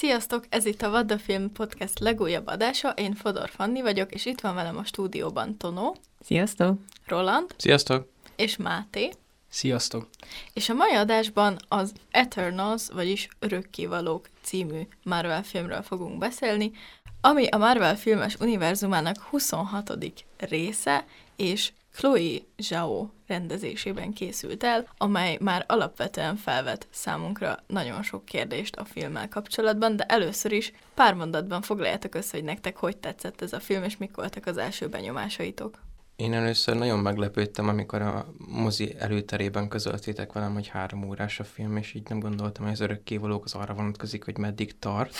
Sziasztok! 0.00 0.44
Ez 0.48 0.64
itt 0.64 0.82
a 0.82 1.04
the 1.04 1.18
Film 1.18 1.52
Podcast 1.52 1.98
legújabb 1.98 2.46
adása. 2.46 2.90
Én 2.90 3.14
Fodor 3.14 3.50
Fanni 3.50 3.82
vagyok, 3.82 4.12
és 4.12 4.26
itt 4.26 4.40
van 4.40 4.54
velem 4.54 4.76
a 4.76 4.84
stúdióban 4.84 5.56
Tonó, 5.56 5.96
Sziasztok! 6.20 6.78
Roland 7.06 7.54
Sziasztok! 7.56 8.08
és 8.36 8.56
Máté. 8.56 9.10
Sziasztok! 9.48 10.08
És 10.52 10.68
a 10.68 10.74
mai 10.74 10.92
adásban 10.92 11.56
az 11.68 11.92
Eternals, 12.10 12.88
vagyis 12.92 13.28
Örökkévalók 13.38 14.28
című 14.42 14.80
Marvel 15.02 15.42
filmről 15.42 15.82
fogunk 15.82 16.18
beszélni, 16.18 16.72
ami 17.20 17.46
a 17.48 17.56
Marvel 17.56 17.96
filmes 17.96 18.36
univerzumának 18.38 19.18
26. 19.18 19.92
része, 20.38 21.04
és 21.36 21.72
Chloe 22.00 22.38
Zhao 22.56 23.08
rendezésében 23.26 24.12
készült 24.12 24.64
el, 24.64 24.86
amely 24.96 25.38
már 25.40 25.64
alapvetően 25.68 26.36
felvet 26.36 26.86
számunkra 26.90 27.58
nagyon 27.66 28.02
sok 28.02 28.24
kérdést 28.24 28.76
a 28.76 28.84
filmmel 28.84 29.28
kapcsolatban, 29.28 29.96
de 29.96 30.04
először 30.04 30.52
is 30.52 30.72
pár 30.94 31.14
mondatban 31.14 31.62
foglaljátok 31.62 32.14
össze, 32.14 32.36
hogy 32.36 32.44
nektek 32.44 32.76
hogy 32.76 32.96
tetszett 32.96 33.42
ez 33.42 33.52
a 33.52 33.60
film, 33.60 33.82
és 33.82 33.96
mik 33.96 34.16
voltak 34.16 34.46
az 34.46 34.56
első 34.56 34.88
benyomásaitok. 34.88 35.82
Én 36.16 36.32
először 36.32 36.76
nagyon 36.76 36.98
meglepődtem, 36.98 37.68
amikor 37.68 38.02
a 38.02 38.26
mozi 38.38 38.94
előterében 38.98 39.68
közöltétek 39.68 40.32
velem, 40.32 40.52
hogy 40.52 40.68
három 40.68 41.08
órás 41.08 41.40
a 41.40 41.44
film, 41.44 41.76
és 41.76 41.94
így 41.94 42.08
nem 42.08 42.20
gondoltam, 42.20 42.64
hogy 42.64 42.72
az 42.72 42.80
örökkévalók 42.80 43.44
az 43.44 43.54
arra 43.54 43.74
vonatkozik, 43.74 44.24
hogy 44.24 44.38
meddig 44.38 44.78
tart. 44.78 45.14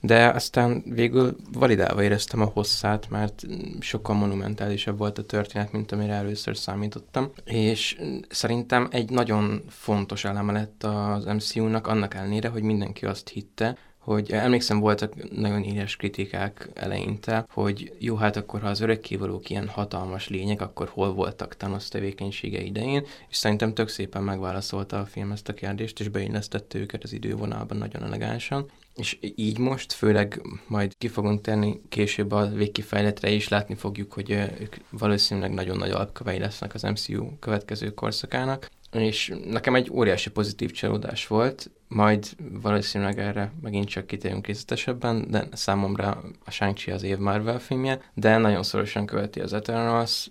De 0.00 0.28
aztán 0.28 0.82
végül 0.86 1.36
validálva 1.52 2.02
éreztem 2.02 2.40
a 2.40 2.50
hosszát, 2.54 3.10
mert 3.10 3.42
sokkal 3.80 4.14
monumentálisabb 4.14 4.98
volt 4.98 5.18
a 5.18 5.24
történet, 5.24 5.72
mint 5.72 5.92
amire 5.92 6.12
először 6.12 6.56
számítottam. 6.56 7.30
És 7.44 8.00
szerintem 8.28 8.88
egy 8.90 9.10
nagyon 9.10 9.62
fontos 9.68 10.24
eleme 10.24 10.52
lett 10.52 10.84
az 10.84 11.24
MCU-nak, 11.24 11.86
annak 11.86 12.14
ellenére, 12.14 12.48
hogy 12.48 12.62
mindenki 12.62 13.06
azt 13.06 13.28
hitte, 13.28 13.76
hogy 14.06 14.32
emlékszem, 14.32 14.80
voltak 14.80 15.30
nagyon 15.30 15.62
éles 15.62 15.96
kritikák 15.96 16.70
eleinte, 16.74 17.46
hogy 17.50 17.92
jó, 17.98 18.16
hát 18.16 18.36
akkor 18.36 18.60
ha 18.60 18.68
az 18.68 18.80
örökkévalók 18.80 19.50
ilyen 19.50 19.68
hatalmas 19.68 20.28
lények, 20.28 20.60
akkor 20.60 20.88
hol 20.88 21.12
voltak 21.12 21.56
Thanos 21.56 21.88
tevékenysége 21.88 22.60
idején, 22.60 23.06
és 23.28 23.36
szerintem 23.36 23.74
tök 23.74 23.88
szépen 23.88 24.22
megválaszolta 24.22 24.98
a 24.98 25.04
film 25.04 25.30
ezt 25.30 25.48
a 25.48 25.54
kérdést, 25.54 26.00
és 26.00 26.08
beillesztette 26.08 26.78
őket 26.78 27.02
az 27.02 27.12
idővonalban 27.12 27.76
nagyon 27.76 28.02
elegánsan. 28.02 28.70
És 28.94 29.18
így 29.34 29.58
most, 29.58 29.92
főleg 29.92 30.42
majd 30.66 30.92
ki 30.98 31.08
fogunk 31.08 31.40
tenni 31.40 31.80
később 31.88 32.32
a 32.32 32.48
végkifejletre 32.48 33.30
is, 33.30 33.48
látni 33.48 33.74
fogjuk, 33.74 34.12
hogy 34.12 34.30
ők 34.30 34.76
valószínűleg 34.90 35.50
nagyon 35.50 35.76
nagy 35.76 35.90
alapkövei 35.90 36.38
lesznek 36.38 36.74
az 36.74 36.82
MCU 36.82 37.38
következő 37.38 37.94
korszakának, 37.94 38.70
és 38.92 39.32
nekem 39.44 39.74
egy 39.74 39.90
óriási 39.92 40.30
pozitív 40.30 40.70
csalódás 40.70 41.26
volt, 41.26 41.70
majd 41.88 42.26
valószínűleg 42.62 43.18
erre 43.18 43.52
megint 43.62 43.88
csak 43.88 44.06
kitérünk 44.06 44.46
részletesebben, 44.46 45.30
de 45.30 45.48
számomra 45.52 46.22
a 46.44 46.50
shang 46.50 46.76
az 46.86 47.02
év 47.02 47.18
Marvel 47.18 47.58
filmje, 47.58 48.00
de 48.14 48.36
nagyon 48.36 48.62
szorosan 48.62 49.06
követi 49.06 49.40
az 49.40 49.52
Eternals, 49.52 50.30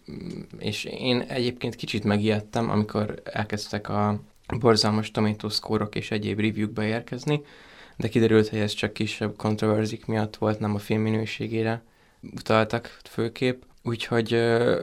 és 0.60 0.84
én 0.84 1.22
egyébként 1.22 1.76
kicsit 1.76 2.04
megijedtem, 2.04 2.70
amikor 2.70 3.22
elkezdtek 3.24 3.90
a 3.90 4.20
borzalmas 4.60 5.12
tomato 5.12 5.50
score 5.50 5.88
és 5.92 6.12
egyéb 6.12 6.40
review 6.40 6.74
beérkezni, 6.74 7.42
de 7.98 8.08
kiderült, 8.08 8.48
hogy 8.48 8.60
ez 8.60 8.74
csak 8.74 8.94
kisebb 8.94 9.36
kontroverzik 9.36 10.06
miatt 10.06 10.36
volt, 10.36 10.60
nem 10.60 10.76
a 10.76 10.80
film 10.80 11.02
minőségére 11.02 11.84
utaltak 12.22 13.00
főkép, 13.10 13.66
Úgyhogy 13.88 14.34
uh, 14.34 14.76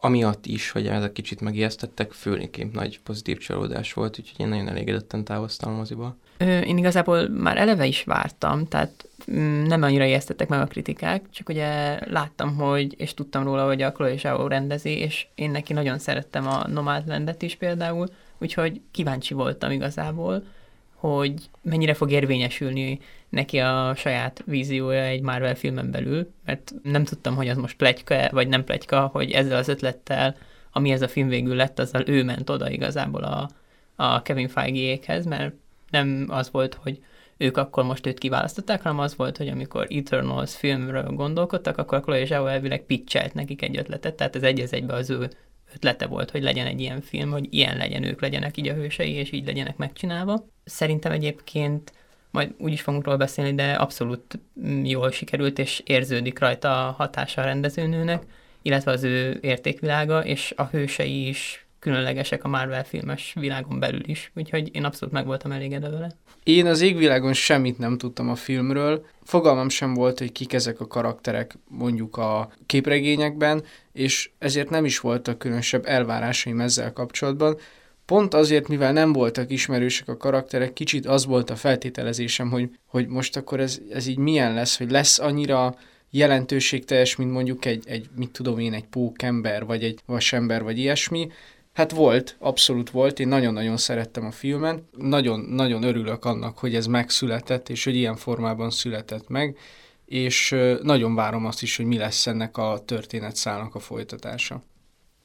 amiatt 0.00 0.46
is, 0.46 0.70
hogy 0.70 0.86
ezek 0.86 1.12
kicsit 1.12 1.40
megijesztettek, 1.40 2.12
főleg 2.12 2.68
nagy 2.72 3.00
pozitív 3.00 3.38
csalódás 3.38 3.92
volt, 3.92 4.18
úgyhogy 4.18 4.40
én 4.40 4.48
nagyon 4.48 4.68
elégedetten 4.68 5.24
távoztam 5.24 5.72
a 5.72 5.76
moziból. 5.76 6.16
Én 6.38 6.78
igazából 6.78 7.28
már 7.28 7.56
eleve 7.56 7.86
is 7.86 8.04
vártam, 8.04 8.68
tehát 8.68 9.08
mm, 9.32 9.62
nem 9.62 9.82
annyira 9.82 10.04
ijesztettek 10.04 10.48
meg 10.48 10.60
a 10.60 10.66
kritikák, 10.66 11.22
csak 11.30 11.48
ugye 11.48 11.98
láttam, 12.10 12.54
hogy, 12.56 12.94
és 12.98 13.14
tudtam 13.14 13.44
róla, 13.44 13.66
hogy 13.66 13.82
a 13.82 13.92
Chloe 13.92 14.16
Zhao 14.16 14.46
rendezi, 14.46 14.98
és 14.98 15.26
én 15.34 15.50
neki 15.50 15.72
nagyon 15.72 15.98
szerettem 15.98 16.46
a 16.46 16.68
Nomadlandet 16.68 17.42
is 17.42 17.54
például, 17.54 18.08
úgyhogy 18.38 18.80
kíváncsi 18.90 19.34
voltam 19.34 19.70
igazából, 19.70 20.42
hogy 20.94 21.34
mennyire 21.62 21.94
fog 21.94 22.10
érvényesülni 22.10 23.00
neki 23.30 23.58
a 23.58 23.94
saját 23.96 24.42
víziója 24.46 25.02
egy 25.02 25.22
Marvel 25.22 25.54
filmen 25.54 25.90
belül, 25.90 26.30
mert 26.44 26.72
nem 26.82 27.04
tudtam, 27.04 27.36
hogy 27.36 27.48
az 27.48 27.56
most 27.56 27.76
plegyka 27.76 28.28
vagy 28.30 28.48
nem 28.48 28.64
plegyka, 28.64 29.06
hogy 29.06 29.30
ezzel 29.30 29.56
az 29.56 29.68
ötlettel, 29.68 30.36
ami 30.72 30.90
ez 30.90 31.02
a 31.02 31.08
film 31.08 31.28
végül 31.28 31.54
lett, 31.54 31.78
azzal 31.78 32.02
ő 32.06 32.24
ment 32.24 32.50
oda 32.50 32.70
igazából 32.70 33.22
a, 33.22 33.50
a 33.96 34.22
Kevin 34.22 34.48
Feige-ékhez, 34.48 35.26
mert 35.26 35.54
nem 35.90 36.26
az 36.28 36.50
volt, 36.50 36.74
hogy 36.74 37.00
ők 37.36 37.56
akkor 37.56 37.84
most 37.84 38.06
őt 38.06 38.18
kiválasztották, 38.18 38.82
hanem 38.82 38.98
az 38.98 39.16
volt, 39.16 39.36
hogy 39.36 39.48
amikor 39.48 39.86
Eternals 39.90 40.56
filmről 40.56 41.12
gondolkodtak, 41.12 41.78
akkor 41.78 42.00
Chloe 42.00 42.24
Zhao 42.24 42.46
elvileg 42.46 42.82
pitchelt 42.82 43.34
nekik 43.34 43.62
egy 43.62 43.76
ötletet, 43.76 44.14
tehát 44.14 44.36
ez 44.36 44.42
egy 44.42 44.60
egybe 44.70 44.94
az 44.94 45.10
ő 45.10 45.30
ötlete 45.74 46.06
volt, 46.06 46.30
hogy 46.30 46.42
legyen 46.42 46.66
egy 46.66 46.80
ilyen 46.80 47.00
film, 47.00 47.30
hogy 47.30 47.46
ilyen 47.50 47.76
legyen, 47.76 48.04
ők 48.04 48.20
legyenek 48.20 48.56
így 48.56 48.68
a 48.68 48.74
hősei, 48.74 49.12
és 49.12 49.32
így 49.32 49.46
legyenek 49.46 49.76
megcsinálva. 49.76 50.46
Szerintem 50.64 51.12
egyébként 51.12 51.92
majd 52.30 52.54
úgy 52.58 52.72
is 52.72 52.80
fogunk 52.80 53.04
róla 53.04 53.16
beszélni, 53.16 53.54
de 53.54 53.72
abszolút 53.72 54.38
jól 54.82 55.10
sikerült, 55.10 55.58
és 55.58 55.82
érződik 55.84 56.38
rajta 56.38 56.88
a 56.88 56.90
hatása 56.90 57.40
a 57.40 57.44
rendezőnőnek, 57.44 58.22
illetve 58.62 58.90
az 58.90 59.02
ő 59.02 59.38
értékvilága, 59.40 60.24
és 60.24 60.52
a 60.56 60.64
hősei 60.64 61.28
is 61.28 61.66
különlegesek 61.78 62.44
a 62.44 62.48
Marvel 62.48 62.84
filmes 62.84 63.34
világon 63.38 63.78
belül 63.78 64.00
is, 64.04 64.32
úgyhogy 64.34 64.74
én 64.74 64.84
abszolút 64.84 65.14
meg 65.14 65.26
voltam 65.26 65.52
elégedve 65.52 65.88
vele. 65.88 66.16
Én 66.42 66.66
az 66.66 66.80
égvilágon 66.80 67.32
semmit 67.32 67.78
nem 67.78 67.98
tudtam 67.98 68.28
a 68.28 68.34
filmről, 68.34 69.06
fogalmam 69.22 69.68
sem 69.68 69.94
volt, 69.94 70.18
hogy 70.18 70.32
kik 70.32 70.52
ezek 70.52 70.80
a 70.80 70.86
karakterek 70.86 71.58
mondjuk 71.68 72.16
a 72.16 72.52
képregényekben, 72.66 73.62
és 73.92 74.30
ezért 74.38 74.70
nem 74.70 74.84
is 74.84 75.00
voltak 75.00 75.38
különösebb 75.38 75.86
elvárásaim 75.86 76.60
ezzel 76.60 76.92
kapcsolatban. 76.92 77.58
Pont 78.10 78.34
azért, 78.34 78.68
mivel 78.68 78.92
nem 78.92 79.12
voltak 79.12 79.50
ismerősek 79.50 80.08
a 80.08 80.16
karakterek, 80.16 80.72
kicsit 80.72 81.06
az 81.06 81.26
volt 81.26 81.50
a 81.50 81.56
feltételezésem, 81.56 82.50
hogy, 82.50 82.70
hogy 82.86 83.06
most 83.06 83.36
akkor 83.36 83.60
ez, 83.60 83.80
ez 83.90 84.06
így 84.06 84.18
milyen 84.18 84.54
lesz, 84.54 84.78
hogy 84.78 84.90
lesz 84.90 85.18
annyira 85.18 85.76
jelentőségteljes, 86.10 87.16
mint 87.16 87.32
mondjuk 87.32 87.64
egy, 87.64 87.84
egy 87.86 88.08
mit 88.16 88.30
tudom 88.30 88.58
én, 88.58 88.72
egy 88.72 88.84
pókember, 88.84 89.64
vagy 89.64 89.84
egy 89.84 90.00
vasember, 90.06 90.62
vagy 90.62 90.78
ilyesmi, 90.78 91.28
Hát 91.72 91.90
volt, 91.90 92.36
abszolút 92.38 92.90
volt, 92.90 93.20
én 93.20 93.28
nagyon-nagyon 93.28 93.76
szerettem 93.76 94.24
a 94.24 94.30
filmen, 94.30 94.88
nagyon-nagyon 94.98 95.82
örülök 95.82 96.24
annak, 96.24 96.58
hogy 96.58 96.74
ez 96.74 96.86
megszületett, 96.86 97.68
és 97.68 97.84
hogy 97.84 97.94
ilyen 97.94 98.16
formában 98.16 98.70
született 98.70 99.28
meg, 99.28 99.56
és 100.04 100.56
nagyon 100.82 101.14
várom 101.14 101.46
azt 101.46 101.62
is, 101.62 101.76
hogy 101.76 101.86
mi 101.86 101.96
lesz 101.96 102.26
ennek 102.26 102.56
a 102.56 102.82
történetszálnak 102.84 103.74
a 103.74 103.78
folytatása. 103.78 104.62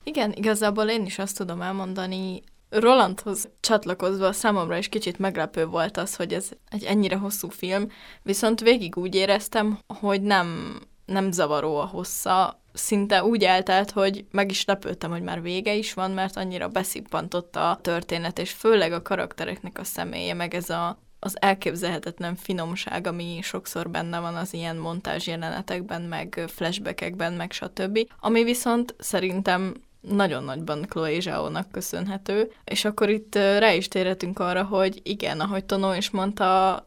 Igen, 0.03 0.34
igazából 0.35 0.85
én 0.85 1.06
is 1.06 1.19
azt 1.19 1.38
tudom 1.38 1.62
elmondani, 1.62 2.41
Rolandhoz 2.80 3.50
csatlakozva 3.59 4.31
számomra 4.31 4.78
is 4.78 4.90
kicsit 4.90 5.19
meglepő 5.19 5.66
volt 5.66 5.97
az, 5.97 6.16
hogy 6.16 6.34
ez 6.34 6.50
egy 6.69 6.84
ennyire 6.84 7.16
hosszú 7.16 7.50
film, 7.50 7.91
viszont 8.22 8.59
végig 8.59 8.97
úgy 8.97 9.16
éreztem, 9.16 9.80
hogy 10.00 10.22
nem, 10.22 10.80
nem 11.06 11.31
zavaró 11.31 11.78
a 11.78 11.85
hossza, 11.85 12.64
szinte 12.74 13.24
úgy 13.24 13.44
eltelt, 13.44 13.91
hogy 13.91 14.25
meg 14.31 14.52
is 14.52 14.66
lepődtem, 14.66 15.12
hogy 15.12 15.22
már 15.22 15.41
vége 15.41 15.74
is 15.74 15.94
van, 15.94 16.12
mert 16.12 16.38
annyira 16.38 16.68
beszippantotta 16.68 17.69
a 17.69 17.78
történet, 17.78 18.40
és 18.40 18.52
főleg 18.52 18.91
a 18.91 19.02
karaktereknek 19.02 19.80
a 19.80 19.84
személye, 19.84 20.34
meg 20.34 20.53
ez 20.53 20.69
a, 20.69 21.00
az 21.19 21.41
elképzelhetetlen 21.41 22.35
finomság, 22.35 23.08
ami 23.08 23.40
sokszor 23.41 23.90
benne 23.90 24.19
van 24.19 24.35
az 24.35 24.53
ilyen 24.53 24.75
montázs 24.75 25.28
jelenetekben, 25.28 26.02
meg 26.02 26.44
flashbackekben, 26.47 27.34
meg 27.34 27.52
stb. 27.52 28.00
Ami 28.19 28.44
viszont 28.44 28.96
szerintem 28.97 29.74
nagyon 30.08 30.44
nagyban 30.44 30.86
Chloe 30.90 31.20
Zhao-nak 31.20 31.72
köszönhető, 31.72 32.52
és 32.64 32.86
akkor 32.86 33.10
itt 33.10 33.36
rá 33.36 33.74
is 33.74 33.88
térhetünk 33.88 34.40
arra, 34.40 34.64
hogy 34.64 35.00
igen, 35.04 35.40
ahogy 35.40 35.66
Tonó 35.66 35.94
is 35.94 36.10
mondta, 36.10 36.86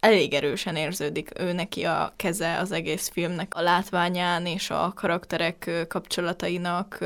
elég 0.00 0.34
erősen 0.34 0.76
érződik 0.76 1.30
ő 1.38 1.52
neki 1.52 1.84
a 1.84 2.12
keze 2.16 2.58
az 2.58 2.72
egész 2.72 3.08
filmnek. 3.08 3.54
A 3.54 3.60
látványán 3.60 4.46
és 4.46 4.70
a 4.70 4.92
karakterek 4.94 5.86
kapcsolatainak 5.88 6.98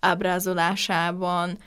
ábrázolásában, 0.00 1.58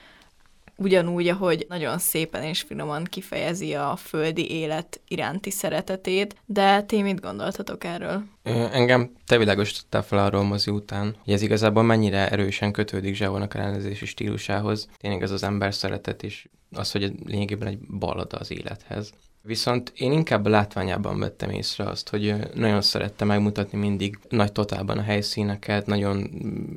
ugyanúgy, 0.78 1.28
ahogy 1.28 1.66
nagyon 1.70 1.98
szépen 1.98 2.44
és 2.44 2.62
finoman 2.62 3.04
kifejezi 3.04 3.74
a 3.74 3.96
földi 3.96 4.52
élet 4.52 5.02
iránti 5.08 5.50
szeretetét, 5.52 6.36
de 6.46 6.82
ti 6.82 7.02
mit 7.02 7.22
gondoltatok 7.22 7.84
erről? 7.84 8.24
Engem 8.72 9.12
te 9.26 9.38
világosítottál 9.38 10.04
fel 10.04 10.20
arról 10.20 10.44
mozi 10.44 10.72
után, 10.72 11.16
hogy 11.24 11.34
ez 11.34 11.42
igazából 11.42 11.84
mennyire 11.84 12.30
erősen 12.30 12.72
kötődik 12.72 13.16
Zsávónak 13.16 13.54
a 13.54 13.58
rendezési 13.58 14.06
stílusához. 14.06 14.90
Tényleg 14.98 15.22
ez 15.22 15.32
az 15.32 15.44
ember 15.44 15.74
szeretet 15.74 16.24
is 16.24 16.50
az, 16.72 16.92
hogy 16.92 17.12
lényegében 17.26 17.68
egy 17.68 17.80
ballada 17.80 18.38
az 18.38 18.52
élethez 18.52 19.14
Viszont 19.46 19.92
én 19.96 20.12
inkább 20.12 20.46
a 20.46 20.50
látványában 20.50 21.20
vettem 21.20 21.50
észre 21.50 21.84
azt, 21.84 22.10
hogy 22.10 22.36
nagyon 22.54 22.82
szerette 22.82 23.26
megmutatni 23.26 23.78
mindig 23.78 24.20
nagy 24.30 24.52
totálban 24.52 24.98
a 24.98 25.02
helyszíneket, 25.02 25.86
nagyon 25.86 26.30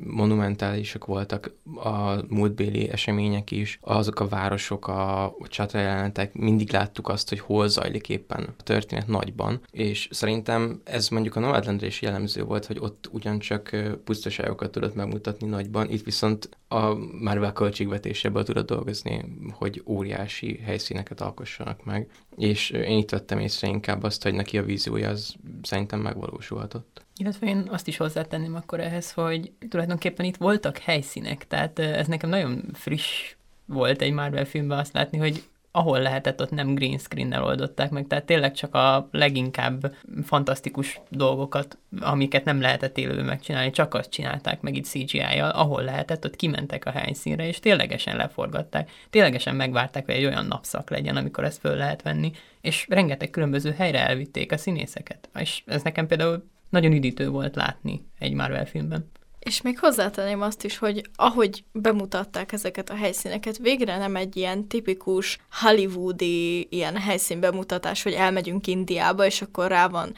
monumentálisak 0.05 1.05
voltak 1.05 1.51
a 1.83 2.13
múltbéli 2.27 2.89
események 2.89 3.51
is, 3.51 3.79
azok 3.81 4.19
a 4.19 4.27
városok, 4.27 4.87
a 4.87 5.35
csatajelenetek, 5.47 6.33
mindig 6.33 6.71
láttuk 6.71 7.07
azt, 7.07 7.29
hogy 7.29 7.39
hol 7.39 7.67
zajlik 7.67 8.09
éppen 8.09 8.55
a 8.57 8.63
történet 8.63 9.07
nagyban, 9.07 9.61
és 9.71 10.07
szerintem 10.11 10.81
ez 10.83 11.09
mondjuk 11.09 11.35
a 11.35 11.39
Nomadlandre 11.39 11.87
is 11.87 12.01
jellemző 12.01 12.43
volt, 12.43 12.65
hogy 12.65 12.77
ott 12.79 13.09
ugyancsak 13.11 13.75
pusztaságokat 14.03 14.71
tudott 14.71 14.95
megmutatni 14.95 15.47
nagyban, 15.47 15.89
itt 15.89 16.03
viszont 16.03 16.49
a 16.67 16.93
Marvel 17.21 17.53
költségvetéséből 17.53 18.43
tudott 18.43 18.67
dolgozni, 18.67 19.25
hogy 19.51 19.83
óriási 19.85 20.59
helyszíneket 20.63 21.21
alkossanak 21.21 21.85
meg, 21.85 22.09
és 22.39 22.69
én 22.69 22.97
itt 22.97 23.09
vettem 23.09 23.39
észre 23.39 23.67
inkább 23.67 24.03
azt, 24.03 24.23
hogy 24.23 24.33
neki 24.33 24.57
a 24.57 24.63
víziója 24.63 25.09
az 25.09 25.35
szerintem 25.61 25.99
megvalósulhatott. 25.99 27.05
Illetve 27.17 27.47
én 27.47 27.67
azt 27.71 27.87
is 27.87 27.97
hozzátenném 27.97 28.55
akkor 28.55 28.79
ehhez, 28.79 29.11
hogy 29.11 29.51
tulajdonképpen 29.69 30.25
itt 30.25 30.37
voltak 30.37 30.77
helyszínek, 30.77 31.47
tehát 31.47 31.79
ez 31.79 32.07
nekem 32.07 32.29
nagyon 32.29 32.63
friss 32.73 33.35
volt 33.65 34.01
egy 34.01 34.11
Marvel 34.11 34.45
filmben 34.45 34.77
azt 34.79 34.93
látni, 34.93 35.17
hogy 35.17 35.43
ahol 35.71 35.99
lehetett, 35.99 36.41
ott 36.41 36.49
nem 36.49 36.75
green 36.75 36.97
screen-nel 36.97 37.43
oldották 37.43 37.89
meg, 37.89 38.07
tehát 38.07 38.25
tényleg 38.25 38.53
csak 38.53 38.75
a 38.75 39.07
leginkább 39.11 39.95
fantasztikus 40.23 41.01
dolgokat, 41.09 41.77
amiket 41.99 42.45
nem 42.45 42.61
lehetett 42.61 42.97
élőben 42.97 43.25
megcsinálni, 43.25 43.71
csak 43.71 43.93
azt 43.93 44.09
csinálták 44.09 44.61
meg 44.61 44.75
itt 44.75 44.85
CGI-jal, 44.85 45.49
ahol 45.49 45.83
lehetett, 45.83 46.25
ott 46.25 46.35
kimentek 46.35 46.85
a 46.85 46.91
helyszínre, 46.91 47.47
és 47.47 47.59
ténylegesen 47.59 48.15
leforgatták, 48.15 48.91
ténylegesen 49.09 49.55
megvárták, 49.55 50.05
hogy 50.05 50.15
egy 50.15 50.25
olyan 50.25 50.45
napszak 50.45 50.89
legyen, 50.89 51.15
amikor 51.15 51.43
ezt 51.43 51.59
föl 51.59 51.75
lehet 51.75 52.01
venni, 52.01 52.31
és 52.61 52.85
rengeteg 52.89 53.29
különböző 53.29 53.71
helyre 53.71 54.07
elvitték 54.07 54.51
a 54.51 54.57
színészeket, 54.57 55.29
és 55.39 55.63
ez 55.65 55.81
nekem 55.81 56.07
például 56.07 56.43
nagyon 56.69 56.91
üdítő 56.91 57.29
volt 57.29 57.55
látni 57.55 58.05
egy 58.19 58.33
Marvel 58.33 58.65
filmben. 58.65 59.09
És 59.49 59.61
még 59.61 59.79
hozzátenném 59.79 60.41
azt 60.41 60.63
is, 60.63 60.77
hogy 60.77 61.01
ahogy 61.15 61.63
bemutatták 61.71 62.51
ezeket 62.51 62.89
a 62.89 62.95
helyszíneket, 62.95 63.57
végre 63.57 63.97
nem 63.97 64.15
egy 64.15 64.37
ilyen 64.37 64.67
tipikus 64.67 65.37
hollywoodi 65.51 66.67
ilyen 66.69 66.97
helyszínbemutatás, 66.97 68.03
hogy 68.03 68.13
elmegyünk 68.13 68.67
Indiába, 68.67 69.25
és 69.25 69.41
akkor 69.41 69.67
rá 69.67 69.87
van 69.87 70.15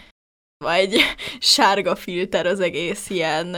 vagy 0.58 0.96
sárga 1.40 1.96
filter 1.96 2.46
az 2.46 2.60
egész 2.60 3.10
ilyen 3.10 3.58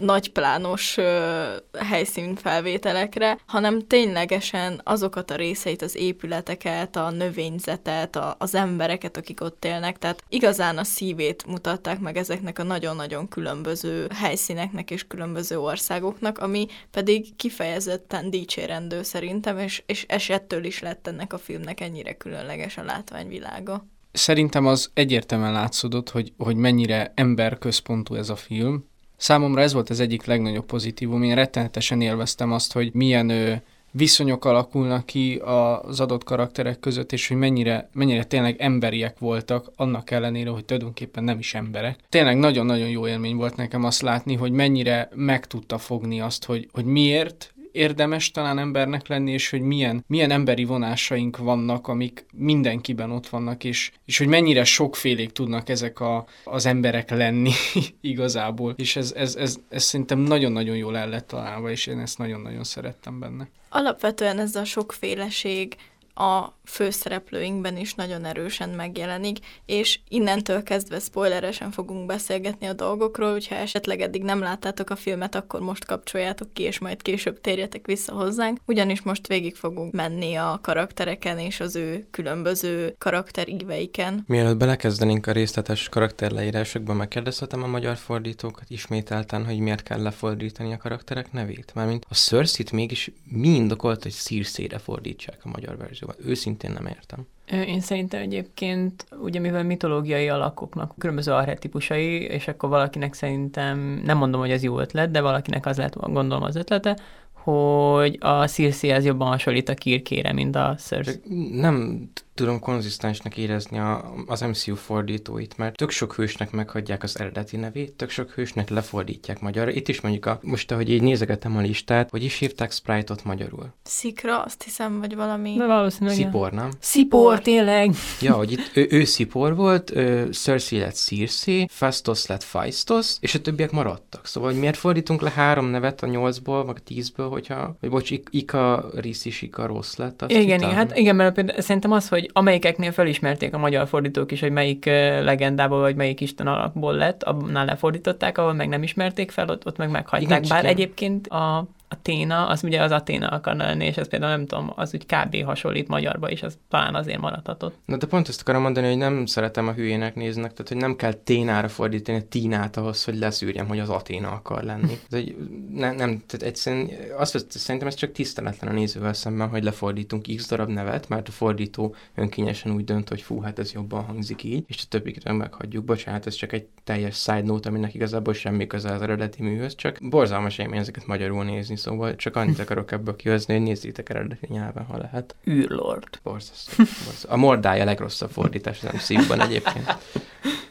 nagyplános 0.00 0.96
ö, 0.96 1.44
helyszínfelvételekre, 1.78 3.38
hanem 3.46 3.86
ténylegesen 3.86 4.80
azokat 4.84 5.30
a 5.30 5.36
részeit, 5.36 5.82
az 5.82 5.96
épületeket, 5.96 6.96
a 6.96 7.10
növényzetet, 7.10 8.16
a, 8.16 8.34
az 8.38 8.54
embereket, 8.54 9.16
akik 9.16 9.40
ott 9.40 9.64
élnek, 9.64 9.98
tehát 9.98 10.24
igazán 10.28 10.78
a 10.78 10.84
szívét 10.84 11.46
mutatták 11.46 12.00
meg 12.00 12.16
ezeknek 12.16 12.58
a 12.58 12.62
nagyon-nagyon 12.62 13.28
különböző 13.28 14.06
helyszíneknek 14.14 14.90
és 14.90 15.06
különböző 15.06 15.58
országoknak, 15.58 16.38
ami 16.38 16.66
pedig 16.90 17.36
kifejezetten 17.36 18.30
dicsérendő 18.30 19.02
szerintem, 19.02 19.58
és, 19.58 19.82
és 19.86 20.04
esettől 20.08 20.64
is 20.64 20.80
lett 20.80 21.06
ennek 21.06 21.32
a 21.32 21.38
filmnek 21.38 21.80
ennyire 21.80 22.12
különleges 22.12 22.76
a 22.76 22.84
látványvilága 22.84 23.84
szerintem 24.14 24.66
az 24.66 24.90
egyértelműen 24.94 25.52
látszódott, 25.52 26.10
hogy, 26.10 26.32
hogy 26.38 26.56
mennyire 26.56 27.12
emberközpontú 27.14 28.14
ez 28.14 28.28
a 28.28 28.36
film. 28.36 28.84
Számomra 29.24 29.60
ez 29.60 29.72
volt 29.72 29.90
az 29.90 30.00
egyik 30.00 30.24
legnagyobb 30.24 30.64
pozitívum. 30.64 31.22
Én 31.22 31.34
rettenetesen 31.34 32.00
élveztem 32.00 32.52
azt, 32.52 32.72
hogy 32.72 32.90
milyen 32.92 33.28
ö, 33.28 33.52
viszonyok 33.90 34.44
alakulnak 34.44 35.06
ki 35.06 35.40
az 35.44 36.00
adott 36.00 36.24
karakterek 36.24 36.80
között, 36.80 37.12
és 37.12 37.28
hogy 37.28 37.36
mennyire, 37.36 37.88
mennyire 37.92 38.24
tényleg 38.24 38.60
emberiek 38.60 39.18
voltak, 39.18 39.72
annak 39.76 40.10
ellenére, 40.10 40.50
hogy 40.50 40.64
tulajdonképpen 40.64 41.24
nem 41.24 41.38
is 41.38 41.54
emberek. 41.54 41.98
Tényleg 42.08 42.36
nagyon-nagyon 42.36 42.88
jó 42.88 43.06
élmény 43.06 43.36
volt 43.36 43.56
nekem 43.56 43.84
azt 43.84 44.02
látni, 44.02 44.34
hogy 44.34 44.52
mennyire 44.52 45.08
meg 45.14 45.46
tudta 45.46 45.78
fogni 45.78 46.20
azt, 46.20 46.44
hogy, 46.44 46.68
hogy 46.72 46.84
miért 46.84 47.53
érdemes 47.74 48.30
talán 48.30 48.58
embernek 48.58 49.08
lenni, 49.08 49.32
és 49.32 49.50
hogy 49.50 49.60
milyen, 49.60 50.04
milyen 50.06 50.30
emberi 50.30 50.64
vonásaink 50.64 51.36
vannak, 51.36 51.88
amik 51.88 52.26
mindenkiben 52.32 53.10
ott 53.10 53.28
vannak, 53.28 53.64
és, 53.64 53.92
és 54.04 54.18
hogy 54.18 54.26
mennyire 54.26 54.64
sokfélék 54.64 55.32
tudnak 55.32 55.68
ezek 55.68 56.00
a, 56.00 56.26
az 56.44 56.66
emberek 56.66 57.10
lenni 57.10 57.50
igazából. 58.00 58.74
És 58.76 58.96
ez, 58.96 59.12
ez, 59.16 59.36
ez, 59.36 59.56
ez 59.68 59.82
szerintem 59.82 60.18
nagyon-nagyon 60.18 60.76
jól 60.76 60.96
el 60.96 61.08
lett 61.08 61.26
találva, 61.26 61.70
és 61.70 61.86
én 61.86 61.98
ezt 61.98 62.18
nagyon-nagyon 62.18 62.64
szerettem 62.64 63.18
benne. 63.18 63.48
Alapvetően 63.68 64.38
ez 64.38 64.54
a 64.54 64.64
sokféleség 64.64 65.76
a 66.14 66.48
főszereplőinkben 66.64 67.76
is 67.76 67.94
nagyon 67.94 68.24
erősen 68.24 68.68
megjelenik, 68.68 69.38
és 69.66 69.98
innentől 70.08 70.62
kezdve 70.62 70.98
spoileresen 70.98 71.70
fogunk 71.70 72.06
beszélgetni 72.06 72.66
a 72.66 72.72
dolgokról, 72.72 73.30
hogyha 73.32 73.54
esetleg 73.54 74.00
eddig 74.00 74.22
nem 74.22 74.40
láttátok 74.40 74.90
a 74.90 74.96
filmet, 74.96 75.34
akkor 75.34 75.60
most 75.60 75.84
kapcsoljátok 75.84 76.52
ki, 76.52 76.62
és 76.62 76.78
majd 76.78 77.02
később 77.02 77.40
térjetek 77.40 77.86
vissza 77.86 78.12
hozzánk, 78.12 78.58
ugyanis 78.66 79.02
most 79.02 79.26
végig 79.26 79.54
fogunk 79.54 79.92
menni 79.92 80.34
a 80.34 80.58
karaktereken 80.62 81.38
és 81.38 81.60
az 81.60 81.76
ő 81.76 82.06
különböző 82.10 82.94
karakteríveiken. 82.98 84.24
Mielőtt 84.26 84.56
belekezdenénk 84.56 85.26
a 85.26 85.32
részletes 85.32 85.88
karakterleírásokba, 85.88 86.92
megkérdezhetem 86.92 87.62
a 87.62 87.66
magyar 87.66 87.96
fordítókat 87.96 88.70
ismételten, 88.70 89.44
hogy 89.44 89.58
miért 89.58 89.82
kell 89.82 90.02
lefordítani 90.02 90.72
a 90.72 90.76
karakterek 90.76 91.32
nevét? 91.32 91.72
Mármint 91.74 92.06
a 92.08 92.14
cersei 92.14 92.64
mégis 92.72 93.10
mi 93.24 93.48
indokolt, 93.48 94.02
hogy 94.02 94.12
Circe-re 94.12 94.78
fordítsák 94.78 95.38
a 95.42 95.48
magyar 95.48 95.76
verzióban? 95.76 96.16
Őszintén 96.24 96.53
nem 96.62 96.86
értem. 96.86 97.26
Én 97.66 97.80
szerintem 97.80 98.20
egyébként, 98.20 99.06
ugye 99.22 99.40
mivel 99.40 99.64
mitológiai 99.64 100.28
alakoknak 100.28 100.94
különböző 100.98 101.32
arhetipusai, 101.32 102.20
és 102.20 102.48
akkor 102.48 102.68
valakinek 102.68 103.14
szerintem, 103.14 104.00
nem 104.04 104.18
mondom, 104.18 104.40
hogy 104.40 104.50
ez 104.50 104.62
jó 104.62 104.78
ötlet, 104.78 105.10
de 105.10 105.20
valakinek 105.20 105.66
az 105.66 105.76
lehet, 105.76 106.00
gondolom 106.00 106.42
az 106.42 106.56
ötlete, 106.56 106.98
hogy 107.32 108.18
a 108.20 108.46
Circe-hez 108.46 109.04
jobban 109.04 109.28
hasonlít 109.28 109.68
a 109.68 109.74
Kirkére, 109.74 110.32
mint 110.32 110.56
a 110.56 110.74
Cersei. 110.78 111.20
Nem 111.52 112.08
tudom 112.34 112.58
konzisztensnek 112.58 113.36
érezni 113.36 113.78
a, 113.78 114.14
az 114.26 114.40
MCU 114.40 114.74
fordítóit, 114.74 115.56
mert 115.56 115.76
tök 115.76 115.90
sok 115.90 116.14
hősnek 116.14 116.50
meghagyják 116.50 117.02
az 117.02 117.20
eredeti 117.20 117.56
nevét, 117.56 117.92
tök 117.92 118.10
sok 118.10 118.30
hősnek 118.30 118.68
lefordítják 118.68 119.40
magyarra. 119.40 119.70
Itt 119.70 119.88
is 119.88 120.00
mondjuk, 120.00 120.26
a, 120.26 120.38
most 120.42 120.70
ahogy 120.70 120.90
így 120.90 121.02
nézegetem 121.02 121.56
a 121.56 121.60
listát, 121.60 122.10
hogy 122.10 122.24
is 122.24 122.38
hívták 122.38 122.72
Sprite-ot 122.72 123.24
magyarul? 123.24 123.72
Szikra, 123.82 124.42
azt 124.42 124.62
hiszem, 124.62 125.00
vagy 125.00 125.14
valami... 125.14 125.54
De 125.56 125.66
valószínűleg. 125.66 126.16
Szipor, 126.16 126.52
nem? 126.52 126.70
Szipor, 126.78 127.40
tényleg. 127.40 127.94
Ja, 128.20 128.32
hogy 128.32 128.52
itt 128.52 128.70
ő, 128.74 128.86
ő 128.90 129.04
Szipor 129.04 129.54
volt, 129.54 129.90
ő, 129.90 130.32
Cersei 130.32 130.78
lett 130.78 130.94
Circe, 130.94 131.66
Fastos 131.70 132.26
lett 132.26 132.42
Faistos, 132.42 133.16
és 133.20 133.34
a 133.34 133.40
többiek 133.40 133.70
maradtak. 133.70 134.26
Szóval, 134.26 134.50
hogy 134.50 134.58
miért 134.58 134.76
fordítunk 134.76 135.20
le 135.20 135.30
három 135.30 135.66
nevet 135.66 136.02
a 136.02 136.06
nyolcból, 136.06 136.64
vagy 136.64 136.76
a 136.78 136.82
tízből, 136.84 137.28
hogyha, 137.28 137.76
vagy 137.80 137.90
bocs, 137.90 138.10
Ika 138.30 138.90
Risz 138.94 139.24
is 139.24 139.42
Ika 139.42 139.66
rossz 139.66 139.96
lett. 139.96 140.22
Azt 140.22 140.30
igen, 140.30 140.58
igen, 140.58 140.74
hát 140.74 140.96
igen, 140.96 141.16
mert 141.16 141.34
például 141.34 141.60
szerintem 141.60 141.92
az, 141.92 142.08
hogy 142.08 142.23
amelyikeknél 142.32 142.92
felismerték 142.92 143.54
a 143.54 143.58
magyar 143.58 143.88
fordítók 143.88 144.32
is, 144.32 144.40
hogy 144.40 144.50
melyik 144.50 144.84
legendából 145.24 145.80
vagy 145.80 145.96
melyik 145.96 146.20
isten 146.20 146.46
alakból 146.46 146.94
lett, 146.94 147.22
annál 147.22 147.64
lefordították, 147.64 148.38
ahol 148.38 148.52
meg 148.52 148.68
nem 148.68 148.82
ismerték 148.82 149.30
fel, 149.30 149.48
ott, 149.48 149.66
ott 149.66 149.76
meg 149.76 149.90
meghagyták. 149.90 150.28
Igen, 150.28 150.48
Bár 150.48 150.62
igen. 150.62 150.74
egyébként 150.74 151.26
a 151.26 151.66
Aténa, 151.94 152.46
az 152.46 152.64
ugye 152.64 152.82
az 152.82 152.90
Aténa 152.90 153.28
akarna 153.28 153.64
lenni, 153.64 153.84
és 153.84 153.96
ez 153.96 154.08
például 154.08 154.30
nem 154.30 154.46
tudom, 154.46 154.72
az 154.76 154.94
úgy 154.94 155.06
kb. 155.06 155.44
hasonlít 155.44 155.88
magyarba 155.88 156.30
is, 156.30 156.42
az 156.42 156.58
talán 156.68 156.94
azért 156.94 157.20
maradhatott. 157.20 157.74
Na 157.84 157.96
de 157.96 158.06
pont 158.06 158.28
ezt 158.28 158.40
akarom 158.40 158.62
mondani, 158.62 158.86
hogy 158.86 158.96
nem 158.96 159.26
szeretem 159.26 159.68
a 159.68 159.72
hülyének 159.72 160.14
néznek, 160.14 160.52
tehát 160.52 160.68
hogy 160.68 160.76
nem 160.76 160.96
kell 160.96 161.12
Ténára 161.12 161.68
fordítani 161.68 162.18
a 162.18 162.28
Tínát 162.28 162.76
ahhoz, 162.76 163.04
hogy 163.04 163.18
leszűrjem, 163.18 163.66
hogy 163.66 163.78
az 163.78 163.88
Aténa 163.88 164.30
akar 164.30 164.62
lenni. 164.62 164.98
Ez 165.10 165.18
egy, 165.18 165.36
nem, 165.74 165.96
nem, 165.96 166.22
tehát 166.26 166.46
egyszerűen 166.46 166.90
azt 167.18 167.46
szerintem 167.48 167.88
ez 167.88 167.94
csak 167.94 168.12
tiszteletlen 168.12 168.70
a 168.70 168.74
nézővel 168.74 169.12
szemben, 169.12 169.48
hogy 169.48 169.64
lefordítunk 169.64 170.26
x 170.36 170.48
darab 170.48 170.68
nevet, 170.68 171.08
mert 171.08 171.28
a 171.28 171.32
fordító 171.32 171.94
önkényesen 172.14 172.72
úgy 172.72 172.84
dönt, 172.84 173.08
hogy 173.08 173.22
fú, 173.22 173.40
hát 173.40 173.58
ez 173.58 173.72
jobban 173.72 174.04
hangzik 174.04 174.42
így, 174.42 174.64
és 174.66 174.76
a 174.82 174.86
többiket 174.88 175.32
meghagyjuk. 175.32 175.84
Bocsánat, 175.84 176.26
ez 176.26 176.34
csak 176.34 176.52
egy 176.52 176.66
teljes 176.84 177.16
side 177.16 177.42
note, 177.42 177.68
aminek 177.68 177.94
igazából 177.94 178.34
semmi 178.34 178.66
köze 178.66 178.92
az 178.92 179.02
eredeti 179.02 179.42
műhöz, 179.42 179.74
csak 179.74 179.98
borzalmas 180.02 180.58
élmény 180.58 180.78
ezeket 180.78 181.06
magyarul 181.06 181.44
nézni, 181.44 181.76
szóval 181.84 182.16
csak 182.16 182.36
annyit 182.36 182.58
akarok 182.58 182.92
ebből 182.92 183.16
kihozni, 183.16 183.54
hogy 183.54 183.62
nézzétek 183.62 184.08
eredeti 184.08 184.46
nyelven, 184.48 184.84
ha 184.84 184.98
lehet. 184.98 185.34
Űrlord. 185.48 186.18
Borzasztó. 186.22 186.84
A 187.28 187.36
mordája 187.36 187.82
a 187.82 187.84
legrosszabb 187.84 188.30
fordítás 188.30 188.82
az 188.82 188.92
MCU-ban 188.92 189.40
egyébként. 189.40 189.96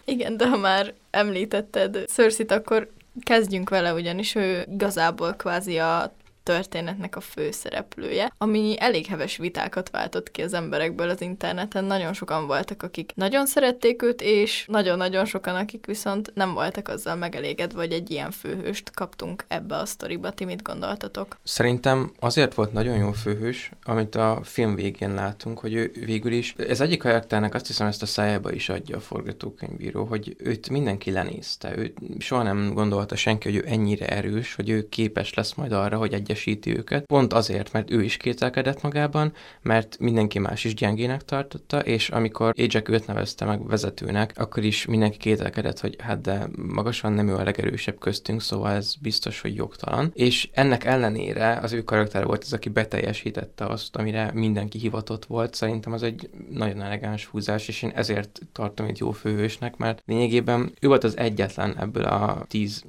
Igen, 0.05 0.37
de 0.37 0.47
ha 0.47 0.57
már 0.57 0.93
említetted 1.09 2.05
cersei 2.07 2.45
akkor 2.47 2.91
kezdjünk 3.23 3.69
vele, 3.69 3.93
ugyanis 3.93 4.35
ő 4.35 4.65
igazából 4.71 5.33
kvázi 5.33 5.77
a 5.77 6.13
történetnek 6.43 7.15
a 7.15 7.21
főszereplője, 7.21 8.33
ami 8.37 8.75
elég 8.79 9.05
heves 9.05 9.37
vitákat 9.37 9.89
váltott 9.89 10.31
ki 10.31 10.41
az 10.41 10.53
emberekből 10.53 11.09
az 11.09 11.21
interneten. 11.21 11.85
Nagyon 11.85 12.13
sokan 12.13 12.47
voltak, 12.47 12.83
akik 12.83 13.11
nagyon 13.15 13.45
szerették 13.45 14.01
őt, 14.01 14.21
és 14.21 14.65
nagyon-nagyon 14.67 15.25
sokan, 15.25 15.55
akik 15.55 15.85
viszont 15.85 16.31
nem 16.33 16.53
voltak 16.53 16.87
azzal 16.87 17.15
megelégedve, 17.15 17.79
hogy 17.79 17.91
egy 17.91 18.11
ilyen 18.11 18.31
főhőst 18.31 18.91
kaptunk 18.91 19.45
ebbe 19.47 19.75
a 19.75 19.85
sztoriba. 19.85 20.31
Ti 20.31 20.45
mit 20.45 20.61
gondoltatok? 20.61 21.37
Szerintem 21.43 22.11
azért 22.19 22.53
volt 22.53 22.73
nagyon 22.73 22.97
jó 22.97 23.11
főhős, 23.11 23.71
amit 23.83 24.15
a 24.15 24.39
film 24.43 24.75
végén 24.75 25.13
látunk, 25.13 25.59
hogy 25.59 25.73
ő 25.73 25.91
végül 26.05 26.31
is, 26.31 26.55
ez 26.57 26.81
egyik 26.81 26.99
karakternek 26.99 27.53
azt 27.53 27.67
hiszem 27.67 27.87
ezt 27.87 28.01
a 28.01 28.05
szájába 28.05 28.51
is 28.51 28.69
adja 28.69 28.97
a 28.97 28.99
forgatókönyvíró, 28.99 30.05
hogy 30.05 30.35
őt 30.37 30.69
mindenki 30.69 31.11
lenézte, 31.11 31.77
őt 31.77 31.97
soha 32.19 32.43
nem 32.43 32.73
gondolta 32.73 33.15
senki, 33.15 33.51
hogy 33.51 33.57
ő 33.57 33.63
ennyire 33.67 34.07
erős, 34.07 34.55
hogy 34.55 34.69
ő 34.69 34.89
képes 34.89 35.33
lesz 35.33 35.53
majd 35.53 35.71
arra, 35.71 35.97
hogy 35.97 36.13
egyesíti 36.33 36.77
őket. 36.77 37.05
Pont 37.05 37.33
azért, 37.33 37.71
mert 37.71 37.91
ő 37.91 38.03
is 38.03 38.17
kételkedett 38.17 38.81
magában, 38.81 39.33
mert 39.61 39.97
mindenki 39.99 40.39
más 40.39 40.63
is 40.63 40.73
gyengének 40.73 41.23
tartotta, 41.23 41.79
és 41.79 42.09
amikor 42.09 42.53
Ajax 42.57 42.89
őt 42.89 43.07
nevezte 43.07 43.45
meg 43.45 43.67
vezetőnek, 43.67 44.33
akkor 44.35 44.63
is 44.63 44.85
mindenki 44.85 45.17
kételkedett, 45.17 45.79
hogy 45.79 45.95
hát 45.99 46.21
de 46.21 46.47
magasan 46.55 47.13
nem 47.13 47.27
ő 47.27 47.35
a 47.35 47.43
legerősebb 47.43 47.99
köztünk, 47.99 48.41
szóval 48.41 48.71
ez 48.71 48.95
biztos, 49.01 49.41
hogy 49.41 49.55
jogtalan. 49.55 50.11
És 50.13 50.49
ennek 50.53 50.83
ellenére 50.83 51.59
az 51.61 51.73
ő 51.73 51.83
karakter 51.83 52.25
volt 52.25 52.43
az, 52.43 52.53
aki 52.53 52.69
beteljesítette 52.69 53.65
azt, 53.65 53.95
amire 53.95 54.31
mindenki 54.33 54.77
hivatott 54.77 55.25
volt. 55.25 55.53
Szerintem 55.53 55.93
az 55.93 56.03
egy 56.03 56.29
nagyon 56.49 56.81
elegáns 56.81 57.25
húzás, 57.25 57.67
és 57.67 57.81
én 57.81 57.91
ezért 57.95 58.39
tartom 58.51 58.85
egy 58.87 58.99
jó 58.99 59.11
főhősnek, 59.11 59.77
mert 59.77 60.01
lényegében 60.05 60.73
ő 60.81 60.87
volt 60.87 61.03
az 61.03 61.17
egyetlen 61.17 61.77
ebből 61.79 62.03
a 62.03 62.45
tíz 62.47 62.83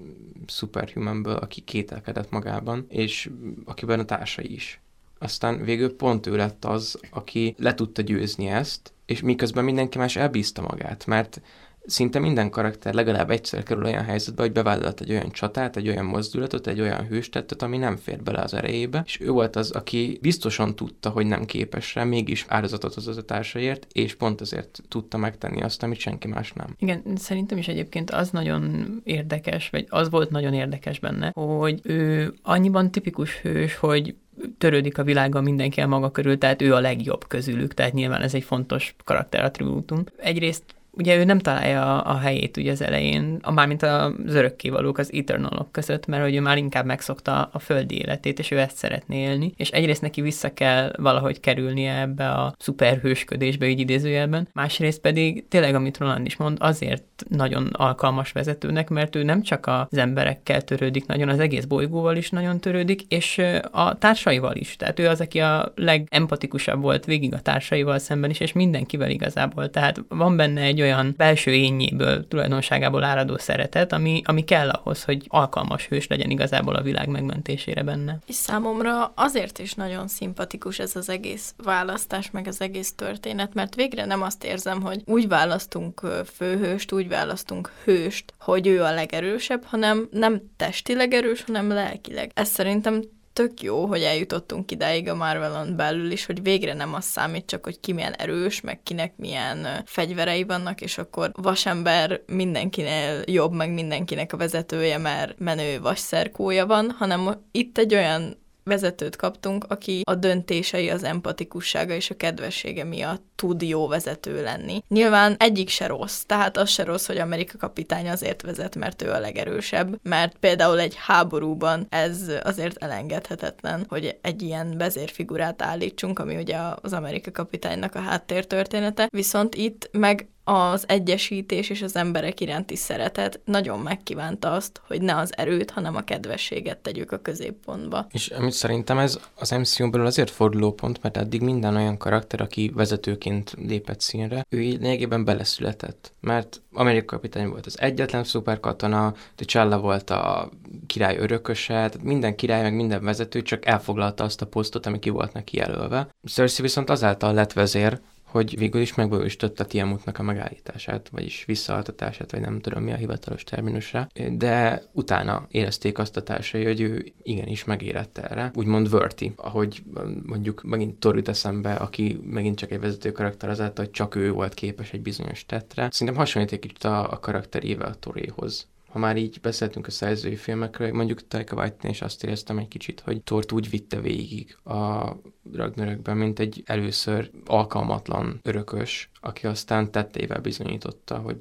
superhumanből, 0.51 1.37
aki 1.37 1.61
kételkedett 1.61 2.31
magában, 2.31 2.87
és 2.89 3.31
akiben 3.65 4.01
a 4.01 4.05
társai 4.05 4.53
is. 4.53 4.81
Aztán 5.19 5.65
végül 5.65 5.97
pont 5.97 6.27
ő 6.27 6.37
lett 6.37 6.65
az, 6.65 6.99
aki 7.11 7.55
le 7.59 7.75
tudta 7.75 8.03
győzni 8.03 8.47
ezt, 8.47 8.93
és 9.07 9.21
miközben 9.21 9.65
mindenki 9.65 9.99
más 9.99 10.17
elbízta 10.17 10.63
magát, 10.63 11.07
mert 11.07 11.41
szinte 11.87 12.19
minden 12.19 12.51
karakter 12.51 12.95
legalább 12.95 13.31
egyszer 13.31 13.63
kerül 13.63 13.85
olyan 13.85 14.05
helyzetbe, 14.05 14.43
hogy 14.43 14.53
bevállalt 14.53 15.01
egy 15.01 15.11
olyan 15.11 15.31
csatát, 15.31 15.77
egy 15.77 15.89
olyan 15.89 16.05
mozdulatot, 16.05 16.67
egy 16.67 16.81
olyan 16.81 17.07
hőstettet, 17.07 17.63
ami 17.63 17.77
nem 17.77 17.97
fér 17.97 18.23
bele 18.23 18.43
az 18.43 18.55
erejébe, 18.55 19.03
és 19.07 19.21
ő 19.21 19.31
volt 19.31 19.57
az, 19.57 19.71
aki 19.71 20.19
biztosan 20.21 20.77
tudta, 20.77 21.11
hogy 21.11 21.27
nem 21.27 21.45
képes 21.45 21.95
rá, 21.95 22.05
mégis 22.05 22.45
áldozatot 22.49 22.95
hozott 22.95 23.19
a 23.19 23.23
társaiért, 23.23 23.87
és 23.93 24.15
pont 24.15 24.41
azért 24.41 24.83
tudta 24.89 25.17
megtenni 25.17 25.63
azt, 25.63 25.83
amit 25.83 25.99
senki 25.99 26.29
más 26.29 26.53
nem. 26.53 26.75
Igen, 26.79 27.03
szerintem 27.17 27.59
is 27.59 27.69
egyébként 27.69 28.11
az 28.11 28.31
nagyon 28.31 28.87
érdekes, 29.05 29.71
vagy 29.71 29.87
az 29.89 30.11
volt 30.11 30.31
nagyon 30.31 30.53
érdekes 30.53 30.99
benne, 30.99 31.31
hogy 31.35 31.81
ő 31.83 32.35
annyiban 32.43 32.91
tipikus 32.91 33.41
hős, 33.41 33.77
hogy 33.77 34.15
törődik 34.59 34.99
a 34.99 35.05
világgal 35.05 35.43
mindenki 35.43 35.81
a 35.81 35.87
maga 35.87 36.11
körül, 36.11 36.39
tehát 36.39 36.63
ő 36.63 36.75
a 36.75 36.81
legjobb 36.81 37.27
közülük, 37.29 37.75
tehát 37.75 37.93
nyilván 37.93 38.21
ez 38.21 38.35
egy 38.35 38.45
fontos 38.45 38.95
karakterattribútum. 39.05 40.05
Egyrészt 40.17 40.65
ugye 40.97 41.17
ő 41.17 41.25
nem 41.25 41.39
találja 41.39 41.99
a, 42.01 42.11
a 42.11 42.19
helyét 42.19 42.57
ugye 42.57 42.71
az 42.71 42.83
elején, 42.83 43.39
a, 43.43 43.53
mármint 43.53 43.83
az 43.83 44.35
örökkévalók, 44.35 44.99
az 44.99 45.13
eternalok 45.13 45.73
között, 45.73 46.07
mert 46.07 46.23
hogy 46.23 46.35
ő 46.35 46.41
már 46.41 46.57
inkább 46.57 46.85
megszokta 46.85 47.49
a 47.53 47.59
földi 47.59 47.99
életét, 47.99 48.39
és 48.39 48.51
ő 48.51 48.59
ezt 48.59 48.77
szeretné 48.77 49.21
élni, 49.21 49.53
és 49.57 49.71
egyrészt 49.71 50.03
neki 50.03 50.21
vissza 50.21 50.55
kell 50.55 50.93
valahogy 50.97 51.41
kerülnie 51.41 52.01
ebbe 52.01 52.29
a 52.31 52.55
szuperhősködésbe, 52.59 53.67
így 53.67 53.81
idézőjelben, 53.81 54.49
másrészt 54.53 55.01
pedig 55.01 55.49
tényleg, 55.49 55.75
amit 55.75 55.99
Roland 55.99 56.27
is 56.27 56.37
mond, 56.37 56.57
azért 56.61 57.05
nagyon 57.29 57.67
alkalmas 57.73 58.33
vezetőnek, 58.33 58.89
mert 58.89 59.17
ő 59.17 59.23
nem 59.23 59.43
csak 59.43 59.67
az 59.67 59.99
emberekkel 59.99 60.63
törődik 60.63 61.07
nagyon, 61.07 61.29
az 61.29 61.39
egész 61.39 61.65
bolygóval 61.65 62.17
is 62.17 62.31
nagyon 62.31 62.61
törődik, 62.61 63.03
és 63.09 63.43
a 63.71 63.99
társaival 63.99 64.57
is. 64.57 64.77
Tehát 64.77 64.99
ő 64.99 65.09
az, 65.09 65.21
aki 65.21 65.41
a 65.41 65.73
legempatikusabb 65.75 66.81
volt 66.81 67.05
végig 67.05 67.35
a 67.35 67.41
társaival 67.41 67.99
szemben 67.99 68.31
is, 68.31 68.41
és 68.41 68.53
mindenkivel 68.53 69.11
igazából. 69.11 69.71
Tehát 69.71 70.05
van 70.09 70.37
benne 70.37 70.61
egy 70.61 70.81
olyan 70.85 71.15
belső 71.17 71.53
énjéből, 71.53 72.29
tulajdonságából 72.29 73.05
áradó 73.05 73.39
szeretet, 73.39 73.93
ami, 73.93 74.23
ami 74.25 74.45
kell 74.45 74.69
ahhoz, 74.69 75.05
hogy 75.05 75.25
alkalmas 75.29 75.87
hős 75.87 76.07
legyen 76.07 76.31
igazából 76.31 76.75
a 76.75 76.83
világ 76.83 77.09
megmentésére 77.09 77.83
benne. 77.83 78.19
És 78.27 78.35
számomra 78.35 79.13
azért 79.15 79.59
is 79.59 79.75
nagyon 79.75 80.09
szimpatikus 80.09 80.79
ez 80.79 80.97
az 80.97 81.09
egész 81.09 81.55
választás, 81.65 82.31
meg 82.31 82.47
az 82.47 82.61
egész 82.61 82.93
történet, 82.93 83.55
mert 83.55 83.75
végre 83.75 84.05
nem 84.05 84.23
azt 84.23 84.45
érzem, 84.45 84.83
hogy 84.83 85.03
úgy 85.05 85.29
választunk 85.29 86.01
főhőst, 86.35 86.93
úgy 86.93 87.09
választunk 87.09 87.71
hőst, 87.85 88.33
hogy 88.39 88.67
ő 88.67 88.83
a 88.83 88.95
legerősebb, 88.95 89.65
hanem 89.65 90.09
nem 90.11 90.43
testileg 90.57 91.13
erős, 91.13 91.43
hanem 91.43 91.69
lelkileg. 91.69 92.31
Ez 92.35 92.49
szerintem 92.49 93.03
tök 93.35 93.63
jó, 93.63 93.87
hogy 93.87 94.03
eljutottunk 94.03 94.71
idáig 94.71 95.09
a 95.09 95.15
Marvelon 95.15 95.77
belül 95.77 96.11
is, 96.11 96.27
hogy 96.27 96.43
végre 96.43 96.75
nem 96.75 96.95
az 96.95 97.05
számít 97.05 97.47
csak, 97.47 97.65
hogy 97.65 97.81
ki 97.81 97.93
milyen 97.93 98.13
erős, 98.13 98.61
meg 98.61 98.83
kinek 98.83 99.17
milyen 99.17 99.83
fegyverei 99.85 100.45
vannak, 100.45 100.81
és 100.81 100.99
akkor 100.99 101.31
vasember 101.35 102.21
mindenkinél 102.27 103.23
jobb, 103.27 103.53
meg 103.53 103.71
mindenkinek 103.71 104.33
a 104.33 104.37
vezetője, 104.37 104.99
mert 104.99 105.39
menő 105.39 105.81
vasszerkója 105.81 106.67
van, 106.67 106.91
hanem 106.91 107.45
itt 107.51 107.79
egy 107.79 107.95
olyan 107.95 108.43
vezetőt 108.65 109.17
kaptunk, 109.17 109.65
aki 109.69 110.01
a 110.05 110.15
döntései, 110.15 110.91
az 110.91 111.05
empatikussága 111.05 111.95
és 111.95 112.11
a 112.11 112.17
kedvessége 112.17 112.85
miatt 112.85 113.23
tud 113.35 113.63
jó 113.63 113.87
vezető 113.87 114.43
lenni. 114.43 114.83
Nyilván 114.89 115.37
egyik 115.39 115.69
se 115.69 115.87
rossz, 115.87 116.23
tehát 116.23 116.57
az 116.57 116.69
se 116.69 116.85
rossz, 116.85 117.07
hogy 117.07 117.19
Amerika 117.19 117.59
kapitány 117.59 118.09
azért 118.09 118.43
vezet, 118.43 118.77
mert 118.77 119.03
ő 119.03 119.11
a 119.11 119.19
legerősebb, 119.19 119.99
mert 120.03 120.37
például 120.39 120.81
egy 120.81 120.95
háborúban 120.97 121.87
ez 121.89 122.33
azért 122.43 122.83
elengedhetetlen, 122.83 123.87
hogy 123.89 124.19
egy 124.23 124.43
ilyen 124.43 124.77
vezérfigurát 124.79 125.63
állítsunk, 125.63 126.19
ami 126.19 126.37
ugye 126.37 126.59
az 126.81 126.93
Amerika 126.93 127.31
kapitánynak 127.31 127.95
a 127.95 128.01
háttértörténete, 128.01 129.09
viszont 129.11 129.55
itt 129.55 129.89
meg 129.93 130.29
az 130.45 130.85
egyesítés 130.89 131.71
és 131.71 131.83
az 131.83 131.97
emberek 131.97 132.41
iránti 132.41 132.77
szeretet 132.77 133.41
nagyon 133.45 133.79
megkívánta 133.79 134.51
azt, 134.51 134.81
hogy 134.87 135.03
ne 135.03 135.17
az 135.17 135.37
erőt, 135.37 135.71
hanem 135.71 135.97
a 135.97 136.01
kedvességet 136.01 136.79
tegyük 136.79 137.13
a 137.13 137.19
középpontba. 137.19 138.07
És 138.11 138.29
amit 138.29 138.53
szerintem 138.53 138.99
ez 138.99 139.21
az 139.35 139.51
MCU 139.51 139.91
belül 139.91 140.07
azért 140.07 140.31
fordulópont, 140.31 141.03
mert 141.03 141.17
eddig 141.17 141.41
minden 141.41 141.77
olyan 141.77 141.97
karakter, 141.97 142.41
aki 142.41 142.73
vezetőként 142.75 143.55
lépett 143.67 144.01
színre, 144.01 144.47
ő 144.49 144.59
lényegében 144.59 145.25
beleszületett. 145.25 146.13
Mert 146.21 146.63
Amerika 146.73 147.15
kapitány 147.15 147.49
volt 147.49 147.67
az 147.67 147.81
egyetlen 147.81 148.25
szuperkatona, 148.25 149.15
T'Challa 149.39 149.79
volt 149.81 150.11
a 150.11 150.51
király 150.87 151.17
örököse, 151.17 151.73
tehát 151.73 152.03
minden 152.03 152.37
király, 152.37 152.63
meg 152.63 152.75
minden 152.75 153.05
vezető 153.05 153.43
csak 153.43 153.67
elfoglalta 153.67 154.25
azt 154.25 154.43
a 154.43 154.47
posztot, 154.47 154.87
ami 154.87 154.99
ki 154.99 155.11
volt 155.11 155.33
neki 155.33 155.57
jelölve. 155.57 156.09
Cersei 156.29 156.65
viszont 156.65 156.91
azáltal 156.91 157.35
lett 157.35 157.53
vezér, 157.53 158.01
hogy 158.35 158.59
végül 158.59 158.81
is 158.81 158.95
megvalósította 158.95 159.65
Tiamutnak 159.65 160.19
a 160.19 160.23
megállítását, 160.23 161.09
vagyis 161.09 161.45
visszaaltatását, 161.45 162.31
vagy 162.31 162.41
nem 162.41 162.61
tudom 162.61 162.83
mi 162.83 162.93
a 162.93 162.97
hivatalos 162.97 163.45
terminusra, 163.45 164.09
de 164.31 164.83
utána 164.93 165.47
érezték 165.49 165.99
azt 165.99 166.17
a 166.17 166.23
társai, 166.23 166.65
hogy 166.65 166.81
ő 166.81 167.13
igenis 167.23 167.65
megérett 167.65 168.19
erre, 168.19 168.51
úgymond 168.55 168.91
Verti, 168.91 169.33
ahogy 169.37 169.83
mondjuk 170.23 170.63
megint 170.63 170.99
Thor 170.99 171.23
eszembe, 171.25 171.75
aki 171.75 172.21
megint 172.25 172.59
csak 172.59 172.71
egy 172.71 172.81
vezető 172.81 173.13
karakter 173.13 173.49
azáltal, 173.51 173.85
hogy 173.85 173.95
csak 173.95 174.15
ő 174.15 174.33
volt 174.33 174.55
képes 174.55 174.93
egy 174.93 175.03
bizonyos 175.03 175.47
tettre. 175.47 175.89
Szerintem 175.91 176.23
hasonlít 176.23 176.53
egy 176.53 176.59
kicsit 176.59 176.85
a, 176.85 177.13
a 177.13 177.19
karakterével 177.19 177.89
a 177.89 177.95
Toréhoz 177.95 178.69
ha 178.95 179.01
már 179.01 179.17
így 179.17 179.39
beszéltünk 179.41 179.87
a 179.87 179.91
szerzői 179.91 180.37
filmekről, 180.37 180.93
mondjuk 180.93 181.29
Taika 181.29 181.57
Waititi 181.57 181.89
is 181.89 182.03
azt 182.03 182.25
éreztem 182.25 182.59
egy 182.59 182.69
kicsit, 182.69 183.01
hogy 183.01 183.23
Tort 183.23 183.53
úgy 183.53 183.71
vitte 183.71 184.01
végig 184.01 184.57
a 184.65 185.11
Ragnarökben, 185.53 186.17
mint 186.17 186.39
egy 186.39 186.63
először 186.67 187.31
alkalmatlan 187.47 188.41
örökös, 188.43 189.11
aki 189.25 189.47
aztán 189.47 189.91
tetteivel 189.91 190.41
bizonyította, 190.41 191.17
hogy 191.17 191.37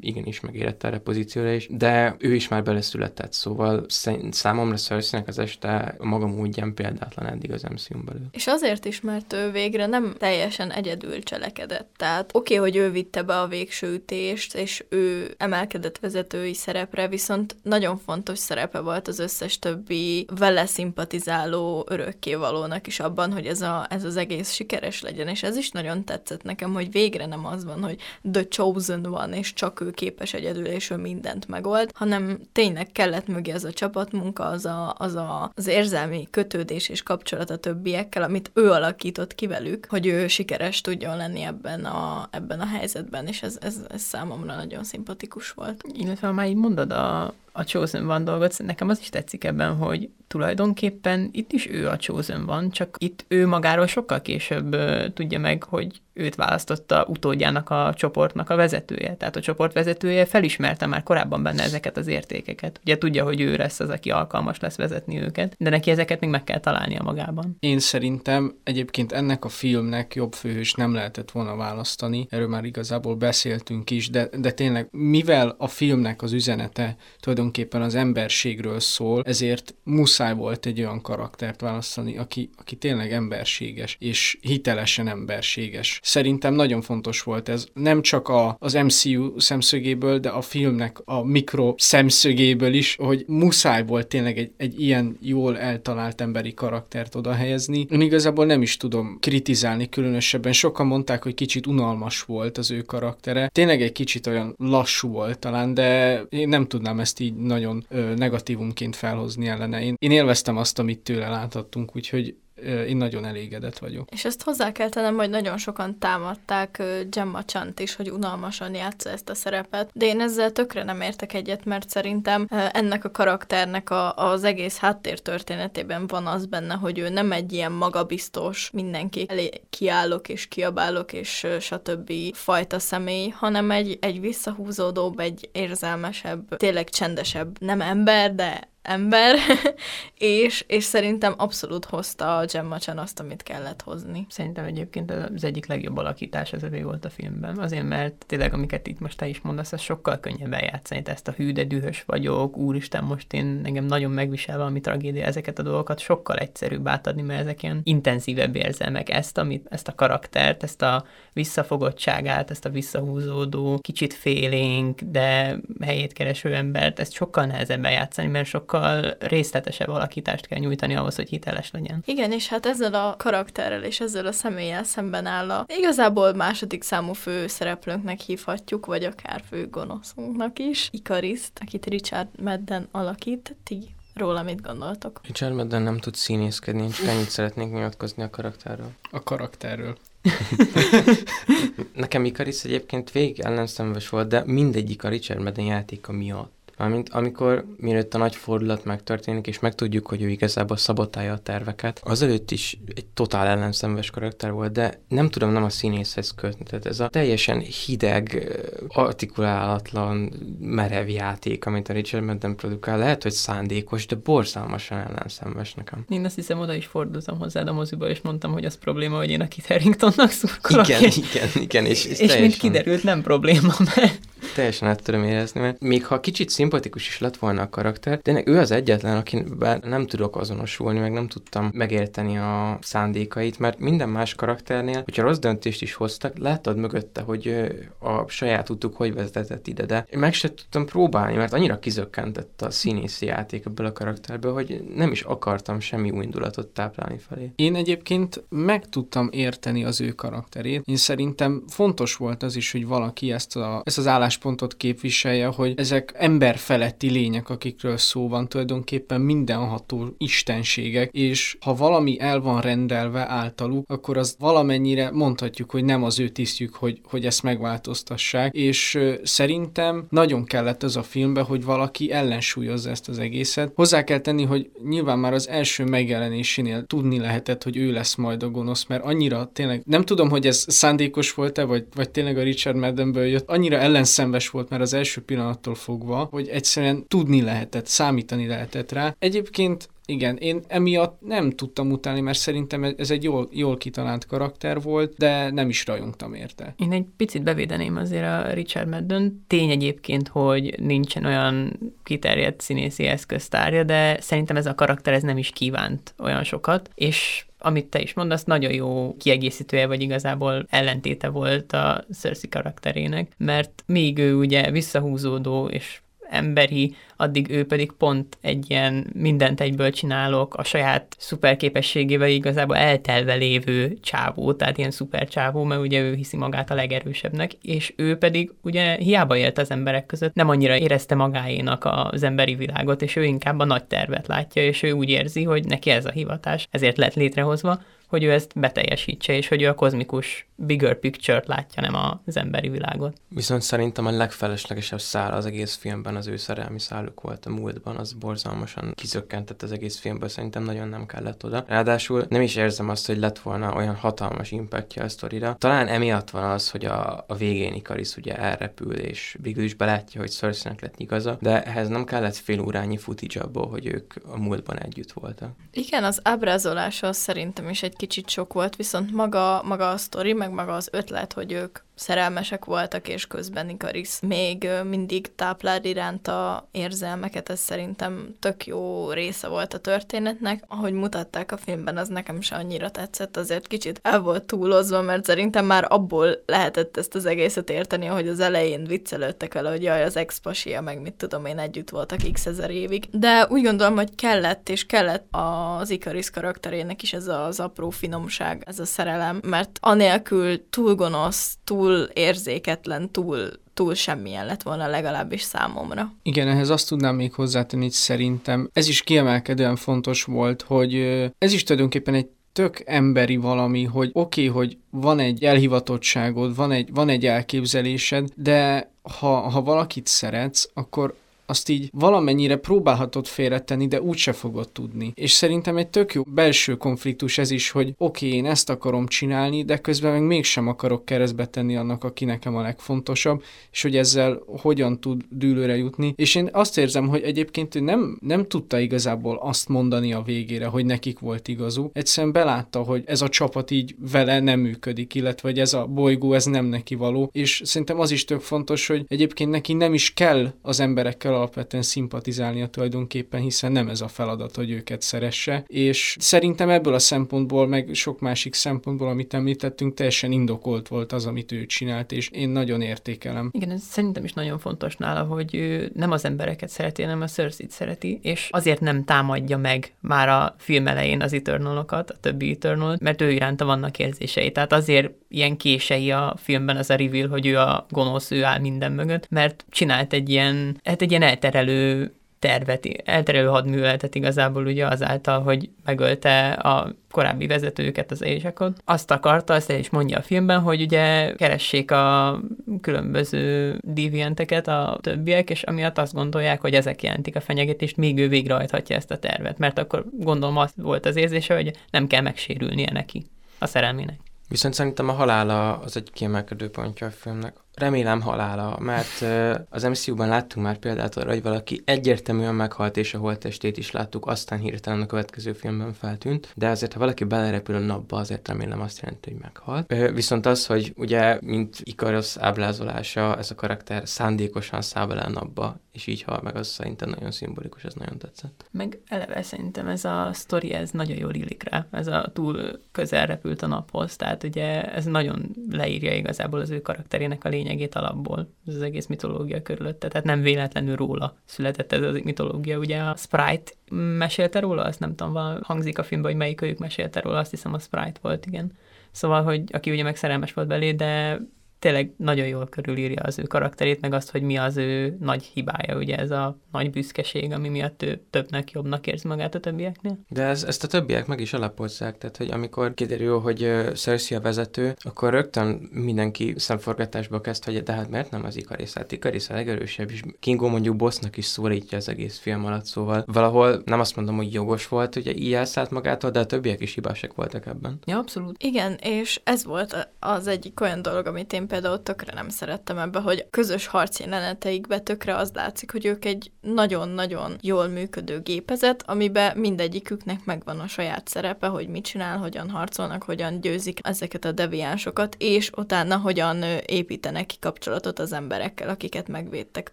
igenis 0.00 0.40
megérett 0.40 0.84
erre 0.84 0.98
pozícióra 0.98 1.52
is, 1.52 1.66
de 1.70 2.16
ő 2.18 2.34
is 2.34 2.48
már 2.48 2.62
beleszületett, 2.62 3.32
szóval 3.32 3.86
számomra 4.30 4.76
cersei 4.76 5.22
az 5.26 5.38
este 5.38 5.94
a 5.98 6.06
maga 6.06 6.26
módján 6.26 6.74
példátlan 6.74 7.26
eddig 7.26 7.52
az 7.52 7.62
mcu 7.62 8.04
belül. 8.04 8.26
És 8.30 8.46
azért 8.46 8.84
is, 8.84 9.00
mert 9.00 9.32
ő 9.32 9.50
végre 9.50 9.86
nem 9.86 10.14
teljesen 10.18 10.70
egyedül 10.70 11.22
cselekedett. 11.22 11.90
Tehát 11.96 12.30
oké, 12.34 12.56
okay, 12.58 12.70
hogy 12.70 12.80
ő 12.80 12.90
vitte 12.90 13.22
be 13.22 13.40
a 13.40 13.46
végső 13.46 13.92
ütést, 13.92 14.54
és 14.54 14.84
ő 14.88 15.34
emelkedett 15.36 15.98
vezetői 15.98 16.54
szerepre, 16.54 17.08
viszont 17.08 17.56
nagyon 17.62 17.98
fontos 17.98 18.38
szerepe 18.38 18.80
volt 18.80 19.08
az 19.08 19.18
összes 19.18 19.58
többi 19.58 20.26
vele 20.38 20.66
szimpatizáló 20.66 21.86
örökkévalónak 21.88 22.86
is 22.86 23.00
abban, 23.00 23.32
hogy 23.32 23.46
ez, 23.46 23.60
a, 23.60 23.86
ez 23.90 24.04
az 24.04 24.16
egész 24.16 24.52
sikeres 24.52 25.02
legyen, 25.02 25.28
és 25.28 25.42
ez 25.42 25.56
is 25.56 25.70
nagyon 25.70 26.04
tetszett 26.04 26.42
nekem, 26.42 26.72
hogy 26.72 26.90
végre 26.90 27.23
végre 27.24 27.36
nem 27.36 27.52
az 27.52 27.64
van, 27.64 27.82
hogy 27.82 27.96
The 28.32 28.48
Chosen 28.48 29.02
van, 29.02 29.32
és 29.32 29.52
csak 29.52 29.80
ő 29.80 29.90
képes 29.90 30.34
egyedül, 30.34 30.66
és 30.66 30.90
ő 30.90 30.96
mindent 30.96 31.48
megold, 31.48 31.90
hanem 31.94 32.38
tényleg 32.52 32.92
kellett 32.92 33.26
mögé 33.26 33.50
az 33.50 33.64
a 33.64 33.72
csapatmunka, 33.72 34.44
az 34.44 34.66
a, 34.66 34.94
az, 34.98 35.14
a, 35.14 35.50
az 35.54 35.66
érzelmi 35.66 36.28
kötődés 36.30 36.88
és 36.88 37.02
kapcsolat 37.02 37.50
a 37.50 37.56
többiekkel, 37.56 38.22
amit 38.22 38.50
ő 38.54 38.70
alakított 38.70 39.34
ki 39.34 39.46
velük, 39.46 39.86
hogy 39.88 40.06
ő 40.06 40.28
sikeres 40.28 40.80
tudjon 40.80 41.16
lenni 41.16 41.42
ebben 41.42 41.84
a, 41.84 42.28
ebben 42.30 42.60
a 42.60 42.66
helyzetben, 42.66 43.26
és 43.26 43.42
ez, 43.42 43.58
ez, 43.60 43.76
ez 43.88 44.02
számomra 44.02 44.54
nagyon 44.54 44.84
szimpatikus 44.84 45.50
volt. 45.50 45.82
Illetve 45.92 46.30
már 46.30 46.48
így 46.48 46.56
mondod 46.56 46.92
a 46.92 47.34
a 47.56 47.64
Chosen 47.64 48.10
One 48.10 48.24
dolgot, 48.24 48.62
nekem 48.64 48.88
az 48.88 49.00
is 49.00 49.08
tetszik 49.08 49.44
ebben, 49.44 49.76
hogy 49.76 50.08
tulajdonképpen 50.26 51.28
itt 51.32 51.52
is 51.52 51.68
ő 51.70 51.88
a 51.88 51.96
Chosen 51.96 52.46
van, 52.46 52.70
csak 52.70 52.96
itt 52.98 53.24
ő 53.28 53.46
magáról 53.46 53.86
sokkal 53.86 54.22
később 54.22 54.76
tudja 55.12 55.38
meg, 55.38 55.62
hogy 55.62 56.00
őt 56.12 56.34
választotta 56.34 57.04
utódjának 57.08 57.70
a 57.70 57.92
csoportnak 57.96 58.50
a 58.50 58.56
vezetője. 58.56 59.14
Tehát 59.14 59.36
a 59.36 59.40
csoport 59.40 59.72
vezetője 59.72 60.24
felismerte 60.24 60.86
már 60.86 61.02
korábban 61.02 61.42
benne 61.42 61.62
ezeket 61.62 61.96
az 61.96 62.06
értékeket. 62.06 62.80
Ugye 62.84 62.98
tudja, 62.98 63.24
hogy 63.24 63.40
ő 63.40 63.56
lesz 63.56 63.80
az, 63.80 63.88
aki 63.88 64.10
alkalmas 64.10 64.60
lesz 64.60 64.76
vezetni 64.76 65.20
őket, 65.20 65.54
de 65.58 65.70
neki 65.70 65.90
ezeket 65.90 66.20
még 66.20 66.30
meg 66.30 66.44
kell 66.44 66.60
találnia 66.60 67.02
magában. 67.02 67.56
Én 67.60 67.78
szerintem 67.78 68.54
egyébként 68.62 69.12
ennek 69.12 69.44
a 69.44 69.48
filmnek 69.48 70.14
jobb 70.14 70.32
főhős 70.32 70.72
nem 70.72 70.94
lehetett 70.94 71.30
volna 71.30 71.56
választani, 71.56 72.26
erről 72.30 72.48
már 72.48 72.64
igazából 72.64 73.14
beszéltünk 73.14 73.90
is, 73.90 74.10
de, 74.10 74.28
de 74.38 74.50
tényleg, 74.50 74.88
mivel 74.90 75.54
a 75.58 75.68
filmnek 75.68 76.22
az 76.22 76.32
üzenete 76.32 76.96
tulajdonképpen 77.20 77.43
az 77.70 77.94
emberségről 77.94 78.80
szól, 78.80 79.22
ezért 79.26 79.74
muszáj 79.82 80.34
volt 80.34 80.66
egy 80.66 80.80
olyan 80.80 81.00
karaktert 81.00 81.60
választani, 81.60 82.16
aki, 82.16 82.50
aki 82.56 82.76
tényleg 82.76 83.12
emberséges, 83.12 83.96
és 84.00 84.38
hitelesen 84.40 85.08
emberséges. 85.08 86.00
Szerintem 86.02 86.54
nagyon 86.54 86.80
fontos 86.80 87.22
volt 87.22 87.48
ez, 87.48 87.66
nem 87.74 88.02
csak 88.02 88.28
a, 88.28 88.56
az 88.58 88.72
MCU 88.72 89.38
szemszögéből, 89.40 90.18
de 90.18 90.28
a 90.28 90.40
filmnek 90.40 91.00
a 91.04 91.24
mikro 91.24 91.74
szemszögéből 91.76 92.74
is, 92.74 92.96
hogy 92.96 93.24
muszáj 93.26 93.84
volt 93.86 94.06
tényleg 94.06 94.38
egy, 94.38 94.50
egy 94.56 94.80
ilyen 94.80 95.16
jól 95.20 95.58
eltalált 95.58 96.20
emberi 96.20 96.54
karaktert 96.54 97.14
oda 97.14 97.32
helyezni. 97.32 97.86
Én 97.90 98.00
igazából 98.00 98.46
nem 98.46 98.62
is 98.62 98.76
tudom 98.76 99.18
kritizálni 99.20 99.88
különösebben. 99.88 100.52
Sokan 100.52 100.86
mondták, 100.86 101.22
hogy 101.22 101.34
kicsit 101.34 101.66
unalmas 101.66 102.22
volt 102.22 102.58
az 102.58 102.70
ő 102.70 102.82
karaktere. 102.82 103.48
Tényleg 103.52 103.82
egy 103.82 103.92
kicsit 103.92 104.26
olyan 104.26 104.54
lassú 104.58 105.08
volt 105.08 105.38
talán, 105.38 105.74
de 105.74 106.20
én 106.28 106.48
nem 106.48 106.66
tudnám 106.66 107.00
ezt 107.00 107.20
így 107.20 107.33
nagyon 107.36 107.84
ö, 107.88 108.14
negatívumként 108.14 108.96
felhozni 108.96 109.46
ellene. 109.46 109.82
Én, 109.82 109.94
én 109.98 110.10
élveztem 110.10 110.56
azt, 110.56 110.78
amit 110.78 111.00
tőle 111.00 111.28
láthattunk, 111.28 111.96
úgyhogy 111.96 112.36
én 112.62 112.96
nagyon 112.96 113.24
elégedett 113.24 113.78
vagyok. 113.78 114.08
És 114.10 114.24
ezt 114.24 114.42
hozzá 114.42 114.72
kell 114.72 114.88
tennem, 114.88 115.16
hogy 115.16 115.30
nagyon 115.30 115.56
sokan 115.56 115.98
támadták 115.98 116.82
Gemma 117.10 117.44
Chant 117.44 117.80
is, 117.80 117.94
hogy 117.94 118.10
unalmasan 118.10 118.74
játsza 118.74 119.10
ezt 119.10 119.28
a 119.28 119.34
szerepet, 119.34 119.90
de 119.92 120.06
én 120.06 120.20
ezzel 120.20 120.52
tökre 120.52 120.82
nem 120.82 121.00
értek 121.00 121.32
egyet, 121.32 121.64
mert 121.64 121.88
szerintem 121.88 122.46
ennek 122.72 123.04
a 123.04 123.10
karakternek 123.10 123.90
a, 123.90 124.14
az 124.14 124.44
egész 124.44 124.76
háttér 124.76 125.20
történetében 125.20 126.06
van 126.06 126.26
az 126.26 126.46
benne, 126.46 126.74
hogy 126.74 126.98
ő 126.98 127.08
nem 127.08 127.32
egy 127.32 127.52
ilyen 127.52 127.72
magabiztos, 127.72 128.70
mindenki 128.72 129.26
elé 129.28 129.50
kiállok 129.70 130.28
és 130.28 130.48
kiabálok 130.48 131.12
és 131.12 131.46
stb. 131.60 132.12
fajta 132.32 132.78
személy, 132.78 133.28
hanem 133.28 133.70
egy, 133.70 133.98
egy 134.00 134.20
visszahúzódóbb, 134.20 135.18
egy 135.18 135.48
érzelmesebb, 135.52 136.56
tényleg 136.56 136.88
csendesebb, 136.88 137.60
nem 137.60 137.80
ember, 137.80 138.34
de 138.34 138.72
ember, 138.84 139.36
és, 140.18 140.64
és 140.66 140.84
szerintem 140.84 141.34
abszolút 141.36 141.84
hozta 141.84 142.36
a 142.36 142.44
Gemma 142.52 142.78
Chan 142.78 142.98
azt, 142.98 143.20
amit 143.20 143.42
kellett 143.42 143.82
hozni. 143.82 144.26
Szerintem 144.28 144.64
egyébként 144.64 145.10
az 145.10 145.44
egyik 145.44 145.66
legjobb 145.66 145.96
alakítás 145.96 146.52
az 146.52 146.62
övé 146.62 146.82
volt 146.82 147.04
a 147.04 147.10
filmben. 147.10 147.58
Azért, 147.58 147.88
mert 147.88 148.24
tényleg, 148.26 148.52
amiket 148.52 148.86
itt 148.86 149.00
most 149.00 149.18
te 149.18 149.28
is 149.28 149.40
mondasz, 149.40 149.72
az 149.72 149.80
sokkal 149.80 150.20
könnyebb 150.20 150.52
eljátszani. 150.52 151.02
Ezt 151.04 151.28
a 151.28 151.32
hű, 151.32 151.52
de 151.52 151.64
dühös 151.64 152.02
vagyok, 152.06 152.56
úristen, 152.56 153.04
most 153.04 153.32
én 153.32 153.60
engem 153.64 153.84
nagyon 153.84 154.10
megvisel 154.10 154.56
valami 154.56 154.80
tragédia, 154.80 155.24
ezeket 155.24 155.58
a 155.58 155.62
dolgokat 155.62 155.98
sokkal 155.98 156.36
egyszerűbb 156.36 156.88
átadni, 156.88 157.22
mert 157.22 157.40
ezek 157.40 157.62
ilyen 157.62 157.80
intenzívebb 157.82 158.56
érzelmek. 158.56 159.10
Ezt, 159.10 159.38
amit, 159.38 159.66
ezt 159.70 159.88
a 159.88 159.94
karaktert, 159.94 160.62
ezt 160.62 160.82
a 160.82 161.04
visszafogottságát, 161.32 162.50
ezt 162.50 162.64
a 162.64 162.70
visszahúzódó, 162.70 163.78
kicsit 163.82 164.14
félénk, 164.14 165.00
de 165.00 165.56
helyét 165.80 166.12
kereső 166.12 166.54
embert, 166.54 166.98
ezt 166.98 167.12
sokkal 167.12 167.44
nehezebb 167.44 167.84
eljátszani, 167.84 168.28
mert 168.28 168.46
sokkal 168.46 168.73
sokkal 168.74 169.16
részletesebb 169.18 169.88
alakítást 169.88 170.46
kell 170.46 170.58
nyújtani 170.58 170.96
ahhoz, 170.96 171.14
hogy 171.14 171.28
hiteles 171.28 171.70
legyen. 171.70 172.02
Igen, 172.06 172.32
és 172.32 172.48
hát 172.48 172.66
ezzel 172.66 172.94
a 172.94 173.14
karakterrel 173.18 173.82
és 173.82 174.00
ezzel 174.00 174.26
a 174.26 174.32
személlyel 174.32 174.84
szemben 174.84 175.26
áll 175.26 175.50
a 175.50 175.66
igazából 175.78 176.32
második 176.32 176.82
számú 176.82 177.12
fő 177.12 177.46
szereplőnknek 177.46 178.20
hívhatjuk, 178.20 178.86
vagy 178.86 179.04
akár 179.04 179.42
fő 179.48 179.68
gonoszunknak 179.68 180.58
is, 180.58 180.88
Ikariszt, 180.92 181.58
akit 181.60 181.86
Richard 181.86 182.28
Madden 182.42 182.88
alakít. 182.90 183.56
Ti 183.64 183.78
róla 184.14 184.42
mit 184.42 184.62
gondoltok? 184.62 185.20
Richard 185.22 185.54
Madden 185.54 185.82
nem 185.82 185.98
tud 185.98 186.14
színészkedni, 186.14 186.88
csak 186.88 187.06
ennyit 187.06 187.30
szeretnék 187.30 187.72
nyilatkozni 187.72 188.22
a 188.22 188.30
karakterről. 188.30 188.90
A 189.10 189.22
karakterről. 189.22 189.96
Nekem 191.94 192.24
Ikaris 192.24 192.64
egyébként 192.64 193.10
végig 193.10 193.40
ellenszenves 193.40 194.08
volt, 194.08 194.28
de 194.28 194.42
mindegyik 194.46 195.04
a 195.04 195.08
Richard 195.08 195.42
Madden 195.42 195.64
játéka 195.64 196.12
miatt. 196.12 196.53
Mármint 196.78 197.08
amikor, 197.08 197.64
mielőtt 197.76 198.14
a 198.14 198.18
nagy 198.18 198.36
fordulat 198.36 198.84
megtörténik, 198.84 199.46
és 199.46 199.58
megtudjuk, 199.58 200.06
hogy 200.06 200.22
ő 200.22 200.28
igazából 200.28 200.76
szabotálja 200.76 201.32
a 201.32 201.38
terveket, 201.38 202.00
azelőtt 202.04 202.50
is 202.50 202.78
egy 202.94 203.06
totál 203.06 203.46
ellenszenves 203.46 204.10
karakter 204.10 204.52
volt, 204.52 204.72
de 204.72 205.00
nem 205.08 205.28
tudom 205.28 205.52
nem 205.52 205.64
a 205.64 205.68
színészhez 205.68 206.34
kötni. 206.36 206.64
Tehát 206.64 206.86
ez 206.86 207.00
a 207.00 207.08
teljesen 207.08 207.60
hideg, 207.60 208.52
artikulálatlan, 208.88 210.32
merev 210.60 211.08
játék, 211.08 211.66
amit 211.66 211.88
a 211.88 211.92
Richard 211.92 212.24
Madden 212.24 212.56
produkál, 212.56 212.98
lehet, 212.98 213.22
hogy 213.22 213.32
szándékos, 213.32 214.06
de 214.06 214.16
borzalmasan 214.24 214.98
ellenszenves 214.98 215.74
nekem. 215.74 216.04
Én 216.08 216.24
azt 216.24 216.34
hiszem, 216.34 216.60
oda 216.60 216.74
is 216.74 216.86
fordultam 216.86 217.38
hozzá 217.38 217.62
a 217.62 217.72
moziba, 217.72 218.08
és 218.08 218.20
mondtam, 218.20 218.52
hogy 218.52 218.64
az 218.64 218.78
probléma, 218.78 219.16
hogy 219.16 219.30
én 219.30 219.40
a 219.40 219.48
Kit 219.48 219.66
Haringtonnak 219.66 220.30
szurkolok. 220.30 220.88
Igen, 220.88 221.02
és, 221.02 221.16
igen, 221.16 221.48
igen. 221.54 221.84
És, 221.84 222.04
és, 222.04 222.10
és 222.10 222.16
teljesen... 222.16 222.40
mint 222.40 222.56
kiderült, 222.56 223.02
nem 223.02 223.22
probléma, 223.22 223.74
mert 223.94 224.18
teljesen 224.54 224.88
át 224.88 225.02
tudom 225.02 225.24
érezni, 225.24 225.60
mert 225.60 225.80
még 225.80 226.06
ha 226.06 226.20
kicsit 226.20 226.50
szimpatikus 226.64 227.08
is 227.08 227.18
lett 227.18 227.36
volna 227.36 227.62
a 227.62 227.68
karakter, 227.68 228.18
de 228.18 228.42
ő 228.44 228.58
az 228.58 228.70
egyetlen, 228.70 229.16
akiben 229.16 229.82
nem 229.84 230.06
tudok 230.06 230.36
azonosulni, 230.36 230.98
meg 230.98 231.12
nem 231.12 231.28
tudtam 231.28 231.70
megérteni 231.72 232.38
a 232.38 232.78
szándékait, 232.82 233.58
mert 233.58 233.78
minden 233.78 234.08
más 234.08 234.34
karakternél, 234.34 235.02
hogyha 235.04 235.22
rossz 235.22 235.38
döntést 235.38 235.82
is 235.82 235.94
hoztak, 235.94 236.38
láttad 236.38 236.76
mögötte, 236.76 237.20
hogy 237.20 237.70
a 237.98 238.28
saját 238.28 238.68
utuk 238.70 238.96
hogy 238.96 239.14
vezetett 239.14 239.66
ide, 239.66 239.86
de 239.86 240.06
meg 240.16 240.34
se 240.34 240.54
tudtam 240.54 240.86
próbálni, 240.86 241.36
mert 241.36 241.52
annyira 241.52 241.78
kizökkentett 241.78 242.62
a 242.62 242.70
színészi 242.70 243.26
játék 243.26 243.66
ebből 243.66 243.86
a 243.86 243.92
karakterből, 243.92 244.52
hogy 244.52 244.84
nem 244.94 245.10
is 245.10 245.22
akartam 245.22 245.80
semmi 245.80 246.10
új 246.10 246.24
indulatot 246.24 246.66
táplálni 246.66 247.18
felé. 247.28 247.52
Én 247.56 247.74
egyébként 247.74 248.44
meg 248.48 248.88
tudtam 248.88 249.28
érteni 249.32 249.84
az 249.84 250.00
ő 250.00 250.10
karakterét. 250.10 250.82
Én 250.84 250.96
szerintem 250.96 251.62
fontos 251.68 252.16
volt 252.16 252.42
az 252.42 252.56
is, 252.56 252.72
hogy 252.72 252.86
valaki 252.86 253.32
ezt, 253.32 253.56
a, 253.56 253.82
ezt 253.84 253.98
az 253.98 254.06
állás 254.06 254.22
álláspontot 254.24 254.76
képviselje, 254.76 255.46
hogy 255.46 255.74
ezek 255.76 256.12
emberfeletti 256.54 257.10
lények, 257.10 257.48
akikről 257.48 257.96
szó 257.96 258.28
van, 258.28 258.48
tulajdonképpen 258.48 259.20
mindenható 259.20 260.14
istenségek, 260.18 261.10
és 261.12 261.56
ha 261.60 261.74
valami 261.74 262.20
el 262.20 262.40
van 262.40 262.60
rendelve 262.60 263.28
általuk, 263.28 263.84
akkor 263.90 264.16
az 264.16 264.36
valamennyire 264.38 265.10
mondhatjuk, 265.10 265.70
hogy 265.70 265.84
nem 265.84 266.02
az 266.02 266.18
ő 266.18 266.28
tisztjük, 266.28 266.74
hogy, 266.74 267.00
hogy 267.04 267.26
ezt 267.26 267.42
megváltoztassák, 267.42 268.54
és 268.54 268.98
szerintem 269.22 270.06
nagyon 270.10 270.44
kellett 270.44 270.82
ez 270.82 270.96
a 270.96 271.02
filmbe, 271.02 271.40
hogy 271.40 271.64
valaki 271.64 272.10
ellensúlyozza 272.10 272.90
ezt 272.90 273.08
az 273.08 273.18
egészet. 273.18 273.72
Hozzá 273.74 274.04
kell 274.04 274.18
tenni, 274.18 274.44
hogy 274.44 274.70
nyilván 274.88 275.18
már 275.18 275.32
az 275.32 275.48
első 275.48 275.84
megjelenésénél 275.84 276.84
tudni 276.86 277.18
lehetett, 277.18 277.62
hogy 277.62 277.76
ő 277.76 277.92
lesz 277.92 278.14
majd 278.14 278.42
a 278.42 278.50
gonosz, 278.50 278.86
mert 278.86 279.04
annyira 279.04 279.50
tényleg, 279.52 279.82
nem 279.86 280.04
tudom, 280.04 280.30
hogy 280.30 280.46
ez 280.46 280.64
szándékos 280.68 281.34
volt-e, 281.34 281.64
vagy, 281.64 281.84
vagy 281.94 282.10
tényleg 282.10 282.38
a 282.38 282.42
Richard 282.42 282.76
Maddenből 282.76 283.26
jött, 283.26 283.48
annyira 283.48 283.76
ellenszem 283.76 284.02
szenves 284.24 284.50
volt 284.50 284.68
már 284.68 284.80
az 284.80 284.94
első 284.94 285.20
pillanattól 285.20 285.74
fogva, 285.74 286.28
hogy 286.30 286.43
egyszerűen 286.48 287.04
tudni 287.08 287.42
lehetett, 287.42 287.86
számítani 287.86 288.46
lehetett 288.46 288.92
rá. 288.92 289.14
Egyébként 289.18 289.88
igen, 290.06 290.36
én 290.36 290.62
emiatt 290.66 291.20
nem 291.20 291.50
tudtam 291.50 291.90
utálni, 291.90 292.20
mert 292.20 292.38
szerintem 292.38 292.94
ez 292.96 293.10
egy 293.10 293.22
jól, 293.22 293.48
jól 293.52 293.76
kitalált 293.76 294.26
karakter 294.26 294.80
volt, 294.80 295.14
de 295.16 295.50
nem 295.50 295.68
is 295.68 295.86
rajongtam 295.86 296.34
érte. 296.34 296.74
Én 296.78 296.92
egy 296.92 297.06
picit 297.16 297.42
bevédeném 297.42 297.96
azért 297.96 298.24
a 298.24 298.52
Richard 298.52 298.88
Madden. 298.88 299.44
Tény 299.46 299.70
egyébként, 299.70 300.28
hogy 300.28 300.80
nincsen 300.80 301.24
olyan 301.24 301.78
kiterjedt 302.02 302.60
színészi 302.60 303.04
eszköztárja, 303.04 303.84
de 303.84 304.20
szerintem 304.20 304.56
ez 304.56 304.66
a 304.66 304.74
karakter 304.74 305.12
ez 305.12 305.22
nem 305.22 305.38
is 305.38 305.50
kívánt 305.50 306.14
olyan 306.18 306.44
sokat, 306.44 306.90
és 306.94 307.46
amit 307.58 307.86
te 307.86 308.00
is 308.00 308.14
mondasz, 308.14 308.44
nagyon 308.44 308.72
jó 308.72 309.16
kiegészítője, 309.16 309.86
vagy 309.86 310.02
igazából 310.02 310.66
ellentéte 310.70 311.28
volt 311.28 311.72
a 311.72 312.04
Cersei 312.12 312.48
karakterének, 312.48 313.32
mert 313.36 313.84
még 313.86 314.18
ő 314.18 314.34
ugye 314.34 314.70
visszahúzódó 314.70 315.66
és 315.68 316.02
emberi, 316.34 316.96
addig 317.24 317.50
ő 317.50 317.66
pedig 317.66 317.92
pont 317.92 318.38
egy 318.40 318.70
ilyen 318.70 319.06
mindent 319.12 319.60
egyből 319.60 319.90
csinálok, 319.90 320.54
a 320.54 320.64
saját 320.64 321.16
szuperképességével 321.18 322.28
igazából 322.28 322.76
eltelve 322.76 323.34
lévő 323.34 323.98
csávó, 324.02 324.52
tehát 324.52 324.78
ilyen 324.78 324.90
szuper 324.90 325.28
csávó, 325.28 325.64
mert 325.64 325.80
ugye 325.80 326.00
ő 326.00 326.14
hiszi 326.14 326.36
magát 326.36 326.70
a 326.70 326.74
legerősebbnek, 326.74 327.52
és 327.52 327.92
ő 327.96 328.16
pedig 328.16 328.52
ugye 328.62 328.94
hiába 328.94 329.36
élt 329.36 329.58
az 329.58 329.70
emberek 329.70 330.06
között, 330.06 330.34
nem 330.34 330.48
annyira 330.48 330.76
érezte 330.76 331.14
magáénak 331.14 331.84
az 331.84 332.22
emberi 332.22 332.54
világot, 332.54 333.02
és 333.02 333.16
ő 333.16 333.24
inkább 333.24 333.58
a 333.58 333.64
nagy 333.64 333.84
tervet 333.84 334.26
látja, 334.26 334.64
és 334.64 334.82
ő 334.82 334.90
úgy 334.90 335.10
érzi, 335.10 335.42
hogy 335.44 335.64
neki 335.64 335.90
ez 335.90 336.04
a 336.04 336.10
hivatás, 336.10 336.68
ezért 336.70 336.96
lett 336.96 337.14
létrehozva, 337.14 337.80
hogy 338.14 338.24
ő 338.24 338.32
ezt 338.32 338.58
beteljesítse, 338.58 339.36
és 339.36 339.48
hogy 339.48 339.62
ő 339.62 339.68
a 339.68 339.74
kozmikus 339.74 340.46
bigger 340.54 340.98
picture-t 340.98 341.46
látja, 341.46 341.82
nem 341.82 342.20
az 342.26 342.36
emberi 342.36 342.68
világot. 342.68 343.16
Viszont 343.28 343.62
szerintem 343.62 344.06
a 344.06 344.10
legfeleslegesebb 344.10 345.00
szál 345.00 345.32
az 345.32 345.46
egész 345.46 345.74
filmben 345.74 346.16
az 346.16 346.26
ő 346.26 346.36
szerelmi 346.36 346.80
száluk. 346.80 347.13
Tök 347.14 347.22
volt 347.22 347.46
a 347.46 347.50
múltban, 347.50 347.96
az 347.96 348.12
borzalmasan 348.12 348.92
kizökkentett 348.94 349.62
az 349.62 349.72
egész 349.72 349.98
filmből, 349.98 350.28
szerintem 350.28 350.62
nagyon 350.62 350.88
nem 350.88 351.06
kellett 351.06 351.44
oda. 351.44 351.64
Ráadásul 351.68 352.24
nem 352.28 352.40
is 352.40 352.56
érzem 352.56 352.88
azt, 352.88 353.06
hogy 353.06 353.18
lett 353.18 353.38
volna 353.38 353.74
olyan 353.74 353.94
hatalmas 353.94 354.50
impactja 354.50 355.04
a 355.04 355.08
sztorira. 355.08 355.56
Talán 355.58 355.88
emiatt 355.88 356.30
van 356.30 356.44
az, 356.44 356.70
hogy 356.70 356.84
a, 356.84 357.24
a 357.28 357.34
végén 357.34 357.74
Ikaris 357.74 358.16
ugye 358.16 358.36
elrepül, 358.36 358.94
és 358.94 359.36
végül 359.42 359.64
is 359.64 359.74
belátja, 359.74 360.20
hogy 360.20 360.30
cersei 360.30 360.72
lett 360.80 360.98
igaza, 360.98 361.38
de 361.40 361.62
ehhez 361.62 361.88
nem 361.88 362.04
kellett 362.04 362.36
fél 362.36 362.60
órányi 362.60 362.96
footage 362.96 363.40
abból, 363.40 363.68
hogy 363.68 363.86
ők 363.86 364.14
a 364.24 364.38
múltban 364.38 364.78
együtt 364.78 365.12
voltak. 365.12 365.50
Igen, 365.72 366.04
az 366.04 366.20
ábrázolása 366.22 367.12
szerintem 367.12 367.68
is 367.68 367.82
egy 367.82 367.96
kicsit 367.96 368.28
sok 368.28 368.52
volt, 368.52 368.76
viszont 368.76 369.12
maga, 369.12 369.62
maga 369.64 369.90
a 369.90 369.96
sztori, 369.96 370.32
meg 370.32 370.50
maga 370.50 370.74
az 370.74 370.88
ötlet, 370.92 371.32
hogy 371.32 371.52
ők 371.52 371.78
szerelmesek 371.94 372.64
voltak, 372.64 373.08
és 373.08 373.26
közben 373.26 373.68
Ikaris 373.68 374.18
még 374.20 374.68
mindig 374.88 375.34
táplál 375.34 375.84
iránta 375.84 376.68
érzelmeket, 376.70 377.48
ez 377.48 377.60
szerintem 377.60 378.36
tök 378.40 378.66
jó 378.66 379.10
része 379.10 379.48
volt 379.48 379.74
a 379.74 379.78
történetnek. 379.78 380.64
Ahogy 380.68 380.92
mutatták 380.92 381.52
a 381.52 381.56
filmben, 381.56 381.96
az 381.96 382.08
nekem 382.08 382.40
se 382.40 382.56
annyira 382.56 382.90
tetszett, 382.90 383.36
azért 383.36 383.66
kicsit 383.66 384.00
el 384.02 384.20
volt 384.20 384.44
túlozva, 384.44 385.02
mert 385.02 385.24
szerintem 385.24 385.66
már 385.66 385.86
abból 385.88 386.42
lehetett 386.46 386.96
ezt 386.96 387.14
az 387.14 387.26
egészet 387.26 387.70
érteni, 387.70 388.06
hogy 388.06 388.28
az 388.28 388.40
elején 388.40 388.84
viccelődtek 388.84 389.54
vele, 389.54 389.70
hogy 389.70 389.82
jaj, 389.82 390.04
az 390.04 390.16
ex 390.16 390.40
meg 390.80 391.00
mit 391.00 391.14
tudom 391.14 391.46
én, 391.46 391.58
együtt 391.58 391.90
voltak 391.90 392.18
x 392.32 392.46
ezer 392.46 392.70
évig. 392.70 393.08
De 393.10 393.46
úgy 393.50 393.62
gondolom, 393.62 393.94
hogy 393.94 394.14
kellett, 394.14 394.68
és 394.68 394.86
kellett 394.86 395.26
az 395.30 395.90
Ikaris 395.90 396.30
karakterének 396.30 397.02
is 397.02 397.12
ez 397.12 397.26
az 397.26 397.60
apró 397.60 397.90
finomság, 397.90 398.62
ez 398.66 398.78
a 398.78 398.84
szerelem, 398.84 399.40
mert 399.44 399.78
anélkül 399.80 400.68
túl 400.70 400.94
gonosz, 400.94 401.56
túl 401.64 401.83
túl 401.84 402.08
érzéketlen, 402.12 403.10
túl, 403.10 403.50
túl 403.74 403.94
semmilyen 403.94 404.46
lett 404.46 404.62
volna 404.62 404.88
legalábbis 404.88 405.42
számomra. 405.42 406.12
Igen, 406.22 406.48
ehhez 406.48 406.68
azt 406.68 406.88
tudnám 406.88 407.14
még 407.14 407.32
hozzátenni, 407.32 407.82
hogy 407.82 407.92
szerintem 407.92 408.70
ez 408.72 408.88
is 408.88 409.02
kiemelkedően 409.02 409.76
fontos 409.76 410.22
volt, 410.22 410.62
hogy 410.62 410.94
ez 411.38 411.52
is 411.52 411.62
tulajdonképpen 411.62 412.14
egy 412.14 412.28
tök 412.52 412.82
emberi 412.86 413.36
valami, 413.36 413.84
hogy 413.84 414.10
oké, 414.12 414.48
okay, 414.48 414.62
hogy 414.62 414.76
van 414.90 415.18
egy 415.18 415.44
elhivatottságod, 415.44 416.56
van 416.56 416.72
egy, 416.72 416.88
van 416.92 417.08
egy 417.08 417.26
elképzelésed, 417.26 418.28
de 418.36 418.90
ha, 419.18 419.36
ha 419.36 419.62
valakit 419.62 420.06
szeretsz, 420.06 420.70
akkor 420.74 421.14
azt 421.46 421.68
így 421.68 421.90
valamennyire 421.92 422.56
próbálhatod 422.56 423.26
félretenni, 423.26 423.86
de 423.86 424.02
úgyse 424.02 424.32
fogod 424.32 424.68
tudni. 424.68 425.12
És 425.14 425.32
szerintem 425.32 425.76
egy 425.76 425.88
tök 425.88 426.14
jó 426.14 426.22
belső 426.22 426.76
konfliktus 426.76 427.38
ez 427.38 427.50
is, 427.50 427.70
hogy 427.70 427.94
oké, 427.98 428.26
okay, 428.26 428.38
én 428.38 428.46
ezt 428.46 428.70
akarom 428.70 429.06
csinálni, 429.06 429.64
de 429.64 429.78
közben 429.78 430.12
meg 430.12 430.22
mégsem 430.22 430.68
akarok 430.68 431.04
keresztbe 431.04 431.46
tenni 431.46 431.76
annak, 431.76 432.04
aki 432.04 432.24
nekem 432.24 432.56
a 432.56 432.62
legfontosabb, 432.62 433.42
és 433.72 433.82
hogy 433.82 433.96
ezzel 433.96 434.42
hogyan 434.46 435.00
tud 435.00 435.22
dűlőre 435.28 435.76
jutni. 435.76 436.12
És 436.16 436.34
én 436.34 436.48
azt 436.52 436.78
érzem, 436.78 437.08
hogy 437.08 437.22
egyébként 437.22 437.74
ő 437.74 437.80
nem, 437.80 438.18
nem 438.20 438.46
tudta 438.46 438.78
igazából 438.78 439.38
azt 439.42 439.68
mondani 439.68 440.12
a 440.12 440.22
végére, 440.22 440.66
hogy 440.66 440.86
nekik 440.86 441.18
volt 441.18 441.48
igazuk. 441.48 441.90
Egyszerűen 441.92 442.32
belátta, 442.32 442.82
hogy 442.82 443.02
ez 443.06 443.22
a 443.22 443.28
csapat 443.28 443.70
így 443.70 443.94
vele 444.10 444.40
nem 444.40 444.60
működik, 444.60 445.14
illetve 445.14 445.48
hogy 445.48 445.58
ez 445.58 445.74
a 445.74 445.86
bolygó, 445.86 446.32
ez 446.32 446.44
nem 446.44 446.64
neki 446.64 446.94
való. 446.94 447.30
És 447.32 447.62
szerintem 447.64 448.00
az 448.00 448.10
is 448.10 448.24
tök 448.24 448.40
fontos, 448.40 448.86
hogy 448.86 449.04
egyébként 449.08 449.50
neki 449.50 449.72
nem 449.72 449.94
is 449.94 450.12
kell 450.12 450.52
az 450.62 450.80
emberekkel 450.80 451.33
kell 451.34 451.42
alapvetően 451.42 451.82
szimpatizálnia 451.82 452.66
tulajdonképpen, 452.66 453.40
hiszen 453.40 453.72
nem 453.72 453.88
ez 453.88 454.00
a 454.00 454.08
feladat, 454.08 454.56
hogy 454.56 454.70
őket 454.70 455.02
szeresse, 455.02 455.64
és 455.66 456.16
szerintem 456.20 456.70
ebből 456.70 456.94
a 456.94 456.98
szempontból, 456.98 457.66
meg 457.66 457.90
sok 457.92 458.20
másik 458.20 458.54
szempontból, 458.54 459.08
amit 459.08 459.34
említettünk, 459.34 459.94
teljesen 459.94 460.32
indokolt 460.32 460.88
volt 460.88 461.12
az, 461.12 461.26
amit 461.26 461.52
ő 461.52 461.66
csinált, 461.66 462.12
és 462.12 462.28
én 462.28 462.48
nagyon 462.48 462.80
értékelem. 462.80 463.50
Igen, 463.52 463.70
ez 463.70 463.82
szerintem 463.82 464.24
is 464.24 464.32
nagyon 464.32 464.58
fontos 464.58 464.96
nála, 464.96 465.22
hogy 465.22 465.54
ő 465.54 465.90
nem 465.94 466.10
az 466.10 466.24
embereket 466.24 466.68
szereti, 466.68 467.02
hanem 467.02 467.20
a 467.20 467.26
cersei 467.26 467.66
szereti, 467.70 468.18
és 468.22 468.48
azért 468.50 468.80
nem 468.80 469.04
támadja 469.04 469.56
meg 469.56 469.92
már 470.00 470.28
a 470.28 470.54
film 470.58 470.86
elején 470.86 471.22
az 471.22 471.32
Eternalokat, 471.32 472.10
a 472.10 472.16
többi 472.20 472.50
Eternal, 472.50 472.96
mert 473.00 473.20
ő 473.20 473.30
iránta 473.30 473.64
vannak 473.64 473.98
érzései. 473.98 474.52
Tehát 474.52 474.72
azért 474.72 475.10
ilyen 475.28 475.56
kései 475.56 476.10
a 476.10 476.34
filmben 476.38 476.76
az 476.76 476.90
a 476.90 476.94
reveal, 476.94 477.28
hogy 477.28 477.46
ő 477.46 477.58
a 477.58 477.86
gonosz, 477.90 478.30
ő 478.30 478.44
áll 478.44 478.58
minden 478.58 478.92
mögött, 478.92 479.26
mert 479.30 479.64
csinált 479.70 480.12
egy 480.12 480.28
ilyen, 480.28 480.80
hát 480.84 481.02
egy 481.02 481.10
ilyen 481.10 481.22
elterelő 481.24 482.12
tervet, 482.44 482.88
elterelő 483.04 483.46
hadműveletet 483.46 484.14
igazából 484.14 484.66
ugye 484.66 484.86
azáltal, 484.86 485.42
hogy 485.42 485.70
megölte 485.84 486.50
a 486.50 486.94
korábbi 487.10 487.46
vezetőket, 487.46 488.10
az 488.10 488.22
éjsekot. 488.22 488.82
Azt 488.84 489.10
akarta, 489.10 489.54
azt 489.54 489.70
el 489.70 489.78
is 489.78 489.90
mondja 489.90 490.18
a 490.18 490.22
filmben, 490.22 490.60
hogy 490.60 490.82
ugye 490.82 491.34
keressék 491.34 491.90
a 491.90 492.40
különböző 492.80 493.74
devianteket 493.82 494.68
a 494.68 494.98
többiek, 495.00 495.50
és 495.50 495.62
amiatt 495.62 495.98
azt 495.98 496.14
gondolják, 496.14 496.60
hogy 496.60 496.74
ezek 496.74 497.02
jelentik 497.02 497.36
a 497.36 497.40
fenyegetést, 497.40 497.96
még 497.96 498.18
ő 498.18 498.28
végrehajthatja 498.28 498.96
ezt 498.96 499.10
a 499.10 499.18
tervet, 499.18 499.58
mert 499.58 499.78
akkor 499.78 500.04
gondolom 500.18 500.56
az 500.56 500.72
volt 500.76 501.06
az 501.06 501.16
érzése, 501.16 501.54
hogy 501.54 501.70
nem 501.90 502.06
kell 502.06 502.20
megsérülnie 502.20 502.90
neki, 502.92 503.26
a 503.58 503.66
szerelmének. 503.66 504.18
Viszont 504.48 504.74
szerintem 504.74 505.08
a 505.08 505.12
halála 505.12 505.78
az 505.78 505.96
egy 505.96 506.10
kiemelkedő 506.12 506.70
pontja 506.70 507.06
a 507.06 507.10
filmnek 507.10 507.54
remélem 507.74 508.20
halála, 508.20 508.78
mert 508.80 509.24
az 509.68 509.82
MCU-ban 509.82 510.28
láttunk 510.28 510.66
már 510.66 510.78
példát 510.78 511.16
arra, 511.16 511.30
hogy 511.30 511.42
valaki 511.42 511.82
egyértelműen 511.84 512.54
meghalt, 512.54 512.96
és 512.96 513.14
a 513.14 513.18
holttestét 513.18 513.76
is 513.76 513.90
láttuk, 513.90 514.26
aztán 514.26 514.58
hirtelen 514.58 515.00
a 515.00 515.06
következő 515.06 515.52
filmben 515.52 515.92
feltűnt, 515.92 516.52
de 516.56 516.68
azért, 516.68 516.92
ha 516.92 516.98
valaki 516.98 517.24
belerepül 517.24 517.74
a 517.74 517.78
napba, 517.78 518.16
azért 518.16 518.48
remélem 518.48 518.80
azt 518.80 519.00
jelenti, 519.00 519.30
hogy 519.30 519.40
meghalt. 519.40 519.94
Viszont 520.14 520.46
az, 520.46 520.66
hogy 520.66 520.92
ugye, 520.96 521.38
mint 521.40 521.76
Ikaros 521.82 522.36
ábrázolása, 522.36 523.38
ez 523.38 523.50
a 523.50 523.54
karakter 523.54 524.08
szándékosan 524.08 524.82
száll 524.82 525.02
a 525.10 525.28
napba, 525.28 525.80
és 525.92 526.06
így 526.06 526.22
hal 526.22 526.40
meg, 526.42 526.56
az 526.56 526.68
szerintem 526.68 527.08
nagyon 527.08 527.30
szimbolikus, 527.30 527.84
ez 527.84 527.94
nagyon 527.94 528.18
tetszett. 528.18 528.64
Meg 528.70 528.98
eleve 529.08 529.42
szerintem 529.42 529.88
ez 529.88 530.04
a 530.04 530.30
sztori, 530.32 530.72
ez 530.72 530.90
nagyon 530.90 531.16
jól 531.16 531.34
illik 531.34 531.62
rá, 531.70 531.86
ez 531.90 532.06
a 532.06 532.30
túl 532.32 532.80
közel 532.92 533.26
repült 533.26 533.62
a 533.62 533.66
naphoz, 533.66 534.16
tehát 534.16 534.42
ugye 534.42 534.82
ez 534.82 535.04
nagyon 535.04 535.54
leírja 535.70 536.14
igazából 536.14 536.60
az 536.60 536.70
ő 536.70 536.80
karakterének 536.80 537.44
a 537.44 537.48
lény 537.48 537.63
lényegét 537.64 537.94
alapból, 537.94 538.48
ez 538.66 538.74
az 538.74 538.82
egész 538.82 539.06
mitológia 539.06 539.62
körülötte. 539.62 540.08
Tehát 540.08 540.26
nem 540.26 540.40
véletlenül 540.40 540.96
róla 540.96 541.36
született 541.44 541.92
ez 541.92 542.02
a 542.02 542.20
mitológia. 542.24 542.78
Ugye 542.78 543.00
a 543.00 543.16
Sprite 543.16 543.72
mesélte 544.16 544.60
róla, 544.60 544.82
azt 544.82 545.00
nem 545.00 545.14
tudom, 545.14 545.58
hangzik 545.62 545.98
a 545.98 546.02
filmben, 546.02 546.30
hogy 546.30 546.40
melyik 546.40 546.60
őjük 546.60 546.78
mesélte 546.78 547.20
róla, 547.20 547.38
azt 547.38 547.50
hiszem 547.50 547.74
a 547.74 547.78
Sprite 547.78 548.18
volt, 548.22 548.46
igen. 548.46 548.72
Szóval, 549.10 549.42
hogy 549.42 549.62
aki 549.72 549.90
ugye 549.90 550.02
meg 550.02 550.16
szerelmes 550.16 550.52
volt 550.52 550.68
belé, 550.68 550.92
de 550.92 551.40
tényleg 551.84 552.12
nagyon 552.16 552.46
jól 552.46 552.66
körülírja 552.66 553.22
az 553.22 553.38
ő 553.38 553.42
karakterét, 553.42 554.00
meg 554.00 554.12
azt, 554.12 554.30
hogy 554.30 554.42
mi 554.42 554.56
az 554.56 554.76
ő 554.76 555.16
nagy 555.20 555.42
hibája, 555.42 555.96
ugye 555.96 556.16
ez 556.16 556.30
a 556.30 556.56
nagy 556.72 556.90
büszkeség, 556.90 557.52
ami 557.52 557.68
miatt 557.68 558.02
ő 558.02 558.20
többnek, 558.30 558.70
jobbnak 558.70 559.06
érzi 559.06 559.28
magát 559.28 559.54
a 559.54 559.60
többieknél. 559.60 560.18
De 560.28 560.42
ez, 560.42 560.62
ezt 560.62 560.84
a 560.84 560.86
többiek 560.86 561.26
meg 561.26 561.40
is 561.40 561.52
alapozzák, 561.52 562.18
tehát 562.18 562.36
hogy 562.36 562.50
amikor 562.50 562.94
kiderül, 562.94 563.40
hogy 563.40 563.62
uh, 563.62 563.92
Cersei 563.92 564.36
a 564.36 564.40
vezető, 564.40 564.96
akkor 564.98 565.30
rögtön 565.30 565.88
mindenki 565.92 566.54
szemforgatásba 566.56 567.40
kezd, 567.40 567.64
hogy 567.64 567.82
de 567.82 567.92
hát 567.92 568.10
miért 568.10 568.30
nem 568.30 568.44
az 568.44 568.56
Ikaris? 568.56 568.92
Hát 568.92 569.12
Ikaris 569.12 569.48
a 569.48 569.54
legerősebb, 569.54 570.10
és 570.10 570.22
Kingo 570.40 570.68
mondjuk 570.68 570.96
bossnak 570.96 571.36
is 571.36 571.44
szólítja 571.44 571.98
az 571.98 572.08
egész 572.08 572.38
film 572.38 572.64
alatt, 572.64 572.84
szóval 572.84 573.24
valahol 573.26 573.82
nem 573.84 574.00
azt 574.00 574.16
mondom, 574.16 574.36
hogy 574.36 574.52
jogos 574.52 574.88
volt, 574.88 575.14
hogy 575.14 575.38
így 575.38 575.52
elszállt 575.52 575.90
magától, 575.90 576.30
de 576.30 576.38
a 576.38 576.46
többiek 576.46 576.80
is 576.80 576.94
hibásak 576.94 577.34
voltak 577.34 577.66
ebben. 577.66 577.98
Ja, 578.04 578.18
abszolút. 578.18 578.62
Igen, 578.62 578.98
és 579.02 579.40
ez 579.44 579.64
volt 579.64 580.08
az 580.18 580.46
egyik 580.46 580.80
olyan 580.80 581.02
dolog, 581.02 581.26
amit 581.26 581.52
én 581.52 581.66
például 581.74 582.02
tökre 582.02 582.32
nem 582.34 582.48
szerettem 582.48 582.98
ebbe, 582.98 583.18
hogy 583.18 583.46
közös 583.50 583.86
harc 583.86 584.20
jeleneteikbe 584.20 584.98
tökre 584.98 585.36
az 585.36 585.50
látszik, 585.54 585.90
hogy 585.90 586.06
ők 586.06 586.24
egy 586.24 586.50
nagyon-nagyon 586.60 587.56
jól 587.60 587.88
működő 587.88 588.40
gépezet, 588.40 589.02
amiben 589.06 589.56
mindegyiküknek 589.56 590.44
megvan 590.44 590.80
a 590.80 590.86
saját 590.86 591.28
szerepe, 591.28 591.66
hogy 591.66 591.88
mit 591.88 592.04
csinál, 592.04 592.38
hogyan 592.38 592.70
harcolnak, 592.70 593.22
hogyan 593.22 593.60
győzik 593.60 593.98
ezeket 594.02 594.44
a 594.44 594.52
deviánsokat, 594.52 595.36
és 595.38 595.70
utána 595.76 596.16
hogyan 596.16 596.62
építenek 596.86 597.46
ki 597.46 597.56
kapcsolatot 597.60 598.18
az 598.18 598.32
emberekkel, 598.32 598.88
akiket 598.88 599.28
megvédtek 599.28 599.92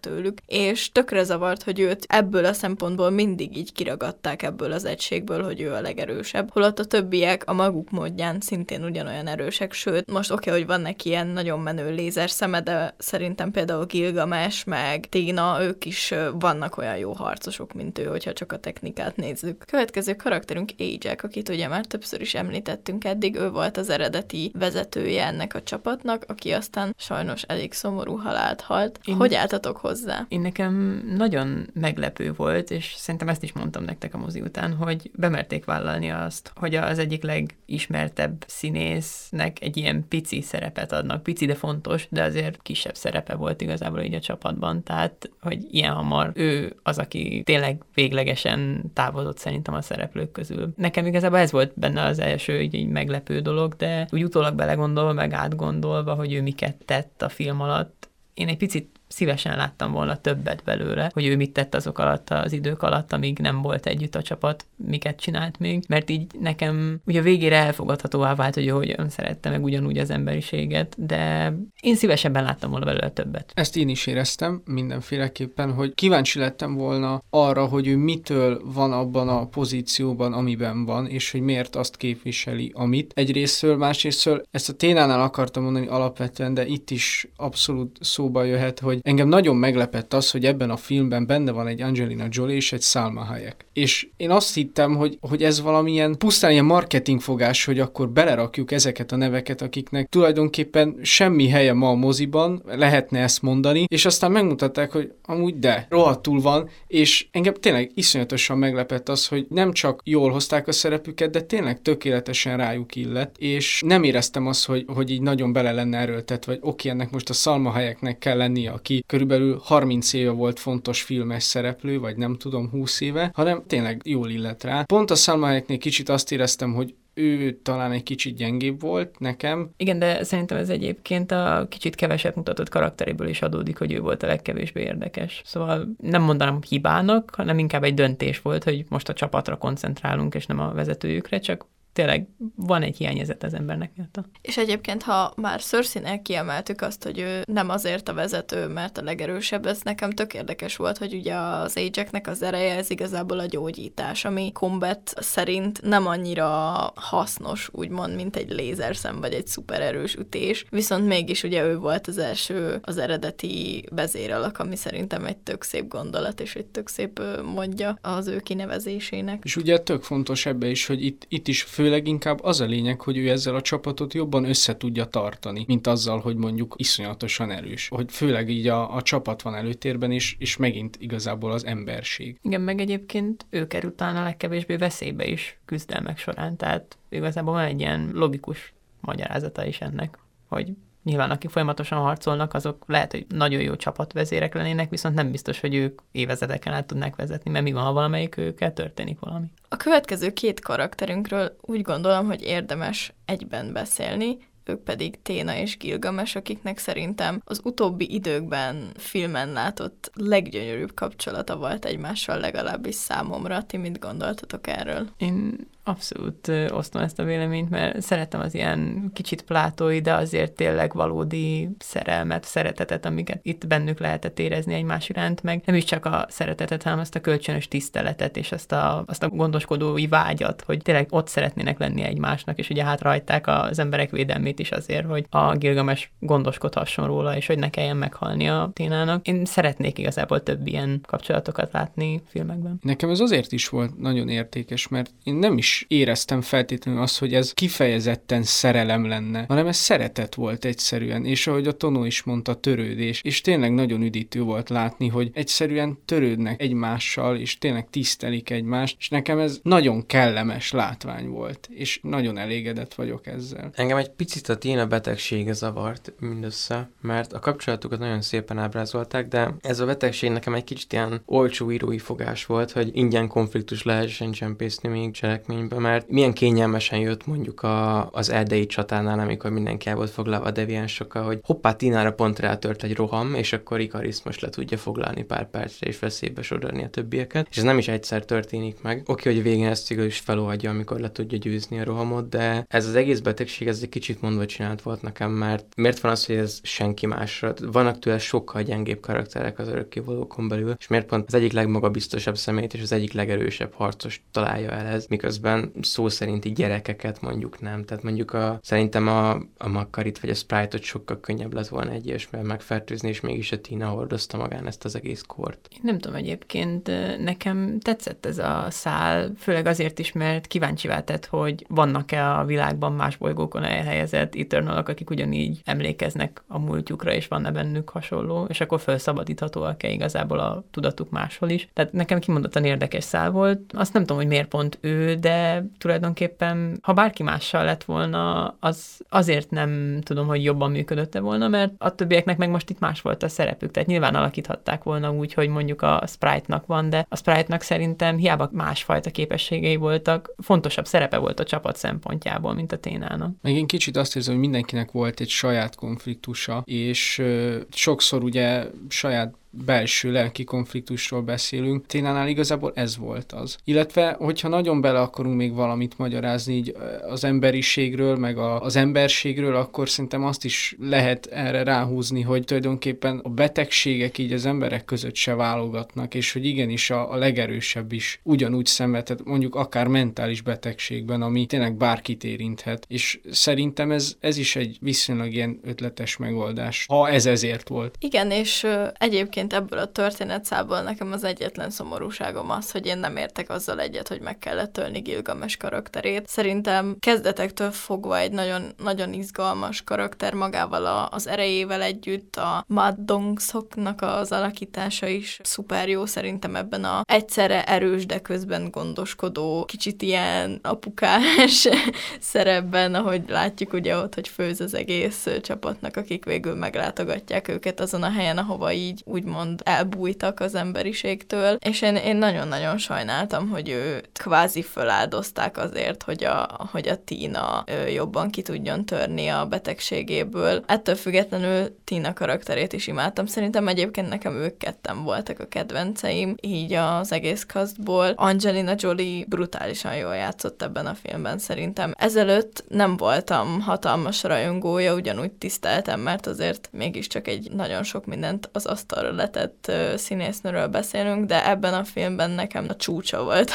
tőlük. 0.00 0.38
És 0.46 0.92
tökre 0.92 1.22
zavart, 1.22 1.62
hogy 1.62 1.80
őt 1.80 2.04
ebből 2.08 2.44
a 2.44 2.52
szempontból 2.52 3.10
mindig 3.10 3.56
így 3.56 3.72
kiragadták 3.72 4.42
ebből 4.42 4.72
az 4.72 4.84
egységből, 4.84 5.44
hogy 5.44 5.60
ő 5.60 5.72
a 5.72 5.80
legerősebb, 5.80 6.50
holott 6.52 6.78
a 6.78 6.84
többiek 6.84 7.42
a 7.46 7.52
maguk 7.52 7.90
módján 7.90 8.40
szintén 8.40 8.84
ugyanolyan 8.84 9.26
erősek, 9.26 9.72
sőt, 9.72 10.10
most 10.10 10.30
oké, 10.30 10.48
okay, 10.48 10.60
hogy 10.60 10.68
van 10.68 10.80
neki 10.80 11.08
ilyen 11.08 11.26
nagyon 11.26 11.60
menő 11.72 11.94
lézer 11.94 12.30
szeme, 12.30 12.60
de 12.60 12.94
szerintem 12.98 13.50
például 13.50 13.84
Gilgamesh 13.84 14.66
meg 14.66 15.08
Tina, 15.08 15.62
ők 15.62 15.84
is 15.84 16.14
vannak 16.32 16.76
olyan 16.76 16.96
jó 16.96 17.12
harcosok, 17.12 17.72
mint 17.72 17.98
ő, 17.98 18.04
hogyha 18.04 18.32
csak 18.32 18.52
a 18.52 18.58
technikát 18.58 19.16
nézzük. 19.16 19.64
Következő 19.66 20.14
karakterünk 20.14 20.70
Ajax, 20.78 21.24
akit 21.24 21.48
ugye 21.48 21.68
már 21.68 21.84
többször 21.84 22.20
is 22.20 22.34
említettünk 22.34 23.04
eddig, 23.04 23.36
ő 23.36 23.50
volt 23.50 23.76
az 23.76 23.88
eredeti 23.90 24.50
vezetője 24.58 25.26
ennek 25.26 25.54
a 25.54 25.62
csapatnak, 25.62 26.24
aki 26.26 26.50
aztán 26.50 26.94
sajnos 26.98 27.42
elég 27.42 27.72
szomorú 27.72 28.16
halált 28.16 28.60
halt. 28.60 29.00
Én, 29.04 29.14
hogy 29.14 29.34
álltatok 29.34 29.76
hozzá? 29.76 30.26
Én 30.28 30.40
nekem 30.40 31.02
nagyon 31.16 31.70
meglepő 31.74 32.32
volt, 32.32 32.70
és 32.70 32.94
szerintem 32.96 33.28
ezt 33.28 33.42
is 33.42 33.52
mondtam 33.52 33.84
nektek 33.84 34.14
a 34.14 34.18
mozi 34.18 34.40
után, 34.40 34.74
hogy 34.74 35.10
bemerték 35.14 35.64
vállalni 35.64 36.10
azt, 36.10 36.52
hogy 36.54 36.74
az 36.74 36.98
egyik 36.98 37.22
legismertebb 37.22 38.44
színésznek 38.46 39.62
egy 39.62 39.76
ilyen 39.76 40.08
pici 40.08 40.40
szerepet 40.40 40.92
adnak, 40.92 41.22
pici, 41.22 41.46
de 41.46 41.54
fontos, 41.62 42.06
de 42.10 42.22
azért 42.22 42.62
kisebb 42.62 42.94
szerepe 42.94 43.34
volt 43.34 43.60
igazából 43.60 44.00
így 44.00 44.14
a 44.14 44.20
csapatban, 44.20 44.82
tehát 44.82 45.30
hogy 45.40 45.66
ilyen 45.70 45.92
hamar 45.92 46.30
ő 46.34 46.76
az, 46.82 46.98
aki 46.98 47.42
tényleg 47.44 47.82
véglegesen 47.94 48.82
távozott 48.94 49.38
szerintem 49.38 49.74
a 49.74 49.82
szereplők 49.82 50.32
közül. 50.32 50.72
Nekem 50.76 51.06
igazából 51.06 51.38
ez 51.38 51.52
volt 51.52 51.72
benne 51.74 52.04
az 52.04 52.18
első 52.18 52.60
így, 52.60 52.74
így 52.74 52.88
meglepő 52.88 53.40
dolog, 53.40 53.74
de 53.76 54.06
úgy 54.10 54.24
utólag 54.24 54.54
belegondolva, 54.54 55.12
meg 55.12 55.32
átgondolva, 55.32 56.14
hogy 56.14 56.32
ő 56.32 56.42
miket 56.42 56.76
tett 56.84 57.22
a 57.22 57.28
film 57.28 57.60
alatt, 57.60 58.10
én 58.34 58.48
egy 58.48 58.56
picit 58.56 58.91
szívesen 59.12 59.56
láttam 59.56 59.92
volna 59.92 60.16
többet 60.16 60.62
belőle, 60.64 61.10
hogy 61.14 61.26
ő 61.26 61.36
mit 61.36 61.52
tett 61.52 61.74
azok 61.74 61.98
alatt 61.98 62.30
az 62.30 62.52
idők 62.52 62.82
alatt, 62.82 63.12
amíg 63.12 63.38
nem 63.38 63.62
volt 63.62 63.86
együtt 63.86 64.14
a 64.14 64.22
csapat, 64.22 64.66
miket 64.76 65.20
csinált 65.20 65.58
még, 65.58 65.84
mert 65.88 66.10
így 66.10 66.26
nekem 66.40 67.00
ugye 67.06 67.20
végére 67.20 67.56
elfogadhatóvá 67.56 68.34
vált, 68.34 68.54
hogy 68.54 68.66
ő 68.66 68.70
hogyan 68.70 69.08
szerette 69.08 69.50
meg 69.50 69.62
ugyanúgy 69.62 69.98
az 69.98 70.10
emberiséget, 70.10 71.06
de 71.06 71.52
én 71.80 71.94
szívesebben 71.94 72.42
láttam 72.42 72.70
volna 72.70 72.84
belőle 72.84 73.10
többet. 73.10 73.52
Ezt 73.54 73.76
én 73.76 73.88
is 73.88 74.06
éreztem 74.06 74.62
mindenféleképpen, 74.64 75.72
hogy 75.72 75.94
kíváncsi 75.94 76.38
lettem 76.38 76.74
volna 76.74 77.22
arra, 77.30 77.64
hogy 77.64 77.86
ő 77.86 77.96
mitől 77.96 78.60
van 78.64 78.92
abban 78.92 79.28
a 79.28 79.46
pozícióban, 79.46 80.32
amiben 80.32 80.84
van, 80.84 81.06
és 81.06 81.30
hogy 81.30 81.40
miért 81.40 81.76
azt 81.76 81.96
képviseli, 81.96 82.70
amit. 82.74 83.12
Egyrésztől, 83.14 83.76
másrésztől 83.76 84.42
ezt 84.50 84.68
a 84.68 84.72
ténánál 84.72 85.20
akartam 85.20 85.62
mondani 85.62 85.86
alapvetően, 85.86 86.54
de 86.54 86.66
itt 86.66 86.90
is 86.90 87.28
abszolút 87.36 87.98
szóba 88.00 88.44
jöhet, 88.44 88.80
hogy 88.80 89.00
engem 89.02 89.28
nagyon 89.28 89.56
meglepett 89.56 90.14
az, 90.14 90.30
hogy 90.30 90.44
ebben 90.44 90.70
a 90.70 90.76
filmben 90.76 91.26
benne 91.26 91.50
van 91.50 91.66
egy 91.66 91.82
Angelina 91.82 92.26
Jolie 92.30 92.56
és 92.56 92.72
egy 92.72 92.82
Salma 92.82 93.20
Hayek. 93.20 93.66
És 93.72 94.08
én 94.16 94.30
azt 94.30 94.54
hittem, 94.54 94.94
hogy, 94.96 95.18
hogy 95.20 95.42
ez 95.42 95.62
valamilyen 95.62 96.18
pusztán 96.18 96.50
ilyen 96.50 96.64
marketingfogás, 96.64 97.64
hogy 97.64 97.78
akkor 97.78 98.10
belerakjuk 98.10 98.72
ezeket 98.72 99.12
a 99.12 99.16
neveket, 99.16 99.62
akiknek 99.62 100.08
tulajdonképpen 100.08 100.96
semmi 101.02 101.48
helye 101.48 101.72
ma 101.72 101.88
a 101.88 101.94
moziban, 101.94 102.62
lehetne 102.66 103.18
ezt 103.20 103.42
mondani, 103.42 103.84
és 103.88 104.04
aztán 104.04 104.32
megmutatták, 104.32 104.92
hogy 104.92 105.12
amúgy 105.24 105.58
de, 105.58 105.86
rohadtul 105.88 106.40
van, 106.40 106.68
és 106.86 107.26
engem 107.30 107.54
tényleg 107.54 107.90
iszonyatosan 107.94 108.58
meglepett 108.58 109.08
az, 109.08 109.26
hogy 109.26 109.46
nem 109.48 109.72
csak 109.72 110.00
jól 110.04 110.30
hozták 110.30 110.68
a 110.68 110.72
szerepüket, 110.72 111.30
de 111.30 111.40
tényleg 111.40 111.82
tökéletesen 111.82 112.56
rájuk 112.56 112.96
illet, 112.96 113.36
és 113.38 113.82
nem 113.86 114.02
éreztem 114.02 114.46
azt, 114.46 114.66
hogy, 114.66 114.84
hogy 114.86 115.10
így 115.10 115.22
nagyon 115.22 115.52
bele 115.52 115.72
lenne 115.72 115.98
erőltetve, 115.98 116.52
vagy 116.52 116.60
oké, 116.70 116.88
ennek 116.88 117.10
most 117.10 117.30
a 117.30 117.32
Salma 117.32 117.70
Hayeknek 117.70 118.18
kell 118.18 118.36
lennie, 118.36 118.70
aki 118.70 118.91
aki 118.92 119.04
körülbelül 119.06 119.60
30 119.62 120.12
éve 120.12 120.30
volt 120.30 120.58
fontos 120.58 121.02
filmes 121.02 121.42
szereplő, 121.42 121.98
vagy 121.98 122.16
nem 122.16 122.36
tudom, 122.36 122.70
20 122.70 123.00
éve, 123.00 123.30
hanem 123.34 123.62
tényleg 123.66 124.00
jól 124.04 124.30
illet 124.30 124.64
rá. 124.64 124.82
Pont 124.82 125.10
a 125.10 125.14
Salma 125.14 125.60
kicsit 125.60 126.08
azt 126.08 126.32
éreztem, 126.32 126.74
hogy 126.74 126.94
ő 127.14 127.58
talán 127.62 127.92
egy 127.92 128.02
kicsit 128.02 128.36
gyengébb 128.36 128.80
volt 128.80 129.18
nekem. 129.18 129.70
Igen, 129.76 129.98
de 129.98 130.24
szerintem 130.24 130.58
ez 130.58 130.68
egyébként 130.68 131.30
a 131.30 131.66
kicsit 131.68 131.94
keveset 131.94 132.36
mutatott 132.36 132.68
karakteréből 132.68 133.28
is 133.28 133.42
adódik, 133.42 133.78
hogy 133.78 133.92
ő 133.92 134.00
volt 134.00 134.22
a 134.22 134.26
legkevésbé 134.26 134.82
érdekes. 134.82 135.42
Szóval 135.44 135.88
nem 136.00 136.22
mondanám 136.22 136.58
hibának, 136.68 137.34
hanem 137.36 137.58
inkább 137.58 137.84
egy 137.84 137.94
döntés 137.94 138.42
volt, 138.42 138.64
hogy 138.64 138.84
most 138.88 139.08
a 139.08 139.12
csapatra 139.12 139.56
koncentrálunk, 139.56 140.34
és 140.34 140.46
nem 140.46 140.58
a 140.58 140.72
vezetőjükre, 140.72 141.38
csak 141.38 141.66
tényleg 141.92 142.28
van 142.56 142.82
egy 142.82 142.96
hiányezet 142.96 143.42
az 143.42 143.54
embernek 143.54 143.90
miatt. 143.96 144.18
És 144.42 144.56
egyébként, 144.56 145.02
ha 145.02 145.32
már 145.36 145.62
cersei 145.62 146.22
kiemeltük 146.22 146.80
azt, 146.80 147.02
hogy 147.02 147.18
ő 147.18 147.42
nem 147.46 147.68
azért 147.68 148.08
a 148.08 148.14
vezető, 148.14 148.66
mert 148.66 148.98
a 148.98 149.02
legerősebb, 149.02 149.66
ez 149.66 149.80
nekem 149.82 150.10
tök 150.10 150.34
érdekes 150.34 150.76
volt, 150.76 150.98
hogy 150.98 151.14
ugye 151.14 151.34
az 151.34 151.76
age 151.76 152.20
az 152.24 152.42
ereje, 152.42 152.76
ez 152.76 152.90
igazából 152.90 153.38
a 153.38 153.46
gyógyítás, 153.46 154.24
ami 154.24 154.52
combat 154.52 155.12
szerint 155.16 155.82
nem 155.82 156.06
annyira 156.06 156.48
hasznos, 156.94 157.68
úgymond, 157.72 158.14
mint 158.14 158.36
egy 158.36 158.50
lézerszem 158.50 159.20
vagy 159.20 159.32
egy 159.32 159.46
szupererős 159.46 160.14
ütés, 160.14 160.64
viszont 160.70 161.06
mégis 161.06 161.42
ugye 161.42 161.64
ő 161.64 161.78
volt 161.78 162.06
az 162.06 162.18
első, 162.18 162.78
az 162.82 162.98
eredeti 162.98 163.84
vezérelak, 163.90 164.58
ami 164.58 164.76
szerintem 164.76 165.24
egy 165.24 165.36
tök 165.36 165.62
szép 165.62 165.88
gondolat, 165.88 166.40
és 166.40 166.54
egy 166.54 166.66
tök 166.66 166.88
szép 166.88 167.20
mondja 167.54 167.98
az 168.00 168.26
ő 168.26 168.40
kinevezésének. 168.40 169.42
És 169.44 169.56
ugye 169.56 169.78
tök 169.78 170.02
fontos 170.02 170.46
ebbe 170.46 170.66
is, 170.66 170.86
hogy 170.86 171.04
itt, 171.04 171.24
itt 171.28 171.48
is 171.48 171.62
fő 171.62 171.81
főleg 171.82 172.08
inkább 172.08 172.42
az 172.42 172.60
a 172.60 172.64
lényeg, 172.64 173.00
hogy 173.00 173.16
ő 173.16 173.28
ezzel 173.28 173.54
a 173.54 173.60
csapatot 173.60 174.14
jobban 174.14 174.44
össze 174.44 174.76
tudja 174.76 175.04
tartani, 175.04 175.64
mint 175.66 175.86
azzal, 175.86 176.20
hogy 176.20 176.36
mondjuk 176.36 176.74
iszonyatosan 176.76 177.50
erős. 177.50 177.88
Hogy 177.88 178.12
főleg 178.12 178.48
így 178.48 178.66
a, 178.66 178.94
a 178.94 179.02
csapat 179.02 179.42
van 179.42 179.54
előtérben, 179.54 180.12
és, 180.12 180.36
és 180.38 180.56
megint 180.56 180.96
igazából 181.00 181.52
az 181.52 181.66
emberség. 181.66 182.38
Igen, 182.42 182.60
meg 182.60 182.80
egyébként 182.80 183.46
ő 183.50 183.66
került 183.66 183.94
talán 183.94 184.16
a 184.16 184.22
legkevésbé 184.22 184.76
veszélybe 184.76 185.26
is 185.26 185.58
küzdelmek 185.64 186.18
során, 186.18 186.56
tehát 186.56 186.98
igazából 187.08 187.52
van 187.52 187.64
egy 187.64 187.80
ilyen 187.80 188.10
logikus 188.12 188.72
magyarázata 189.00 189.66
is 189.66 189.80
ennek, 189.80 190.18
hogy 190.48 190.72
Nyilván, 191.02 191.30
akik 191.30 191.50
folyamatosan 191.50 191.98
harcolnak, 191.98 192.54
azok 192.54 192.84
lehet, 192.86 193.12
hogy 193.12 193.26
nagyon 193.28 193.60
jó 193.60 193.76
csapatvezérek 193.76 194.54
lennének, 194.54 194.90
viszont 194.90 195.14
nem 195.14 195.30
biztos, 195.30 195.60
hogy 195.60 195.74
ők 195.74 196.00
évezeteken 196.12 196.72
át 196.72 196.86
tudnák 196.86 197.16
vezetni, 197.16 197.50
mert 197.50 197.64
mi 197.64 197.72
van, 197.72 197.82
ha 197.84 197.92
valamelyik 197.92 198.36
őket 198.36 198.74
történik 198.74 199.18
valami. 199.20 199.46
A 199.68 199.76
következő 199.76 200.32
két 200.32 200.60
karakterünkről 200.60 201.56
úgy 201.60 201.82
gondolom, 201.82 202.26
hogy 202.26 202.42
érdemes 202.42 203.12
egyben 203.24 203.72
beszélni, 203.72 204.38
ők 204.64 204.80
pedig 204.82 205.22
Téna 205.22 205.56
és 205.56 205.76
Gilgames, 205.76 206.34
akiknek 206.34 206.78
szerintem 206.78 207.42
az 207.44 207.60
utóbbi 207.64 208.14
időkben 208.14 208.92
filmen 208.96 209.52
látott 209.52 210.10
leggyönyörűbb 210.14 210.94
kapcsolata 210.94 211.56
volt 211.56 211.84
egymással 211.84 212.40
legalábbis 212.40 212.94
számomra. 212.94 213.62
Ti 213.62 213.76
mit 213.76 213.98
gondoltatok 213.98 214.66
erről? 214.66 215.08
Én 215.16 215.56
Abszolút 215.84 216.48
osztom 216.70 217.02
ezt 217.02 217.18
a 217.18 217.24
véleményt, 217.24 217.70
mert 217.70 218.00
szeretem 218.00 218.40
az 218.40 218.54
ilyen 218.54 219.10
kicsit 219.12 219.42
plátói, 219.42 220.00
de 220.00 220.14
azért 220.14 220.52
tényleg 220.52 220.92
valódi 220.92 221.68
szerelmet, 221.78 222.44
szeretetet, 222.44 223.06
amiket 223.06 223.40
itt 223.42 223.66
bennük 223.66 223.98
lehetett 223.98 224.38
érezni 224.38 224.74
egymás 224.74 225.08
iránt, 225.08 225.42
meg 225.42 225.62
nem 225.64 225.76
is 225.76 225.84
csak 225.84 226.04
a 226.04 226.26
szeretetet, 226.28 226.82
hanem 226.82 226.98
azt 226.98 227.14
a 227.14 227.20
kölcsönös 227.20 227.68
tiszteletet 227.68 228.36
és 228.36 228.52
azt 228.52 228.72
a, 228.72 229.04
azt 229.06 229.22
a 229.22 229.28
gondoskodói 229.28 230.06
vágyat, 230.06 230.62
hogy 230.66 230.82
tényleg 230.82 231.06
ott 231.10 231.28
szeretnének 231.28 231.78
lenni 231.78 232.02
egymásnak, 232.02 232.58
és 232.58 232.70
ugye 232.70 232.84
hátrajták 232.84 233.46
az 233.46 233.78
emberek 233.78 234.10
védelmét 234.10 234.58
is 234.58 234.70
azért, 234.70 235.06
hogy 235.06 235.26
a 235.30 235.56
Gilgames 235.56 236.12
gondoskodhasson 236.18 237.06
róla, 237.06 237.36
és 237.36 237.46
hogy 237.46 237.58
ne 237.58 237.70
kelljen 237.70 237.96
meghalni 237.96 238.48
a 238.48 238.70
Ténának. 238.72 239.26
Én 239.26 239.44
szeretnék 239.44 239.98
igazából 239.98 240.42
több 240.42 240.66
ilyen 240.66 241.00
kapcsolatokat 241.06 241.72
látni 241.72 242.22
filmekben. 242.26 242.78
Nekem 242.82 243.10
ez 243.10 243.20
azért 243.20 243.52
is 243.52 243.68
volt 243.68 243.98
nagyon 243.98 244.28
értékes, 244.28 244.88
mert 244.88 245.10
én 245.24 245.34
nem 245.34 245.58
is 245.58 245.71
éreztem 245.88 246.40
feltétlenül 246.40 247.02
azt, 247.02 247.18
hogy 247.18 247.34
ez 247.34 247.52
kifejezetten 247.52 248.42
szerelem 248.42 249.06
lenne, 249.06 249.44
hanem 249.48 249.66
ez 249.66 249.76
szeretet 249.76 250.34
volt 250.34 250.64
egyszerűen, 250.64 251.24
és 251.24 251.46
ahogy 251.46 251.66
a 251.66 251.72
Tonó 251.72 252.04
is 252.04 252.22
mondta, 252.22 252.54
törődés, 252.54 253.20
és 253.22 253.40
tényleg 253.40 253.72
nagyon 253.72 254.02
üdítő 254.02 254.40
volt 254.42 254.68
látni, 254.68 255.08
hogy 255.08 255.30
egyszerűen 255.34 255.98
törődnek 256.04 256.62
egymással, 256.62 257.36
és 257.36 257.58
tényleg 257.58 257.90
tisztelik 257.90 258.50
egymást, 258.50 258.96
és 258.98 259.08
nekem 259.08 259.38
ez 259.38 259.60
nagyon 259.62 260.06
kellemes 260.06 260.72
látvány 260.72 261.28
volt, 261.28 261.68
és 261.70 262.00
nagyon 262.02 262.38
elégedett 262.38 262.94
vagyok 262.94 263.26
ezzel. 263.26 263.70
Engem 263.74 263.96
egy 263.96 264.10
picit 264.10 264.48
a 264.48 264.58
Tina 264.58 264.86
betegsége 264.86 265.52
zavart 265.52 266.12
mindössze, 266.18 266.90
mert 267.00 267.32
a 267.32 267.38
kapcsolatukat 267.38 267.98
nagyon 267.98 268.20
szépen 268.22 268.58
ábrázolták, 268.58 269.28
de 269.28 269.54
ez 269.60 269.80
a 269.80 269.86
betegség 269.86 270.30
nekem 270.30 270.54
egy 270.54 270.64
kicsit 270.64 270.92
ilyen 270.92 271.22
olcsó 271.26 271.70
írói 271.72 271.98
fogás 271.98 272.46
volt, 272.46 272.70
hogy 272.70 272.90
ingyen 272.92 273.28
konfliktus 273.28 273.82
lehessen 273.82 274.32
csempészni 274.32 274.88
még 274.88 275.10
cselekmény 275.10 275.61
filmbe, 275.68 275.88
mert 275.88 276.10
milyen 276.10 276.32
kényelmesen 276.32 276.98
jött 276.98 277.26
mondjuk 277.26 277.62
a, 277.62 278.10
az 278.10 278.30
erdei 278.30 278.66
csatánál, 278.66 279.18
amikor 279.18 279.50
mindenki 279.50 279.88
el 279.88 279.94
volt 279.94 280.10
foglalva 280.10 280.46
a 280.46 280.50
deviánsokkal, 280.50 281.24
hogy 281.24 281.40
hoppá, 281.42 281.72
Tinára 281.72 282.12
pont 282.12 282.38
rátört 282.38 282.82
egy 282.82 282.94
roham, 282.94 283.34
és 283.34 283.52
akkor 283.52 283.80
Ikaris 283.80 284.22
most 284.22 284.40
le 284.40 284.48
tudja 284.48 284.78
foglalni 284.78 285.22
pár 285.22 285.50
percre, 285.50 285.86
és 285.86 285.98
veszélybe 285.98 286.42
sodorni 286.42 286.82
a 286.84 286.88
többieket. 286.88 287.46
És 287.50 287.56
ez 287.56 287.62
nem 287.62 287.78
is 287.78 287.88
egyszer 287.88 288.24
történik 288.24 288.82
meg. 288.82 289.02
Oké, 289.06 289.32
hogy 289.32 289.42
végén 289.42 289.66
ezt 289.66 289.90
is 289.90 290.18
feloldja, 290.18 290.70
amikor 290.70 291.00
le 291.00 291.12
tudja 291.12 291.38
győzni 291.38 291.80
a 291.80 291.84
rohamot, 291.84 292.28
de 292.28 292.64
ez 292.68 292.86
az 292.86 292.94
egész 292.94 293.20
betegség, 293.20 293.68
ez 293.68 293.78
egy 293.82 293.88
kicsit 293.88 294.20
mondva 294.20 294.46
csinált 294.46 294.82
volt 294.82 295.02
nekem, 295.02 295.30
mert 295.30 295.66
miért 295.76 296.00
van 296.00 296.12
az, 296.12 296.26
hogy 296.26 296.36
ez 296.36 296.58
senki 296.62 297.06
másra? 297.06 297.54
Vannak 297.72 297.98
tőle 297.98 298.18
sokkal 298.18 298.62
gyengébb 298.62 299.00
karakterek 299.00 299.58
az 299.58 299.68
örökkévalókon 299.68 300.48
belül, 300.48 300.74
és 300.78 300.86
miért 300.86 301.06
pont 301.06 301.24
az 301.26 301.34
egyik 301.34 301.52
legmagabiztosabb 301.52 302.36
szemét 302.36 302.74
és 302.74 302.82
az 302.82 302.92
egyik 302.92 303.12
legerősebb 303.12 303.72
harcos 303.72 304.22
találja 304.30 304.70
el 304.70 304.86
ez, 304.86 305.06
miközben 305.08 305.51
nyilván 305.52 305.72
szó 305.82 306.08
szerinti 306.08 306.52
gyerekeket 306.52 307.20
mondjuk 307.20 307.60
nem. 307.60 307.84
Tehát 307.84 308.02
mondjuk 308.02 308.32
a, 308.32 308.58
szerintem 308.62 309.08
a, 309.08 309.30
a 309.56 309.68
Makkarit 309.68 310.20
vagy 310.20 310.30
a 310.30 310.34
Sprite-ot 310.34 310.82
sokkal 310.82 311.20
könnyebb 311.20 311.52
lett 311.52 311.68
volna 311.68 311.90
egy 311.90 312.06
ilyesmivel 312.06 312.46
megfertőzni, 312.46 313.08
és 313.08 313.20
mégis 313.20 313.52
a 313.52 313.60
Tina 313.60 313.88
hordozta 313.88 314.36
magán 314.36 314.66
ezt 314.66 314.84
az 314.84 314.94
egész 314.94 315.22
kort. 315.26 315.68
Én 315.70 315.80
nem 315.82 315.98
tudom 315.98 316.16
egyébként, 316.16 316.90
nekem 317.18 317.78
tetszett 317.80 318.26
ez 318.26 318.38
a 318.38 318.66
szál, 318.70 319.32
főleg 319.38 319.66
azért 319.66 319.98
is, 319.98 320.12
mert 320.12 320.46
kíváncsi 320.46 320.88
tett, 321.04 321.26
hogy 321.26 321.64
vannak-e 321.68 322.38
a 322.38 322.44
világban 322.44 322.92
más 322.92 323.16
bolygókon 323.16 323.64
elhelyezett 323.64 324.34
eternalok, 324.34 324.88
akik 324.88 325.10
ugyanígy 325.10 325.60
emlékeznek 325.64 326.42
a 326.46 326.58
múltjukra, 326.58 327.12
és 327.12 327.28
van-e 327.28 327.50
bennük 327.50 327.88
hasonló, 327.88 328.44
és 328.44 328.60
akkor 328.60 328.80
felszabadíthatóak-e 328.80 329.90
igazából 329.90 330.38
a 330.38 330.64
tudatuk 330.70 331.10
máshol 331.10 331.48
is. 331.48 331.68
Tehát 331.72 331.92
nekem 331.92 332.18
kimondottan 332.18 332.64
érdekes 332.64 333.04
szál 333.04 333.30
volt. 333.30 333.60
Azt 333.72 333.92
nem 333.92 334.02
tudom, 334.02 334.16
hogy 334.16 334.26
miért 334.26 334.48
pont 334.48 334.78
ő, 334.80 335.14
de 335.14 335.41
tulajdonképpen, 335.78 336.78
ha 336.82 336.92
bárki 336.92 337.22
mással 337.22 337.64
lett 337.64 337.84
volna, 337.84 338.46
az 338.60 339.00
azért 339.08 339.50
nem 339.50 340.00
tudom, 340.02 340.26
hogy 340.26 340.44
jobban 340.44 340.70
működötte 340.70 341.20
volna, 341.20 341.48
mert 341.48 341.72
a 341.78 341.94
többieknek 341.94 342.36
meg 342.36 342.50
most 342.50 342.70
itt 342.70 342.78
más 342.78 343.00
volt 343.00 343.22
a 343.22 343.28
szerepük, 343.28 343.70
tehát 343.70 343.88
nyilván 343.88 344.14
alakíthatták 344.14 344.82
volna 344.82 345.12
úgy, 345.12 345.34
hogy 345.34 345.48
mondjuk 345.48 345.82
a 345.82 346.02
Sprite-nak 346.06 346.66
van, 346.66 346.90
de 346.90 347.06
a 347.08 347.16
Sprite-nak 347.16 347.62
szerintem 347.62 348.16
hiába 348.16 348.48
másfajta 348.52 349.10
képességei 349.10 349.76
voltak, 349.76 350.34
fontosabb 350.38 350.86
szerepe 350.86 351.18
volt 351.18 351.40
a 351.40 351.44
csapat 351.44 351.76
szempontjából, 351.76 352.54
mint 352.54 352.72
a 352.72 352.76
Ténának. 352.76 353.30
Meg 353.42 353.52
én 353.52 353.66
kicsit 353.66 353.96
azt 353.96 354.16
érzem, 354.16 354.32
hogy 354.32 354.42
mindenkinek 354.42 354.90
volt 354.90 355.20
egy 355.20 355.28
saját 355.28 355.74
konfliktusa, 355.74 356.62
és 356.64 357.18
ö, 357.18 357.56
sokszor 357.70 358.22
ugye 358.22 358.64
saját 358.88 359.34
belső 359.52 360.12
lelki 360.12 360.44
konfliktusról 360.44 361.22
beszélünk, 361.22 361.86
Ténánál 361.86 362.28
igazából 362.28 362.72
ez 362.74 362.96
volt 362.96 363.32
az. 363.32 363.56
Illetve, 363.64 364.16
hogyha 364.18 364.48
nagyon 364.48 364.80
bele 364.80 365.00
akarunk 365.00 365.36
még 365.36 365.54
valamit 365.54 365.98
magyarázni 365.98 366.54
így 366.54 366.76
az 367.08 367.24
emberiségről, 367.24 368.16
meg 368.16 368.38
a, 368.38 368.60
az 368.60 368.76
emberségről, 368.76 369.56
akkor 369.56 369.88
szerintem 369.88 370.24
azt 370.24 370.44
is 370.44 370.76
lehet 370.80 371.26
erre 371.26 371.62
ráhúzni, 371.62 372.20
hogy 372.20 372.44
tulajdonképpen 372.44 373.20
a 373.22 373.28
betegségek 373.28 374.18
így 374.18 374.32
az 374.32 374.46
emberek 374.46 374.84
között 374.84 375.14
se 375.14 375.34
válogatnak, 375.34 376.14
és 376.14 376.32
hogy 376.32 376.44
igenis 376.44 376.90
a, 376.90 377.12
a 377.12 377.16
legerősebb 377.16 377.92
is 377.92 378.20
ugyanúgy 378.22 378.66
szenvedhet, 378.66 379.24
mondjuk 379.24 379.54
akár 379.54 379.86
mentális 379.86 380.40
betegségben, 380.40 381.22
ami 381.22 381.46
tényleg 381.46 381.76
bárkit 381.76 382.24
érinthet. 382.24 382.84
És 382.88 383.20
szerintem 383.30 383.90
ez, 383.90 384.16
ez 384.20 384.36
is 384.36 384.56
egy 384.56 384.76
viszonylag 384.80 385.32
ilyen 385.32 385.60
ötletes 385.62 386.16
megoldás, 386.16 386.86
ha 386.88 387.08
ez 387.08 387.26
ezért 387.26 387.68
volt. 387.68 387.96
Igen, 388.00 388.30
és 388.30 388.66
egyébként 388.98 389.41
egyébként 389.42 389.62
ebből 389.62 389.78
a 389.78 389.92
történetszából 389.92 390.80
nekem 390.80 391.12
az 391.12 391.24
egyetlen 391.24 391.70
szomorúságom 391.70 392.50
az, 392.50 392.70
hogy 392.70 392.86
én 392.86 392.98
nem 392.98 393.16
értek 393.16 393.50
azzal 393.50 393.80
egyet, 393.80 394.08
hogy 394.08 394.20
meg 394.20 394.38
kellett 394.38 394.78
ölni 394.78 395.00
Gilgames 395.00 395.56
karakterét. 395.56 396.28
Szerintem 396.28 396.96
kezdetektől 396.98 397.70
fogva 397.70 398.18
egy 398.18 398.32
nagyon, 398.32 398.62
nagyon 398.82 399.12
izgalmas 399.12 399.82
karakter 399.82 400.34
magával 400.34 400.86
a, 400.86 401.08
az 401.10 401.26
erejével 401.26 401.82
együtt, 401.82 402.36
a 402.36 402.64
Mad 402.66 402.94
Dongsoknak 402.98 404.02
az 404.02 404.32
alakítása 404.32 405.06
is 405.06 405.38
szuper 405.42 405.88
jó 405.88 406.06
szerintem 406.06 406.56
ebben 406.56 406.84
a 406.84 407.02
egyszerre 407.04 407.64
erős, 407.64 408.06
de 408.06 408.20
közben 408.20 408.70
gondoskodó, 408.70 409.64
kicsit 409.64 410.02
ilyen 410.02 410.58
apukás 410.62 411.68
szerepben, 412.32 412.94
ahogy 412.94 413.22
látjuk 413.28 413.72
ugye 413.72 413.96
ott, 413.96 414.14
hogy 414.14 414.28
főz 414.28 414.60
az 414.60 414.74
egész 414.74 415.26
csapatnak, 415.42 415.96
akik 415.96 416.24
végül 416.24 416.54
meglátogatják 416.54 417.48
őket 417.48 417.80
azon 417.80 418.02
a 418.02 418.10
helyen, 418.10 418.38
ahova 418.38 418.72
így 418.72 419.02
úgy 419.04 419.24
úgymond 419.32 419.60
elbújtak 419.64 420.40
az 420.40 420.54
emberiségtől, 420.54 421.56
és 421.60 421.82
én, 421.82 421.96
én 421.96 422.16
nagyon-nagyon 422.16 422.78
sajnáltam, 422.78 423.48
hogy 423.48 423.68
ő 423.68 424.02
kvázi 424.12 424.62
föláldozták 424.62 425.58
azért, 425.58 426.02
hogy 426.02 426.24
a, 426.24 426.68
hogy 426.72 426.88
a 426.88 427.04
Tina 427.04 427.64
jobban 427.94 428.30
ki 428.30 428.42
tudjon 428.42 428.84
törni 428.84 429.28
a 429.28 429.46
betegségéből. 429.46 430.62
Ettől 430.66 430.94
függetlenül 430.94 431.76
Tina 431.84 432.12
karakterét 432.12 432.72
is 432.72 432.86
imádtam. 432.86 433.26
Szerintem 433.26 433.68
egyébként 433.68 434.08
nekem 434.08 434.34
ők 434.34 434.56
ketten 434.56 435.02
voltak 435.02 435.40
a 435.40 435.46
kedvenceim, 435.48 436.34
így 436.40 436.72
az 436.72 437.12
egész 437.12 437.44
kasztból. 437.44 438.12
Angelina 438.16 438.74
Jolie 438.76 439.24
brutálisan 439.28 439.96
jól 439.96 440.14
játszott 440.14 440.62
ebben 440.62 440.86
a 440.86 440.94
filmben 440.94 441.38
szerintem. 441.38 441.94
Ezelőtt 441.98 442.64
nem 442.68 442.96
voltam 442.96 443.60
hatalmas 443.60 444.22
rajongója, 444.22 444.94
ugyanúgy 444.94 445.32
tiszteltem, 445.32 446.00
mert 446.00 446.26
azért 446.26 446.68
mégiscsak 446.72 447.28
egy 447.28 447.50
nagyon 447.52 447.82
sok 447.82 448.06
mindent 448.06 448.48
az 448.52 448.66
asztalra 448.66 449.12
letett 449.22 449.72
színésznőről 449.96 450.66
beszélünk, 450.66 451.26
de 451.26 451.48
ebben 451.48 451.74
a 451.74 451.84
filmben 451.84 452.30
nekem 452.30 452.66
a 452.68 452.76
csúcsa 452.76 453.22
volt 453.22 453.50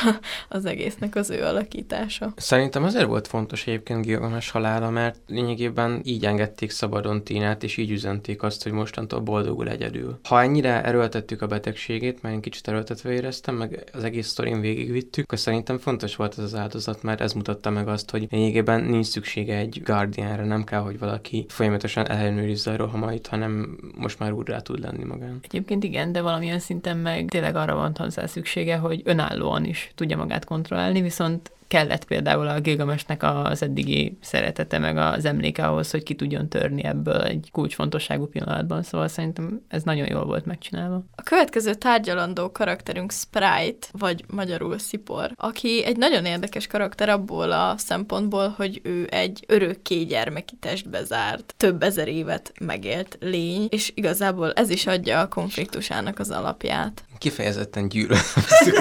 az 0.49 0.65
egésznek 0.65 1.15
az 1.15 1.29
ő 1.29 1.43
alakítása. 1.43 2.33
Szerintem 2.35 2.83
azért 2.83 3.05
volt 3.05 3.27
fontos 3.27 3.67
egyébként 3.67 4.05
Gilgamesh 4.05 4.51
halála, 4.51 4.89
mert 4.89 5.19
lényegében 5.27 6.01
így 6.03 6.25
engedték 6.25 6.71
szabadon 6.71 7.23
Tínát, 7.23 7.63
és 7.63 7.77
így 7.77 7.91
üzenték 7.91 8.43
azt, 8.43 8.63
hogy 8.63 8.71
mostantól 8.71 9.19
boldogul 9.19 9.69
egyedül. 9.69 10.19
Ha 10.23 10.41
ennyire 10.41 10.83
erőltettük 10.83 11.41
a 11.41 11.47
betegségét, 11.47 12.21
mert 12.21 12.35
én 12.35 12.41
kicsit 12.41 12.67
erőltetve 12.67 13.11
éreztem, 13.11 13.55
meg 13.55 13.83
az 13.93 14.03
egész 14.03 14.27
sztorin 14.27 14.61
végigvittük, 14.61 15.23
akkor 15.23 15.39
szerintem 15.39 15.77
fontos 15.77 16.15
volt 16.15 16.37
ez 16.37 16.43
az 16.43 16.55
áldozat, 16.55 17.03
mert 17.03 17.21
ez 17.21 17.33
mutatta 17.33 17.69
meg 17.69 17.87
azt, 17.87 18.11
hogy 18.11 18.27
lényegében 18.29 18.83
nincs 18.83 19.05
szüksége 19.05 19.57
egy 19.57 19.81
Guardianre, 19.83 20.45
nem 20.45 20.63
kell, 20.63 20.79
hogy 20.79 20.99
valaki 20.99 21.45
folyamatosan 21.49 22.09
ellenőrizze 22.09 22.71
a 22.71 22.75
rohamait, 22.75 23.27
hanem 23.27 23.77
most 23.95 24.19
már 24.19 24.31
úgy 24.31 24.47
rá 24.47 24.59
tud 24.59 24.79
lenni 24.79 25.03
magán. 25.03 25.39
Egyébként 25.57 25.83
igen, 25.83 26.11
de 26.11 26.21
valamilyen 26.21 26.59
szinten 26.59 26.97
meg 26.97 27.29
tényleg 27.29 27.55
arra 27.55 27.75
van 27.75 27.95
hozzá 27.97 28.25
szüksége, 28.25 28.77
hogy 28.77 29.01
önállóan 29.05 29.65
is 29.65 29.91
tudja 29.95 30.17
magát 30.17 30.45
kontrollálni, 30.45 31.01
viszont 31.01 31.51
kellett 31.67 32.05
például 32.05 32.47
a 32.47 32.59
Gilgamesnek 32.59 33.23
az 33.23 33.63
eddigi 33.63 34.17
szeretete, 34.21 34.77
meg 34.77 34.97
az 34.97 35.25
emléke 35.25 35.67
ahhoz, 35.67 35.91
hogy 35.91 36.03
ki 36.03 36.15
tudjon 36.15 36.49
törni 36.49 36.83
ebből 36.83 37.21
egy 37.21 37.49
kulcsfontosságú 37.51 38.25
pillanatban, 38.25 38.83
szóval 38.83 39.07
szerintem 39.07 39.61
ez 39.67 39.83
nagyon 39.83 40.07
jól 40.07 40.25
volt 40.25 40.45
megcsinálva. 40.45 41.03
A 41.15 41.21
következő 41.21 41.73
tárgyalandó 41.73 42.51
karakterünk 42.51 43.11
Sprite, 43.11 43.87
vagy 43.91 44.23
magyarul 44.27 44.77
Szipor, 44.77 45.31
aki 45.35 45.83
egy 45.85 45.97
nagyon 45.97 46.25
érdekes 46.25 46.67
karakter 46.67 47.09
abból 47.09 47.51
a 47.51 47.73
szempontból, 47.77 48.53
hogy 48.57 48.81
ő 48.83 49.07
egy 49.11 49.43
örökké 49.47 50.03
gyermeki 50.03 50.55
testbe 50.59 51.03
zárt, 51.03 51.53
több 51.57 51.83
ezer 51.83 52.07
évet 52.07 52.51
megélt 52.59 53.17
lény, 53.21 53.67
és 53.69 53.91
igazából 53.95 54.53
ez 54.53 54.69
is 54.69 54.87
adja 54.87 55.19
a 55.19 55.27
konfliktusának 55.27 56.19
az 56.19 56.29
alapját 56.29 57.03
kifejezetten 57.17 57.87
gyűlölöm 57.89 58.21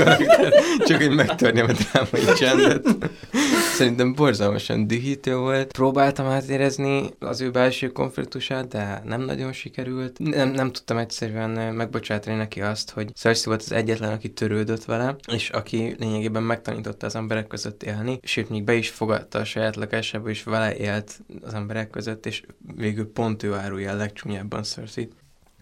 csak 0.87 1.03
hogy 1.03 1.15
megtörném 1.15 1.67
a 1.69 1.73
drámai 1.73 2.35
csendet. 2.37 2.87
Szerintem 3.75 4.15
borzalmasan 4.15 4.87
dühítő 4.87 5.37
volt. 5.37 5.73
Próbáltam 5.73 6.27
átérezni 6.27 7.11
az 7.19 7.41
ő 7.41 7.51
belső 7.51 7.89
konfliktusát, 7.89 8.69
de 8.69 9.03
nem 9.05 9.21
nagyon 9.21 9.53
sikerült. 9.53 10.19
Nem, 10.19 10.51
nem 10.51 10.73
tudtam 10.73 10.97
egyszerűen 10.97 11.75
megbocsátani 11.75 12.37
neki 12.37 12.61
azt, 12.61 12.91
hogy 12.91 13.11
Cersei 13.15 13.45
volt 13.45 13.63
az 13.63 13.73
egyetlen, 13.73 14.13
aki 14.13 14.33
törődött 14.33 14.85
vele, 14.85 15.17
és 15.33 15.51
aki 15.51 15.95
lényegében 15.99 16.43
megtanította 16.43 17.07
az 17.07 17.17
emberek 17.17 17.47
között 17.47 17.83
élni, 17.83 18.19
sőt, 18.23 18.49
még 18.49 18.65
be 18.65 18.75
is 18.75 18.89
fogadta 18.89 19.39
a 19.39 19.45
saját 19.45 19.77
lakásába, 19.77 20.29
és 20.29 20.43
vele 20.43 20.77
élt 20.77 21.21
az 21.43 21.55
emberek 21.55 21.91
között, 21.91 22.27
és 22.27 22.43
végül 22.77 23.13
pont 23.13 23.43
ő 23.43 23.55
árulja 23.55 23.93
a 23.93 23.97
legcsúnyábban 23.97 24.63
Cersei-t. 24.63 25.13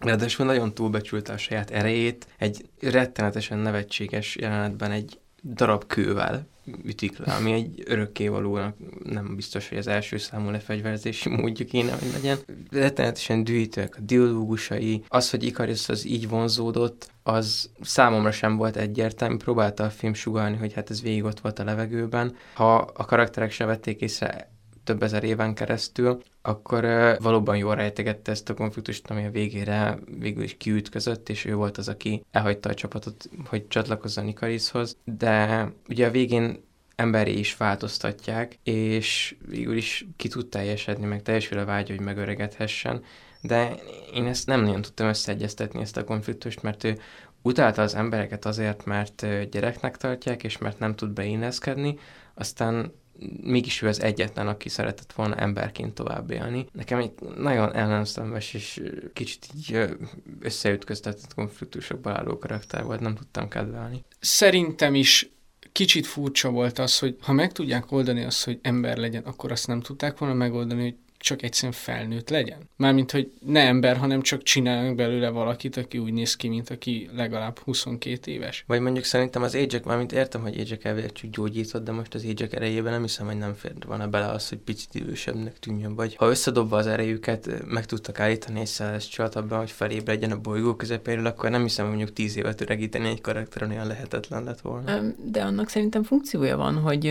Ráadásul 0.05 0.45
nagyon 0.45 0.73
túlbecsülte 0.73 1.33
a 1.33 1.37
saját 1.37 1.71
erejét, 1.71 2.27
egy 2.37 2.65
rettenetesen 2.79 3.57
nevetséges 3.57 4.35
jelenetben 4.35 4.91
egy 4.91 5.19
darab 5.43 5.85
kővel 5.87 6.47
ütik 6.83 7.17
le, 7.17 7.33
ami 7.33 7.51
egy 7.51 7.83
örökkévalónak 7.85 8.75
nem 9.03 9.35
biztos, 9.35 9.69
hogy 9.69 9.77
az 9.77 9.87
első 9.87 10.17
számú 10.17 10.49
lefegyverzési 10.49 11.29
módja 11.29 11.65
kéne, 11.65 11.91
hogy 11.91 12.11
legyen. 12.13 12.37
Rettenetesen 12.71 13.43
dühítőek 13.43 13.95
a 13.97 14.01
dialógusai, 14.01 15.03
az, 15.07 15.29
hogy 15.29 15.43
Icarus 15.43 15.89
az 15.89 16.05
így 16.05 16.29
vonzódott, 16.29 17.09
az 17.23 17.69
számomra 17.81 18.31
sem 18.31 18.57
volt 18.57 18.75
egyértelmű, 18.77 19.37
próbálta 19.37 19.83
a 19.83 19.89
film 19.89 20.13
sugalni, 20.13 20.57
hogy 20.57 20.73
hát 20.73 20.89
ez 20.89 21.01
végig 21.01 21.23
ott 21.23 21.39
volt 21.39 21.59
a 21.59 21.63
levegőben. 21.63 22.35
Ha 22.53 22.75
a 22.75 23.05
karakterek 23.05 23.51
se 23.51 23.65
vették 23.65 24.01
észre 24.01 24.53
több 24.85 25.03
ezer 25.03 25.23
éven 25.23 25.53
keresztül, 25.53 26.21
akkor 26.41 26.83
valóban 27.19 27.57
jól 27.57 27.75
rejtegette 27.75 28.31
ezt 28.31 28.49
a 28.49 28.53
konfliktust, 28.53 29.09
ami 29.09 29.25
a 29.25 29.31
végére 29.31 29.97
végül 30.19 30.43
is 30.43 30.57
kiütközött, 30.57 31.29
és 31.29 31.45
ő 31.45 31.55
volt 31.55 31.77
az, 31.77 31.87
aki 31.87 32.23
elhagyta 32.31 32.69
a 32.69 32.73
csapatot, 32.73 33.29
hogy 33.45 33.67
csatlakozzon 33.67 34.27
Ikarishoz, 34.27 34.97
de 35.03 35.67
ugye 35.89 36.07
a 36.07 36.11
végén 36.11 36.63
emberi 36.95 37.39
is 37.39 37.57
változtatják, 37.57 38.59
és 38.63 39.35
végül 39.47 39.77
is 39.77 40.07
ki 40.15 40.27
tud 40.27 40.47
teljesedni, 40.47 41.05
meg 41.05 41.21
teljesül 41.21 41.57
a 41.57 41.65
vágy, 41.65 41.89
hogy 41.89 42.01
megöregedhessen, 42.01 43.03
de 43.41 43.75
én 44.13 44.25
ezt 44.25 44.47
nem 44.47 44.61
nagyon 44.61 44.81
tudtam 44.81 45.07
összeegyeztetni, 45.07 45.81
ezt 45.81 45.97
a 45.97 46.03
konfliktust, 46.03 46.61
mert 46.61 46.83
ő 46.83 46.99
utálta 47.41 47.81
az 47.81 47.95
embereket 47.95 48.45
azért, 48.45 48.85
mert 48.85 49.49
gyereknek 49.49 49.97
tartják, 49.97 50.43
és 50.43 50.57
mert 50.57 50.79
nem 50.79 50.95
tud 50.95 51.09
beilleszkedni, 51.09 51.97
aztán 52.33 52.93
mégis 53.41 53.81
ő 53.81 53.87
az 53.87 54.01
egyetlen, 54.01 54.47
aki 54.47 54.69
szeretett 54.69 55.13
volna 55.13 55.35
emberként 55.35 55.93
tovább 55.93 56.31
élni. 56.31 56.67
Nekem 56.71 56.99
egy 56.99 57.11
nagyon 57.37 57.75
ellenszenves 57.75 58.53
és 58.53 58.81
kicsit 59.13 59.47
így 59.55 59.95
összeütköztetett 60.39 61.33
konfliktusokból 61.33 62.11
álló 62.11 62.37
karakter 62.37 62.83
volt, 62.83 62.99
nem 62.99 63.15
tudtam 63.15 63.47
kedvelni. 63.47 64.03
Szerintem 64.19 64.95
is 64.95 65.29
kicsit 65.71 66.05
furcsa 66.05 66.49
volt 66.49 66.79
az, 66.79 66.99
hogy 66.99 67.17
ha 67.21 67.33
meg 67.33 67.51
tudják 67.51 67.91
oldani 67.91 68.23
azt, 68.23 68.43
hogy 68.43 68.59
ember 68.61 68.97
legyen, 68.97 69.23
akkor 69.23 69.51
azt 69.51 69.67
nem 69.67 69.81
tudták 69.81 70.17
volna 70.17 70.35
megoldani, 70.35 70.81
hogy 70.81 70.95
csak 71.25 71.41
egyszerűen 71.43 71.73
felnőtt 71.73 72.29
legyen. 72.29 72.57
Mármint, 72.75 73.11
hogy 73.11 73.31
ne 73.45 73.59
ember, 73.59 73.97
hanem 73.97 74.21
csak 74.21 74.43
csinálunk 74.43 74.95
belőle 74.95 75.29
valakit, 75.29 75.77
aki 75.77 75.97
úgy 75.97 76.13
néz 76.13 76.35
ki, 76.35 76.47
mint 76.47 76.69
aki 76.69 77.09
legalább 77.15 77.59
22 77.59 78.31
éves. 78.31 78.63
Vagy 78.67 78.79
mondjuk 78.79 79.05
szerintem 79.05 79.43
az 79.43 79.55
Ajax, 79.55 79.85
mármint 79.85 80.11
értem, 80.11 80.41
hogy 80.41 80.59
Ajax 80.59 80.85
elvileg 80.85 81.11
csak 81.11 81.29
gyógyított, 81.29 81.83
de 81.83 81.91
most 81.91 82.13
az 82.13 82.23
Ajax 82.23 82.53
erejében 82.53 82.91
nem 82.91 83.01
hiszem, 83.01 83.25
hogy 83.25 83.37
nem 83.37 83.53
fér 83.53 83.73
volna 83.87 84.07
bele 84.07 84.25
az, 84.25 84.49
hogy 84.49 84.57
picit 84.57 84.95
idősebbnek 84.95 85.59
tűnjön. 85.59 85.95
Vagy 85.95 86.15
ha 86.15 86.29
összedobva 86.29 86.77
az 86.77 86.87
erejüket, 86.87 87.63
meg 87.65 87.85
tudtak 87.85 88.19
állítani 88.19 88.59
egy 88.59 88.65
szeles 88.65 89.07
csat 89.07 89.35
abban, 89.35 89.59
hogy 89.59 89.71
felébredjen 89.71 90.31
a 90.31 90.39
bolygó 90.39 90.75
közepéről, 90.75 91.25
akkor 91.25 91.49
nem 91.49 91.61
hiszem, 91.61 91.85
hogy 91.85 91.95
mondjuk 91.95 92.15
10 92.15 92.37
évet 92.37 92.61
öregíteni 92.61 93.07
egy 93.07 93.21
karakteren 93.21 93.69
olyan 93.69 93.87
lehetetlen 93.87 94.43
lett 94.43 94.61
volna. 94.61 95.01
De 95.31 95.41
annak 95.41 95.69
szerintem 95.69 96.03
funkciója 96.03 96.57
van, 96.57 96.75
hogy 96.75 97.05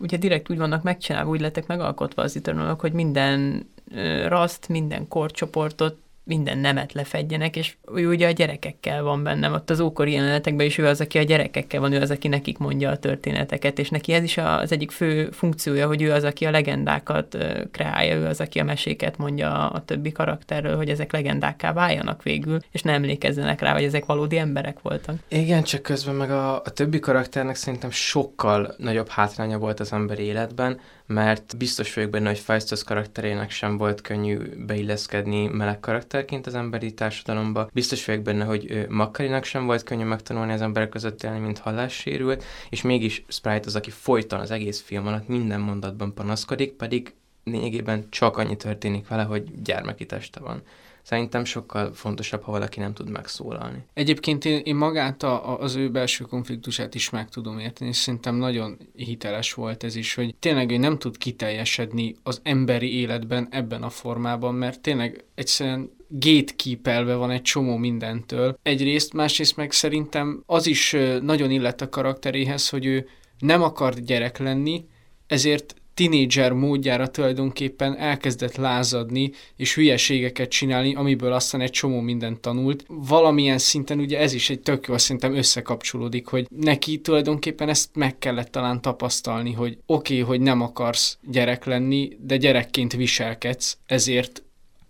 ugye 0.00 0.16
direkt 0.16 0.50
úgy 0.50 0.58
vannak 0.58 0.82
megcsinálva, 0.82 1.30
úgy 1.30 1.40
lettek 1.40 1.66
megalkotva 1.66 2.22
az 2.22 2.36
eternalok, 2.36 2.80
hogy 2.80 2.92
minden 2.92 3.37
raszt, 4.28 4.68
minden 4.68 5.08
korcsoportot 5.08 5.96
minden 6.28 6.58
nemet 6.58 6.92
lefedjenek, 6.92 7.56
és 7.56 7.76
ő 7.94 8.08
ugye 8.08 8.26
a 8.26 8.30
gyerekekkel 8.30 9.02
van 9.02 9.22
bennem, 9.22 9.52
ott 9.52 9.70
az 9.70 9.80
ókori 9.80 10.12
jelenetekben 10.12 10.66
is 10.66 10.78
ő 10.78 10.86
az, 10.86 11.00
aki 11.00 11.18
a 11.18 11.22
gyerekekkel 11.22 11.80
van, 11.80 11.92
ő 11.92 12.00
az, 12.00 12.10
aki 12.10 12.28
nekik 12.28 12.58
mondja 12.58 12.90
a 12.90 12.96
történeteket, 12.96 13.78
és 13.78 13.88
neki 13.88 14.12
ez 14.12 14.22
is 14.22 14.38
az 14.38 14.72
egyik 14.72 14.90
fő 14.90 15.30
funkciója, 15.30 15.86
hogy 15.86 16.02
ő 16.02 16.12
az, 16.12 16.24
aki 16.24 16.44
a 16.44 16.50
legendákat 16.50 17.36
kreálja, 17.70 18.16
ő 18.16 18.26
az, 18.26 18.40
aki 18.40 18.58
a 18.58 18.64
meséket 18.64 19.16
mondja 19.16 19.68
a 19.68 19.84
többi 19.84 20.12
karakterről, 20.12 20.76
hogy 20.76 20.88
ezek 20.88 21.12
legendákká 21.12 21.72
váljanak 21.72 22.22
végül, 22.22 22.58
és 22.70 22.82
nem 22.82 22.94
emlékezzenek 22.94 23.60
rá, 23.60 23.72
hogy 23.72 23.84
ezek 23.84 24.06
valódi 24.06 24.38
emberek 24.38 24.82
voltak. 24.82 25.16
Igen, 25.28 25.62
csak 25.62 25.82
közben 25.82 26.14
meg 26.14 26.30
a, 26.30 26.54
a 26.54 26.70
többi 26.70 26.98
karakternek 26.98 27.54
szerintem 27.56 27.90
sokkal 27.90 28.74
nagyobb 28.78 29.08
hátránya 29.08 29.58
volt 29.58 29.80
az 29.80 29.92
ember 29.92 30.18
életben, 30.18 30.80
mert 31.08 31.56
biztos 31.56 31.94
vagyok 31.94 32.10
benne, 32.10 32.28
hogy 32.28 32.38
Faistos 32.38 32.84
karakterének 32.84 33.50
sem 33.50 33.76
volt 33.76 34.00
könnyű 34.00 34.38
beilleszkedni 34.66 35.46
meleg 35.46 35.80
karakterként 35.80 36.46
az 36.46 36.54
emberi 36.54 36.94
társadalomba. 36.94 37.68
Biztos 37.72 38.04
vagyok 38.04 38.22
benne, 38.22 38.44
hogy 38.44 38.86
Makarinak 38.88 39.44
sem 39.44 39.66
volt 39.66 39.82
könnyű 39.82 40.04
megtanulni 40.04 40.52
az 40.52 40.60
emberek 40.60 40.88
között 40.88 41.22
élni, 41.22 41.38
mint 41.38 41.58
hallássérült, 41.58 42.44
és 42.70 42.82
mégis 42.82 43.24
Sprite 43.28 43.66
az, 43.66 43.76
aki 43.76 43.90
folyton 43.90 44.40
az 44.40 44.50
egész 44.50 44.80
film 44.80 45.06
alatt 45.06 45.28
minden 45.28 45.60
mondatban 45.60 46.14
panaszkodik, 46.14 46.72
pedig 46.72 47.14
lényegében 47.44 48.06
csak 48.10 48.36
annyi 48.36 48.56
történik 48.56 49.08
vele, 49.08 49.22
hogy 49.22 49.62
gyermeki 49.62 50.06
teste 50.06 50.40
van. 50.40 50.62
Szerintem 51.08 51.44
sokkal 51.44 51.92
fontosabb, 51.94 52.42
ha 52.42 52.52
valaki 52.52 52.80
nem 52.80 52.94
tud 52.94 53.10
megszólalni. 53.10 53.84
Egyébként 53.94 54.44
én, 54.44 54.60
én 54.64 54.76
magát 54.76 55.22
a, 55.22 55.60
az 55.60 55.74
ő 55.74 55.90
belső 55.90 56.24
konfliktusát 56.24 56.94
is 56.94 57.10
meg 57.10 57.28
tudom 57.28 57.58
érteni, 57.58 57.90
és 57.90 57.96
szerintem 57.96 58.34
nagyon 58.34 58.78
hiteles 58.96 59.54
volt 59.54 59.84
ez 59.84 59.96
is, 59.96 60.14
hogy 60.14 60.34
tényleg 60.38 60.70
ő 60.70 60.76
nem 60.76 60.98
tud 60.98 61.18
kiteljesedni 61.18 62.16
az 62.22 62.40
emberi 62.42 62.98
életben 63.00 63.48
ebben 63.50 63.82
a 63.82 63.90
formában, 63.90 64.54
mert 64.54 64.80
tényleg 64.80 65.24
egyszerűen 65.34 65.90
gatekeepelve 66.08 67.14
van 67.14 67.30
egy 67.30 67.42
csomó 67.42 67.76
mindentől. 67.76 68.58
Egyrészt, 68.62 69.12
másrészt 69.12 69.56
meg 69.56 69.72
szerintem 69.72 70.42
az 70.46 70.66
is 70.66 70.96
nagyon 71.22 71.50
illett 71.50 71.80
a 71.80 71.88
karakteréhez, 71.88 72.68
hogy 72.68 72.86
ő 72.86 73.08
nem 73.38 73.62
akart 73.62 74.04
gyerek 74.04 74.38
lenni, 74.38 74.84
ezért 75.26 75.74
tinédzser 75.98 76.52
módjára 76.52 77.08
tulajdonképpen 77.08 77.96
elkezdett 77.96 78.56
lázadni, 78.56 79.32
és 79.56 79.74
hülyeségeket 79.74 80.48
csinálni, 80.48 80.94
amiből 80.94 81.32
aztán 81.32 81.60
egy 81.60 81.70
csomó 81.70 82.00
mindent 82.00 82.40
tanult. 82.40 82.84
Valamilyen 82.88 83.58
szinten 83.58 83.98
ugye 83.98 84.18
ez 84.18 84.32
is 84.32 84.50
egy 84.50 84.60
tök 84.60 84.86
jó, 84.86 84.98
szerintem 84.98 85.34
összekapcsolódik, 85.34 86.26
hogy 86.26 86.46
neki 86.56 87.00
tulajdonképpen 87.00 87.68
ezt 87.68 87.90
meg 87.94 88.18
kellett 88.18 88.50
talán 88.50 88.80
tapasztalni, 88.82 89.52
hogy 89.52 89.78
oké, 89.86 90.20
okay, 90.20 90.26
hogy 90.26 90.40
nem 90.40 90.60
akarsz 90.60 91.18
gyerek 91.22 91.64
lenni, 91.64 92.16
de 92.20 92.36
gyerekként 92.36 92.92
viselkedsz, 92.92 93.78
ezért 93.86 94.42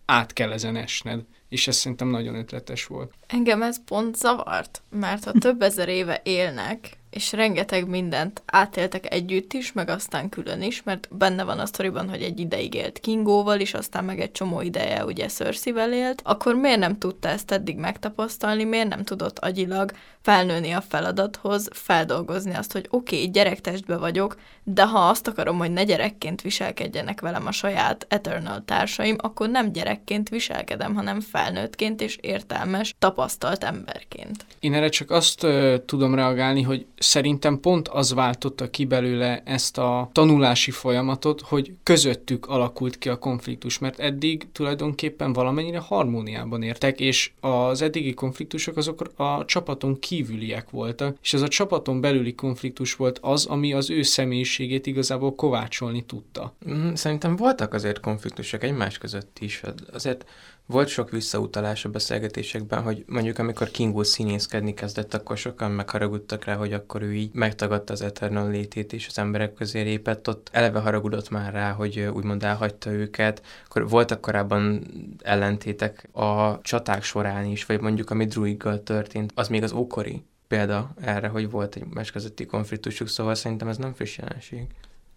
át 0.04 0.32
kell 0.32 0.52
ezen 0.52 0.76
esned 0.76 1.24
és 1.48 1.68
ez 1.68 1.76
szerintem 1.76 2.08
nagyon 2.08 2.34
ötletes 2.34 2.86
volt. 2.86 3.12
Engem 3.26 3.62
ez 3.62 3.84
pont 3.84 4.16
zavart, 4.16 4.82
mert 4.90 5.24
ha 5.24 5.32
több 5.32 5.62
ezer 5.62 5.88
éve 5.88 6.20
élnek, 6.24 6.97
és 7.10 7.32
rengeteg 7.32 7.88
mindent 7.88 8.42
átéltek 8.46 9.12
együtt 9.12 9.52
is, 9.52 9.72
meg 9.72 9.88
aztán 9.88 10.28
külön 10.28 10.62
is, 10.62 10.82
mert 10.82 11.08
benne 11.10 11.44
van 11.44 11.58
a 11.58 11.66
sztoriban, 11.66 12.08
hogy 12.08 12.22
egy 12.22 12.40
ideig 12.40 12.74
élt 12.74 12.98
Kingóval, 12.98 13.60
és 13.60 13.74
aztán 13.74 14.04
meg 14.04 14.20
egy 14.20 14.32
csomó 14.32 14.60
ideje 14.60 15.04
ugye 15.04 15.26
cersei 15.26 15.72
élt, 15.92 16.20
akkor 16.24 16.54
miért 16.54 16.78
nem 16.78 16.98
tudta 16.98 17.28
ezt 17.28 17.50
eddig 17.50 17.76
megtapasztalni, 17.76 18.64
miért 18.64 18.88
nem 18.88 19.04
tudott 19.04 19.38
agyilag 19.38 19.92
felnőni 20.28 20.70
a 20.70 20.80
feladathoz, 20.80 21.68
feldolgozni 21.72 22.54
azt, 22.54 22.72
hogy 22.72 22.86
oké, 22.90 23.16
okay, 23.16 23.30
gyerektestbe 23.30 23.96
vagyok, 23.96 24.36
de 24.64 24.86
ha 24.86 24.98
azt 24.98 25.28
akarom, 25.28 25.58
hogy 25.58 25.70
ne 25.70 25.84
gyerekként 25.84 26.42
viselkedjenek 26.42 27.20
velem 27.20 27.46
a 27.46 27.52
saját 27.52 28.06
Eternal 28.08 28.62
társaim, 28.64 29.16
akkor 29.18 29.48
nem 29.48 29.72
gyerekként 29.72 30.28
viselkedem, 30.28 30.94
hanem 30.94 31.20
felnőttként 31.20 32.00
és 32.00 32.18
értelmes, 32.20 32.94
tapasztalt 32.98 33.64
emberként. 33.64 34.46
Én 34.60 34.74
erre 34.74 34.88
csak 34.88 35.10
azt 35.10 35.42
uh, 35.42 35.74
tudom 35.86 36.14
reagálni, 36.14 36.62
hogy 36.62 36.86
szerintem 36.98 37.60
pont 37.60 37.88
az 37.88 38.14
váltotta 38.14 38.70
ki 38.70 38.84
belőle 38.84 39.42
ezt 39.44 39.78
a 39.78 40.08
tanulási 40.12 40.70
folyamatot, 40.70 41.40
hogy 41.40 41.72
közöttük 41.82 42.46
alakult 42.46 42.98
ki 42.98 43.08
a 43.08 43.18
konfliktus, 43.18 43.78
mert 43.78 43.98
eddig 43.98 44.48
tulajdonképpen 44.52 45.32
valamennyire 45.32 45.78
harmóniában 45.78 46.62
értek, 46.62 47.00
és 47.00 47.30
az 47.40 47.82
eddigi 47.82 48.14
konfliktusok 48.14 48.76
azok 48.76 49.12
a 49.16 49.44
csapaton 49.44 49.98
kívüliek 50.18 50.70
voltak, 50.70 51.16
és 51.22 51.34
ez 51.34 51.42
a 51.42 51.48
csapaton 51.48 52.00
belüli 52.00 52.34
konfliktus 52.34 52.94
volt 52.94 53.18
az, 53.22 53.46
ami 53.46 53.72
az 53.72 53.90
ő 53.90 54.02
személyiségét 54.02 54.86
igazából 54.86 55.34
kovácsolni 55.34 56.04
tudta. 56.04 56.54
Mm, 56.70 56.94
szerintem 56.94 57.36
voltak 57.36 57.74
azért 57.74 58.00
konfliktusok 58.00 58.62
egymás 58.62 58.98
között 58.98 59.38
is. 59.40 59.62
Azért 59.92 60.24
volt 60.68 60.88
sok 60.88 61.10
visszautalás 61.10 61.84
a 61.84 61.88
beszélgetésekben, 61.88 62.82
hogy 62.82 63.04
mondjuk 63.06 63.38
amikor 63.38 63.70
Kingo 63.70 64.04
színészkedni 64.04 64.74
kezdett, 64.74 65.14
akkor 65.14 65.36
sokan 65.36 65.70
megharagudtak 65.70 66.44
rá, 66.44 66.54
hogy 66.54 66.72
akkor 66.72 67.02
ő 67.02 67.14
így 67.14 67.34
megtagadta 67.34 67.92
az 67.92 68.02
Eternal 68.02 68.50
létét, 68.50 68.92
és 68.92 69.06
az 69.06 69.18
emberek 69.18 69.54
közé 69.54 69.80
lépett, 69.80 70.28
ott 70.28 70.48
eleve 70.52 70.78
haragudott 70.80 71.30
már 71.30 71.52
rá, 71.52 71.72
hogy 71.72 72.00
úgymond 72.00 72.44
elhagyta 72.44 72.90
őket. 72.90 73.42
Akkor 73.64 73.88
voltak 73.88 74.20
korábban 74.20 74.86
ellentétek 75.22 76.08
a 76.12 76.60
csaták 76.60 77.02
során 77.02 77.44
is, 77.44 77.66
vagy 77.66 77.80
mondjuk 77.80 78.10
ami 78.10 78.24
Druiggal 78.24 78.82
történt, 78.82 79.32
az 79.34 79.48
még 79.48 79.62
az 79.62 79.72
ókori 79.72 80.24
példa 80.48 80.90
erre, 81.00 81.28
hogy 81.28 81.50
volt 81.50 81.76
egy 81.76 81.84
más 81.84 82.10
közötti 82.10 82.46
konfliktusuk, 82.46 83.08
szóval 83.08 83.34
szerintem 83.34 83.68
ez 83.68 83.76
nem 83.76 83.94
friss 83.94 84.18
jelenség. 84.18 84.66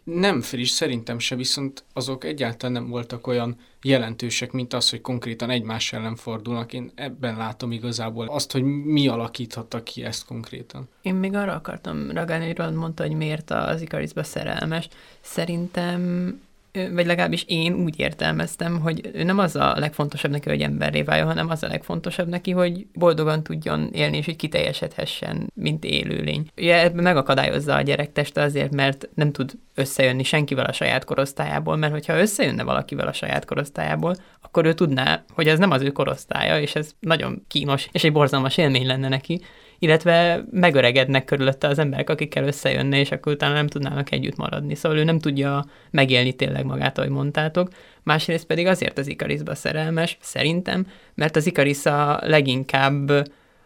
Nem 0.04 0.42
friss, 0.42 0.70
szerintem 0.70 1.20
se, 1.20 1.36
viszont 1.36 1.84
azok 1.94 2.24
egyáltalán 2.24 2.82
nem 2.82 2.90
voltak 2.90 3.28
olyan 3.28 3.58
jelentősek, 3.82 4.52
mint 4.52 4.74
az, 4.74 4.90
hogy 4.90 5.02
konkrétan 5.02 5.50
egymás 5.50 5.94
ellen 5.94 6.16
fordulnak. 6.16 6.74
Én 6.74 6.92
ebben 6.96 7.38
látom 7.38 7.72
igazából 7.72 8.28
azt, 8.28 8.52
hogy 8.52 8.64
mi 8.64 9.08
alakíthatta 9.08 9.84
ki 9.84 10.04
ezt 10.04 10.26
konkrétan. 10.26 10.90
Én 11.02 11.16
még 11.16 11.34
arra 11.34 11.54
akartam 11.54 12.12
ragadni, 12.12 12.46
hogy 12.46 12.58
Rod 12.58 12.74
mondta, 12.74 13.04
hogy 13.04 13.16
miért 13.16 13.52
az 13.52 13.82
Ikarisba 13.82 14.24
szerelmes. 14.24 14.88
Szerintem 15.22 16.42
vagy 16.74 17.06
legalábbis 17.06 17.44
én 17.48 17.74
úgy 17.74 18.00
értelmeztem, 18.00 18.80
hogy 18.80 19.10
ő 19.14 19.24
nem 19.24 19.40
az 19.40 19.56
a 19.56 19.74
legfontosabb 19.78 20.32
neki, 20.32 20.50
hogy 20.50 20.62
emberré 20.62 21.02
váljon, 21.02 21.28
hanem 21.28 21.50
az 21.50 21.64
a 21.64 21.68
legfontosabb 21.68 22.28
neki, 22.28 22.52
hogy 22.52 22.88
boldogan 22.94 23.44
tudjon 23.44 23.90
élni, 23.94 24.18
és 24.18 24.26
hogy 24.26 24.36
kiteljesedhessen, 24.36 25.52
mint 25.54 25.84
élőlény. 25.84 26.48
Ugye 26.58 26.84
ebben 26.84 27.04
megakadályozza 27.04 27.76
a 27.76 27.82
gyerek 27.82 28.12
teste 28.12 28.42
azért, 28.42 28.72
mert 28.72 29.10
nem 29.14 29.32
tud 29.32 29.52
összejönni 29.76 30.24
senkivel 30.24 30.66
a 30.66 30.74
saját 30.74 31.04
korosztályából, 31.04 31.76
mert 31.76 31.94
hogyha 31.94 32.20
összejönne 32.20 32.64
valakivel 32.64 33.08
a 33.08 33.14
saját 33.14 33.46
korosztályából, 33.46 34.16
akkor 34.42 34.66
ő 34.66 34.74
tudná, 34.74 35.24
hogy 35.34 35.48
ez 35.48 35.60
nem 35.60 35.72
az 35.72 35.82
ő 35.82 35.92
korosztálya, 35.92 36.60
és 36.60 36.76
ez 36.76 36.92
nagyon 37.00 37.46
kínos, 37.48 37.88
és 37.92 38.04
egy 38.04 38.12
borzalmas 38.12 38.58
élmény 38.58 38.86
lenne 38.86 39.08
neki, 39.08 39.42
illetve 39.84 40.44
megöregednek 40.52 41.26
körülötte 41.26 41.68
az 41.68 41.80
emberek, 41.80 42.10
akikkel 42.10 42.44
összejönne, 42.44 43.00
és 43.00 43.12
akkor 43.12 43.34
utána 43.34 43.54
nem 43.54 43.68
tudnának 43.68 44.12
együtt 44.12 44.36
maradni. 44.36 44.76
Szóval 44.76 44.98
ő 44.98 45.04
nem 45.04 45.20
tudja 45.20 45.66
megélni 45.92 46.34
tényleg 46.34 46.66
magát, 46.66 46.98
ahogy 46.98 47.10
mondtátok. 47.10 47.70
Másrészt 48.04 48.46
pedig 48.46 48.68
azért 48.68 48.98
az 48.98 49.08
Ikarisba 49.08 49.56
szerelmes, 49.56 50.18
szerintem, 50.22 50.88
mert 51.16 51.36
az 51.36 51.46
Ikaris 51.46 51.86
a 51.86 52.20
leginkább 52.24 53.10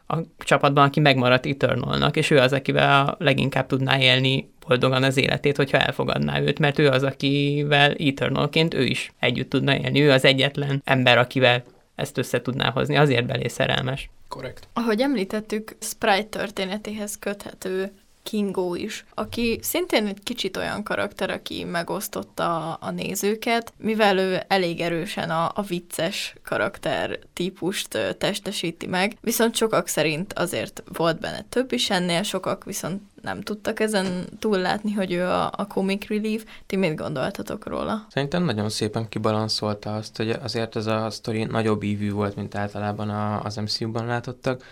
a 0.07 0.17
csapatban, 0.37 0.85
aki 0.85 0.99
megmaradt 0.99 1.45
Eternalnak, 1.45 2.17
és 2.17 2.31
ő 2.31 2.37
az, 2.37 2.53
akivel 2.53 3.05
a 3.05 3.15
leginkább 3.19 3.65
tudná 3.65 3.99
élni 3.99 4.49
boldogan 4.67 5.03
az 5.03 5.17
életét, 5.17 5.57
hogyha 5.57 5.77
elfogadná 5.77 6.39
őt, 6.41 6.59
mert 6.59 6.79
ő 6.79 6.89
az, 6.89 7.03
akivel 7.03 7.95
Eternalként 7.99 8.73
ő 8.73 8.83
is 8.83 9.11
együtt 9.19 9.49
tudna 9.49 9.77
élni. 9.77 10.01
Ő 10.01 10.11
az 10.11 10.25
egyetlen 10.25 10.81
ember, 10.85 11.17
akivel 11.17 11.63
ezt 11.95 12.17
össze 12.17 12.41
tudná 12.41 12.69
hozni, 12.69 12.97
azért 12.97 13.25
belé 13.25 13.47
szerelmes. 13.47 14.09
Korrekt. 14.35 14.67
Ahogy 14.73 15.01
említettük, 15.01 15.75
Sprite 15.79 16.23
történetéhez 16.23 17.19
köthető 17.19 17.91
Kingo 18.25 18.75
is, 18.75 19.05
aki 19.13 19.59
szintén 19.61 20.07
egy 20.07 20.19
kicsit 20.23 20.57
olyan 20.57 20.83
karakter, 20.83 21.29
aki 21.29 21.63
megosztotta 21.63 22.73
a, 22.73 22.91
nézőket, 22.91 23.73
mivel 23.77 24.17
ő 24.17 24.41
elég 24.47 24.79
erősen 24.79 25.29
a, 25.29 25.51
a 25.55 25.61
vicces 25.61 26.35
karakter 26.43 27.19
típust 27.33 28.15
testesíti 28.17 28.87
meg, 28.87 29.17
viszont 29.21 29.55
sokak 29.55 29.87
szerint 29.87 30.33
azért 30.33 30.83
volt 30.93 31.19
benne 31.19 31.45
több 31.49 31.71
is 31.71 31.89
ennél, 31.89 32.23
sokak 32.23 32.63
viszont 32.63 33.01
nem 33.21 33.41
tudtak 33.41 33.79
ezen 33.79 34.25
túllátni, 34.39 34.91
hogy 34.91 35.11
ő 35.11 35.25
a, 35.25 35.51
a 35.55 35.67
comic 35.67 36.07
relief. 36.07 36.45
Ti 36.65 36.75
mit 36.75 36.95
gondoltatok 36.95 37.67
róla? 37.67 38.05
Szerintem 38.09 38.43
nagyon 38.43 38.69
szépen 38.69 39.09
kibalanszolta 39.09 39.95
azt, 39.95 40.17
hogy 40.17 40.29
azért 40.29 40.75
ez 40.75 40.85
a 40.85 41.09
sztori 41.09 41.43
nagyobb 41.43 41.83
ívű 41.83 42.11
volt, 42.11 42.35
mint 42.35 42.55
általában 42.55 43.09
a, 43.09 43.43
az 43.43 43.55
MCU-ban 43.55 44.05
látottak, 44.05 44.63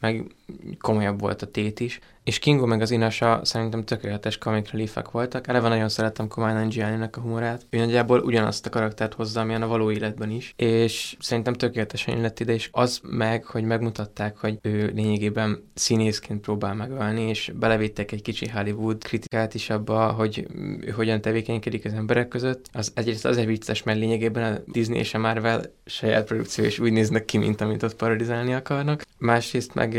meg 0.00 0.34
komolyabb 0.80 1.20
volt 1.20 1.42
a 1.42 1.46
tét 1.46 1.80
is, 1.80 2.00
és 2.24 2.38
Kingo 2.38 2.66
meg 2.66 2.80
az 2.80 2.90
Inasa 2.90 3.40
szerintem 3.44 3.84
tökéletes 3.84 4.38
comic 4.38 4.70
reliefek 4.70 5.10
voltak. 5.10 5.48
Eleve 5.48 5.68
nagyon 5.68 5.88
szerettem 5.88 6.28
Kumail 6.28 6.54
Nanjiani-nek 6.54 7.16
a 7.16 7.20
humorát. 7.20 7.66
Ő 7.70 7.78
nagyjából 7.78 8.18
ugyanazt 8.18 8.66
a 8.66 8.70
karaktert 8.70 9.14
hozza, 9.14 9.40
amilyen 9.40 9.62
a 9.62 9.66
való 9.66 9.90
életben 9.90 10.30
is, 10.30 10.54
és 10.56 11.16
szerintem 11.18 11.52
tökéletesen 11.52 12.20
lett 12.20 12.40
ide, 12.40 12.52
és 12.52 12.68
az 12.72 13.00
meg, 13.02 13.44
hogy 13.44 13.64
megmutatták, 13.64 14.36
hogy 14.36 14.58
ő 14.62 14.92
lényegében 14.94 15.70
színészként 15.74 16.40
próbál 16.40 16.74
megölni, 16.74 17.22
és 17.22 17.52
belevittek 17.54 18.12
egy 18.12 18.22
kicsi 18.22 18.48
Hollywood 18.48 19.04
kritikát 19.04 19.54
is 19.54 19.70
abba, 19.70 20.12
hogy 20.12 20.46
ő 20.80 20.90
hogyan 20.90 21.20
tevékenykedik 21.20 21.84
az 21.84 21.92
emberek 21.92 22.28
között. 22.28 22.66
Az 22.72 22.92
egyrészt 22.94 23.24
azért 23.24 23.46
vicces, 23.46 23.82
mert 23.82 23.98
lényegében 23.98 24.52
a 24.52 24.58
Disney 24.66 24.98
és 24.98 25.14
a 25.14 25.18
Marvel 25.18 25.62
saját 25.84 26.26
produkció 26.26 26.64
is 26.64 26.78
úgy 26.78 26.92
néznek 26.92 27.24
ki, 27.24 27.38
mint 27.38 27.60
amit 27.60 27.82
ott 27.82 27.96
parodizálni 27.96 28.54
akarnak. 28.54 29.02
Másrészt 29.18 29.74
meg 29.74 29.94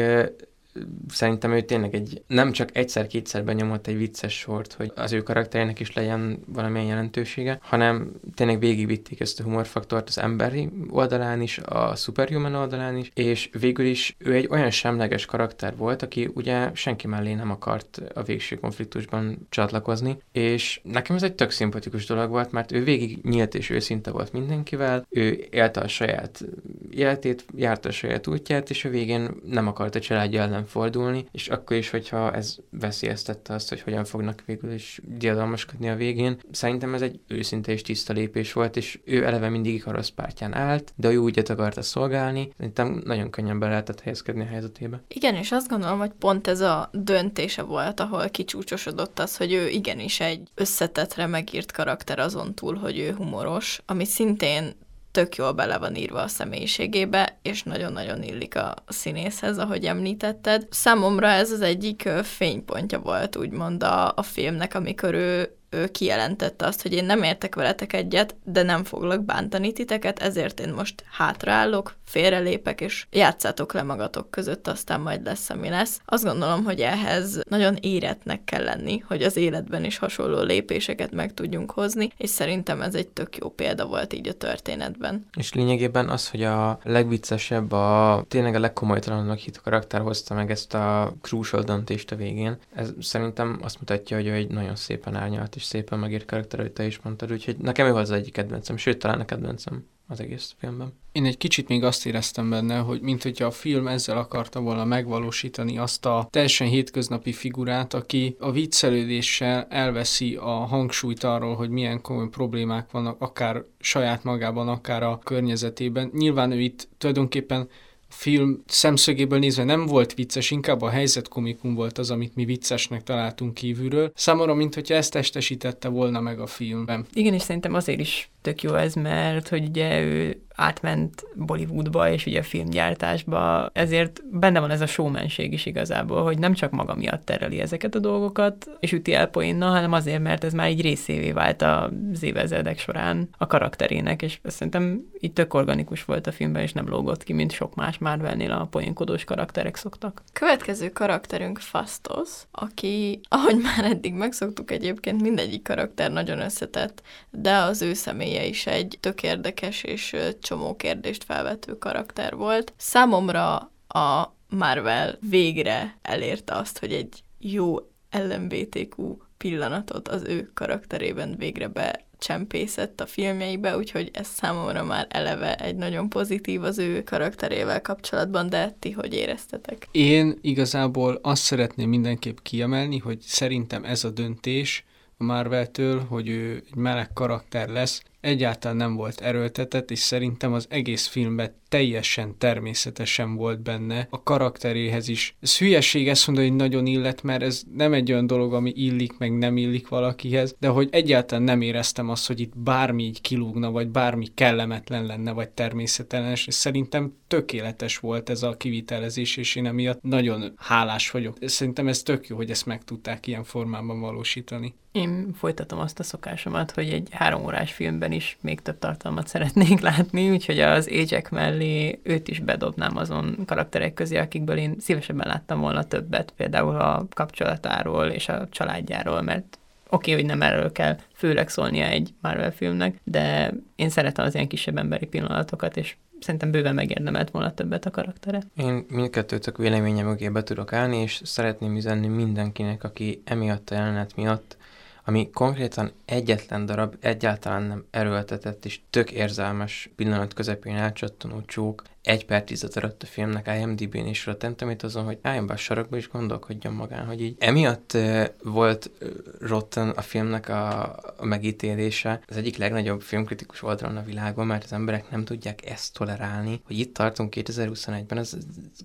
szerintem 1.07 1.51
ő 1.51 1.61
tényleg 1.61 1.95
egy, 1.95 2.23
nem 2.27 2.51
csak 2.51 2.77
egyszer-kétszer 2.77 3.43
benyomott 3.43 3.87
egy 3.87 3.97
vicces 3.97 4.39
sort, 4.39 4.73
hogy 4.73 4.91
az 4.95 5.11
ő 5.13 5.21
karakterének 5.21 5.79
is 5.79 5.93
legyen 5.93 6.39
valamilyen 6.47 6.87
jelentősége, 6.87 7.59
hanem 7.61 8.11
tényleg 8.35 8.59
végigvitték 8.59 9.19
ezt 9.19 9.39
a 9.39 9.43
humorfaktort 9.43 10.07
az 10.07 10.17
emberi 10.17 10.69
oldalán 10.89 11.41
is, 11.41 11.57
a 11.57 11.95
superhuman 11.95 12.55
oldalán 12.55 12.97
is, 12.97 13.11
és 13.13 13.49
végül 13.59 13.85
is 13.85 14.15
ő 14.17 14.33
egy 14.33 14.47
olyan 14.49 14.69
semleges 14.69 15.25
karakter 15.25 15.75
volt, 15.75 16.01
aki 16.01 16.29
ugye 16.33 16.69
senki 16.73 17.07
mellé 17.07 17.33
nem 17.33 17.51
akart 17.51 18.01
a 18.13 18.23
végső 18.23 18.55
konfliktusban 18.55 19.47
csatlakozni, 19.49 20.17
és 20.31 20.79
nekem 20.83 21.15
ez 21.15 21.23
egy 21.23 21.35
tök 21.35 21.51
szimpatikus 21.51 22.05
dolog 22.05 22.29
volt, 22.29 22.51
mert 22.51 22.71
ő 22.71 22.83
végig 22.83 23.19
nyílt 23.23 23.55
és 23.55 23.69
őszinte 23.69 24.11
volt 24.11 24.33
mindenkivel, 24.33 25.05
ő 25.09 25.47
élte 25.49 25.79
a 25.79 25.87
saját 25.87 26.45
életét, 26.91 27.45
járta 27.55 27.89
a 27.89 27.91
saját 27.91 28.27
útját, 28.27 28.69
és 28.69 28.85
a 28.85 28.89
végén 28.89 29.29
nem 29.45 29.67
akart 29.67 29.95
a 29.95 29.99
családja 29.99 30.41
ellen 30.41 30.62
fordulni, 30.65 31.25
és 31.31 31.47
akkor 31.47 31.77
is, 31.77 31.89
hogyha 31.89 32.33
ez 32.33 32.55
veszélyeztette 32.69 33.53
azt, 33.53 33.69
hogy 33.69 33.81
hogyan 33.81 34.05
fognak 34.05 34.43
végül 34.45 34.71
is 34.71 35.01
diadalmaskodni 35.03 35.89
a 35.89 35.95
végén. 35.95 36.39
Szerintem 36.51 36.93
ez 36.93 37.01
egy 37.01 37.19
őszinte 37.27 37.71
és 37.71 37.81
tiszta 37.81 38.13
lépés 38.13 38.53
volt, 38.53 38.75
és 38.75 38.99
ő 39.05 39.25
eleve 39.25 39.49
mindig 39.49 39.87
a 39.87 39.91
rossz 39.91 40.09
pártján 40.09 40.55
állt, 40.55 40.93
de 40.95 41.11
ő 41.11 41.17
úgy 41.17 41.41
akarta 41.49 41.81
szolgálni, 41.81 42.49
szerintem 42.57 43.01
nagyon 43.05 43.29
könnyen 43.29 43.59
be 43.59 43.67
lehetett 43.67 44.01
helyezkedni 44.01 44.41
a 44.41 44.45
helyzetébe. 44.45 45.01
Igen, 45.07 45.35
és 45.35 45.51
azt 45.51 45.67
gondolom, 45.67 45.99
hogy 45.99 46.11
pont 46.19 46.47
ez 46.47 46.61
a 46.61 46.89
döntése 46.93 47.61
volt, 47.61 47.99
ahol 47.99 48.29
kicsúcsosodott 48.29 49.19
az, 49.19 49.37
hogy 49.37 49.53
ő 49.53 49.69
igenis 49.69 50.19
egy 50.19 50.49
összetetre 50.55 51.27
megírt 51.27 51.71
karakter 51.71 52.19
azon 52.19 52.53
túl, 52.53 52.75
hogy 52.75 52.99
ő 52.99 53.11
humoros, 53.11 53.81
ami 53.85 54.05
szintén 54.05 54.73
tök 55.13 55.35
jól 55.35 55.51
bele 55.51 55.77
van 55.77 55.95
írva 55.95 56.21
a 56.21 56.27
személyiségébe, 56.27 57.39
és 57.41 57.63
nagyon-nagyon 57.63 58.23
illik 58.23 58.55
a 58.55 58.73
színészhez, 58.87 59.57
ahogy 59.57 59.85
említetted. 59.85 60.67
Számomra 60.69 61.27
ez 61.27 61.51
az 61.51 61.61
egyik 61.61 62.09
fénypontja 62.23 62.99
volt, 62.99 63.35
úgymond 63.35 63.83
a, 63.83 64.13
a 64.15 64.21
filmnek, 64.21 64.75
amikor 64.75 65.13
ő 65.13 65.57
ő 65.73 65.87
kijelentette 65.87 66.65
azt, 66.65 66.81
hogy 66.81 66.93
én 66.93 67.05
nem 67.05 67.23
értek 67.23 67.55
veletek 67.55 67.93
egyet, 67.93 68.35
de 68.43 68.63
nem 68.63 68.83
foglak 68.83 69.23
bántani 69.23 69.71
titeket, 69.71 70.19
ezért 70.19 70.59
én 70.59 70.73
most 70.73 71.03
hátraállok, 71.11 71.95
félrelépek, 72.13 72.81
és 72.81 73.05
játszátok 73.11 73.73
le 73.73 73.83
magatok 73.83 74.31
között, 74.31 74.67
aztán 74.67 75.01
majd 75.01 75.25
lesz, 75.25 75.49
ami 75.49 75.69
lesz. 75.69 76.01
Azt 76.05 76.23
gondolom, 76.23 76.63
hogy 76.63 76.79
ehhez 76.79 77.41
nagyon 77.49 77.75
éretnek 77.81 78.43
kell 78.43 78.63
lenni, 78.63 79.03
hogy 79.07 79.23
az 79.23 79.37
életben 79.37 79.83
is 79.83 79.97
hasonló 79.97 80.41
lépéseket 80.41 81.11
meg 81.11 81.33
tudjunk 81.33 81.71
hozni, 81.71 82.11
és 82.17 82.29
szerintem 82.29 82.81
ez 82.81 82.95
egy 82.95 83.07
tök 83.07 83.37
jó 83.37 83.49
példa 83.49 83.85
volt 83.85 84.13
így 84.13 84.27
a 84.27 84.33
történetben. 84.33 85.25
És 85.37 85.53
lényegében 85.53 86.09
az, 86.09 86.29
hogy 86.29 86.43
a 86.43 86.79
legviccesebb, 86.83 87.71
a 87.71 88.23
tényleg 88.27 88.55
a 88.55 88.59
legkomolytalanabb 88.59 89.37
hit 89.37 89.61
karakter 89.61 90.01
hozta 90.01 90.33
meg 90.33 90.51
ezt 90.51 90.73
a 90.73 91.13
crucial 91.21 91.63
döntést 91.63 92.11
a 92.11 92.15
végén, 92.15 92.57
ez 92.75 92.89
szerintem 92.99 93.59
azt 93.61 93.79
mutatja, 93.79 94.17
hogy 94.17 94.27
ő 94.27 94.33
egy 94.33 94.49
nagyon 94.49 94.75
szépen 94.75 95.15
árnyalt 95.15 95.55
és 95.55 95.62
szépen 95.63 95.99
megírt 95.99 96.25
karakter, 96.25 96.59
hogy 96.59 96.71
te 96.71 96.85
is 96.85 96.99
mondtad, 97.01 97.31
úgyhogy 97.31 97.57
nekem 97.57 97.87
ő 97.87 97.93
az 97.93 98.11
egyik 98.11 98.33
kedvencem, 98.33 98.77
sőt, 98.77 98.99
talán 98.99 99.19
a 99.19 99.25
kedvencem 99.25 99.85
az 100.07 100.19
egész 100.19 100.55
filmben. 100.57 100.93
Én 101.11 101.25
egy 101.25 101.37
kicsit 101.37 101.67
még 101.67 101.83
azt 101.83 102.05
éreztem 102.05 102.49
benne, 102.49 102.77
hogy 102.77 103.01
mint 103.01 103.23
hogyha 103.23 103.45
a 103.45 103.51
film 103.51 103.87
ezzel 103.87 104.17
akarta 104.17 104.59
volna 104.59 104.85
megvalósítani 104.85 105.77
azt 105.77 106.05
a 106.05 106.27
teljesen 106.29 106.67
hétköznapi 106.67 107.31
figurát, 107.31 107.93
aki 107.93 108.35
a 108.39 108.51
viccelődéssel 108.51 109.67
elveszi 109.69 110.35
a 110.35 110.49
hangsúlyt 110.49 111.23
arról, 111.23 111.55
hogy 111.55 111.69
milyen 111.69 112.01
komoly 112.01 112.29
problémák 112.29 112.91
vannak, 112.91 113.21
akár 113.21 113.63
saját 113.79 114.23
magában, 114.23 114.67
akár 114.67 115.03
a 115.03 115.19
környezetében. 115.23 116.09
Nyilván 116.13 116.51
ő 116.51 116.59
itt 116.61 116.87
tulajdonképpen 116.97 117.69
film 118.13 118.63
szemszögéből 118.67 119.39
nézve 119.39 119.63
nem 119.63 119.85
volt 119.85 120.13
vicces, 120.13 120.51
inkább 120.51 120.81
a 120.81 120.89
helyzetkomikum 120.89 121.73
volt 121.73 121.97
az, 121.97 122.11
amit 122.11 122.35
mi 122.35 122.45
viccesnek 122.45 123.03
találtunk 123.03 123.53
kívülről. 123.53 124.11
Számomra, 124.15 124.53
mint 124.53 124.73
hogyha 124.73 124.95
ezt 124.95 125.11
testesítette 125.11 125.87
volna 125.87 126.19
meg 126.19 126.39
a 126.39 126.47
filmben. 126.47 127.05
Igen, 127.13 127.33
és 127.33 127.41
szerintem 127.41 127.73
azért 127.73 127.99
is 127.99 128.31
tök 128.43 128.61
jó 128.61 128.73
ez, 128.73 128.93
mert 128.93 129.47
hogy 129.47 129.67
ugye 129.67 130.01
ő 130.01 130.41
átment 130.55 131.23
Bollywoodba 131.35 132.09
és 132.09 132.25
ugye 132.25 132.41
filmgyártásba, 132.41 133.69
ezért 133.73 134.21
benne 134.31 134.59
van 134.59 134.71
ez 134.71 134.81
a 134.81 134.85
showmanség 134.85 135.53
is 135.53 135.65
igazából, 135.65 136.23
hogy 136.23 136.39
nem 136.39 136.53
csak 136.53 136.71
maga 136.71 136.95
miatt 136.95 137.25
tereli 137.25 137.59
ezeket 137.59 137.95
a 137.95 137.99
dolgokat, 137.99 138.69
és 138.79 138.91
üti 138.91 139.13
el 139.13 139.27
poénna, 139.27 139.69
hanem 139.69 139.91
azért, 139.91 140.21
mert 140.21 140.43
ez 140.43 140.53
már 140.53 140.67
egy 140.67 140.81
részévé 140.81 141.31
vált 141.31 141.61
az 141.61 142.23
évezredek 142.23 142.79
során 142.79 143.29
a 143.37 143.47
karakterének, 143.47 144.21
és 144.21 144.39
szerintem 144.43 145.01
itt 145.19 145.35
tök 145.35 145.53
organikus 145.53 146.05
volt 146.05 146.27
a 146.27 146.31
filmben, 146.31 146.61
és 146.61 146.73
nem 146.73 146.89
lógott 146.89 147.23
ki, 147.23 147.33
mint 147.33 147.51
sok 147.51 147.75
más 147.75 147.97
Marvelnél 147.97 148.51
a 148.51 148.67
poénkodós 148.71 149.23
karakterek 149.23 149.75
szoktak. 149.75 150.23
Következő 150.33 150.89
karakterünk 150.89 151.59
Fastos, 151.59 152.29
aki, 152.51 153.19
ahogy 153.27 153.57
már 153.61 153.85
eddig 153.85 154.13
megszoktuk 154.13 154.71
egyébként, 154.71 155.21
mindegyik 155.21 155.63
karakter 155.63 156.11
nagyon 156.11 156.39
összetett, 156.39 157.01
de 157.31 157.55
az 157.55 157.81
ő 157.81 157.93
személye 158.33 158.45
is 158.49 158.65
egy 158.65 158.97
tök 158.99 159.23
érdekes 159.23 159.83
és 159.83 160.15
csomó 160.41 160.75
kérdést 160.75 161.23
felvető 161.23 161.77
karakter 161.77 162.35
volt. 162.35 162.73
Számomra 162.77 163.55
a 163.87 164.35
Marvel 164.49 165.17
végre 165.29 165.97
elérte 166.01 166.55
azt, 166.55 166.79
hogy 166.79 166.93
egy 166.93 167.23
jó 167.39 167.75
LMBTQ 168.11 169.17
pillanatot 169.37 170.07
az 170.07 170.23
ő 170.23 170.51
karakterében 170.53 171.35
végre 171.37 171.67
becsempészett 171.67 173.01
a 173.01 173.05
filmjeibe, 173.05 173.77
úgyhogy 173.77 174.09
ez 174.13 174.27
számomra 174.27 174.83
már 174.83 175.07
eleve 175.09 175.55
egy 175.55 175.75
nagyon 175.75 176.09
pozitív 176.09 176.63
az 176.63 176.77
ő 176.77 177.03
karakterével 177.03 177.81
kapcsolatban, 177.81 178.49
de 178.49 178.75
ti 178.79 178.91
hogy 178.91 179.13
éreztetek? 179.13 179.87
Én 179.91 180.37
igazából 180.41 181.19
azt 181.21 181.43
szeretném 181.43 181.89
mindenképp 181.89 182.37
kiemelni, 182.41 182.97
hogy 182.97 183.19
szerintem 183.19 183.83
ez 183.83 184.03
a 184.03 184.09
döntés 184.09 184.85
a 185.17 185.23
Marvel-től, 185.23 185.99
hogy 185.99 186.27
ő 186.27 186.63
egy 186.67 186.75
meleg 186.75 187.13
karakter 187.13 187.69
lesz, 187.69 188.01
egyáltalán 188.23 188.77
nem 188.77 188.95
volt 188.95 189.21
erőltetett, 189.21 189.91
és 189.91 189.99
szerintem 189.99 190.53
az 190.53 190.65
egész 190.69 191.07
filmben 191.07 191.55
teljesen 191.69 192.37
természetesen 192.37 193.35
volt 193.35 193.61
benne, 193.61 194.07
a 194.09 194.23
karakteréhez 194.23 195.07
is. 195.07 195.35
Ez 195.41 195.57
hülyeség 195.57 196.07
ezt 196.07 196.27
mondani, 196.27 196.47
hogy 196.47 196.57
nagyon 196.57 196.85
illet, 196.85 197.23
mert 197.23 197.43
ez 197.43 197.63
nem 197.75 197.93
egy 197.93 198.11
olyan 198.11 198.27
dolog, 198.27 198.53
ami 198.53 198.71
illik, 198.75 199.17
meg 199.17 199.37
nem 199.37 199.57
illik 199.57 199.87
valakihez, 199.87 200.55
de 200.59 200.67
hogy 200.67 200.89
egyáltalán 200.91 201.43
nem 201.43 201.61
éreztem 201.61 202.09
azt, 202.09 202.27
hogy 202.27 202.39
itt 202.39 202.57
bármi 202.57 203.03
így 203.03 203.21
kilúgna, 203.21 203.71
vagy 203.71 203.87
bármi 203.87 204.27
kellemetlen 204.33 205.05
lenne, 205.05 205.31
vagy 205.31 205.49
természetlen, 205.49 206.31
és 206.31 206.47
szerintem 206.49 207.13
tökéletes 207.27 207.97
volt 207.97 208.29
ez 208.29 208.43
a 208.43 208.57
kivitelezés, 208.57 209.37
és 209.37 209.55
én 209.55 209.65
emiatt 209.65 210.01
nagyon 210.01 210.53
hálás 210.57 211.11
vagyok. 211.11 211.37
Szerintem 211.41 211.87
ez 211.87 212.03
tök 212.03 212.27
jó, 212.27 212.35
hogy 212.35 212.49
ezt 212.49 212.65
meg 212.65 212.83
tudták 212.83 213.27
ilyen 213.27 213.43
formában 213.43 213.99
valósítani. 213.99 214.73
Én 214.91 215.33
folytatom 215.33 215.79
azt 215.79 215.99
a 215.99 216.03
szokásomat, 216.03 216.71
hogy 216.71 216.89
egy 216.89 217.07
három 217.11 217.43
órás 217.43 217.71
filmben 217.71 218.11
is 218.13 218.37
még 218.41 218.61
több 218.61 218.79
tartalmat 218.79 219.27
szeretnék 219.27 219.79
látni, 219.89 220.29
úgyhogy 220.29 220.59
az 220.59 220.89
égyek 220.89 221.29
mellé 221.29 221.99
őt 222.03 222.27
is 222.27 222.39
bedobnám 222.39 222.97
azon 222.97 223.37
karakterek 223.45 223.93
közé, 223.93 224.17
akikből 224.17 224.57
én 224.57 224.75
szívesebben 224.79 225.27
láttam 225.27 225.59
volna 225.59 225.83
többet, 225.83 226.33
például 226.37 226.75
a 226.75 227.07
kapcsolatáról 227.13 228.05
és 228.05 228.29
a 228.29 228.47
családjáról, 228.49 229.21
mert 229.21 229.57
oké, 229.89 230.11
okay, 230.11 230.13
hogy 230.13 230.25
nem 230.25 230.41
erről 230.41 230.71
kell 230.71 230.97
főleg 231.13 231.49
szólnia 231.49 231.85
egy 231.85 232.13
Marvel 232.21 232.51
filmnek, 232.51 232.99
de 233.03 233.53
én 233.75 233.89
szeretem 233.89 234.25
az 234.25 234.33
ilyen 234.35 234.47
kisebb 234.47 234.77
emberi 234.77 235.05
pillanatokat, 235.05 235.77
és 235.77 235.95
szerintem 236.19 236.51
bőven 236.51 236.75
megérdemelt 236.75 237.29
volna 237.29 237.53
többet 237.53 237.85
a 237.85 237.91
karaktere. 237.91 238.41
Én 238.55 238.85
mindkettőtök 238.89 239.57
véleménye 239.57 240.03
mögé 240.03 240.29
be 240.29 240.43
tudok 240.43 240.73
állni, 240.73 240.97
és 240.97 241.21
szeretném 241.23 241.75
üzenni 241.75 242.07
mindenkinek, 242.07 242.83
aki 242.83 243.21
emiatt 243.25 243.69
a 243.69 243.75
jelenet 243.75 244.15
miatt 244.15 244.57
ami 245.05 245.29
konkrétan 245.29 245.91
egyetlen 246.05 246.65
darab, 246.65 246.95
egyáltalán 246.99 247.63
nem 247.63 247.85
erőltetett 247.91 248.65
és 248.65 248.79
tök 248.89 249.11
érzelmes 249.11 249.89
pillanat 249.95 250.33
közepén 250.33 250.75
elcsattanó 250.75 251.41
csók, 251.41 251.83
egy 252.03 252.25
per 252.25 252.43
tízet 252.43 252.77
adott 252.77 253.03
a 253.03 253.05
filmnek 253.05 253.49
IMDb-n 253.59 254.05
és 254.05 254.25
Rotten 254.25 254.55
azon, 254.81 255.03
hogy 255.03 255.17
álljon 255.21 255.47
be 255.47 255.53
a 255.53 255.57
sarokba 255.57 255.97
és 255.97 256.09
gondolkodjon 256.09 256.73
magán, 256.73 257.05
hogy 257.05 257.21
így 257.21 257.35
emiatt 257.39 257.97
volt 258.43 258.91
Rotten 259.39 259.89
a 259.89 260.01
filmnek 260.01 260.49
a, 260.49 260.95
a 261.17 261.25
megítélése 261.25 262.21
az 262.27 262.37
egyik 262.37 262.57
legnagyobb 262.57 263.01
filmkritikus 263.01 263.63
oldalon 263.63 263.97
a 263.97 264.03
világon, 264.03 264.45
mert 264.45 264.63
az 264.63 264.73
emberek 264.73 265.09
nem 265.09 265.23
tudják 265.23 265.69
ezt 265.69 265.93
tolerálni, 265.93 266.61
hogy 266.65 266.79
itt 266.79 266.93
tartunk 266.93 267.33
2021-ben, 267.35 268.17
ez 268.17 268.37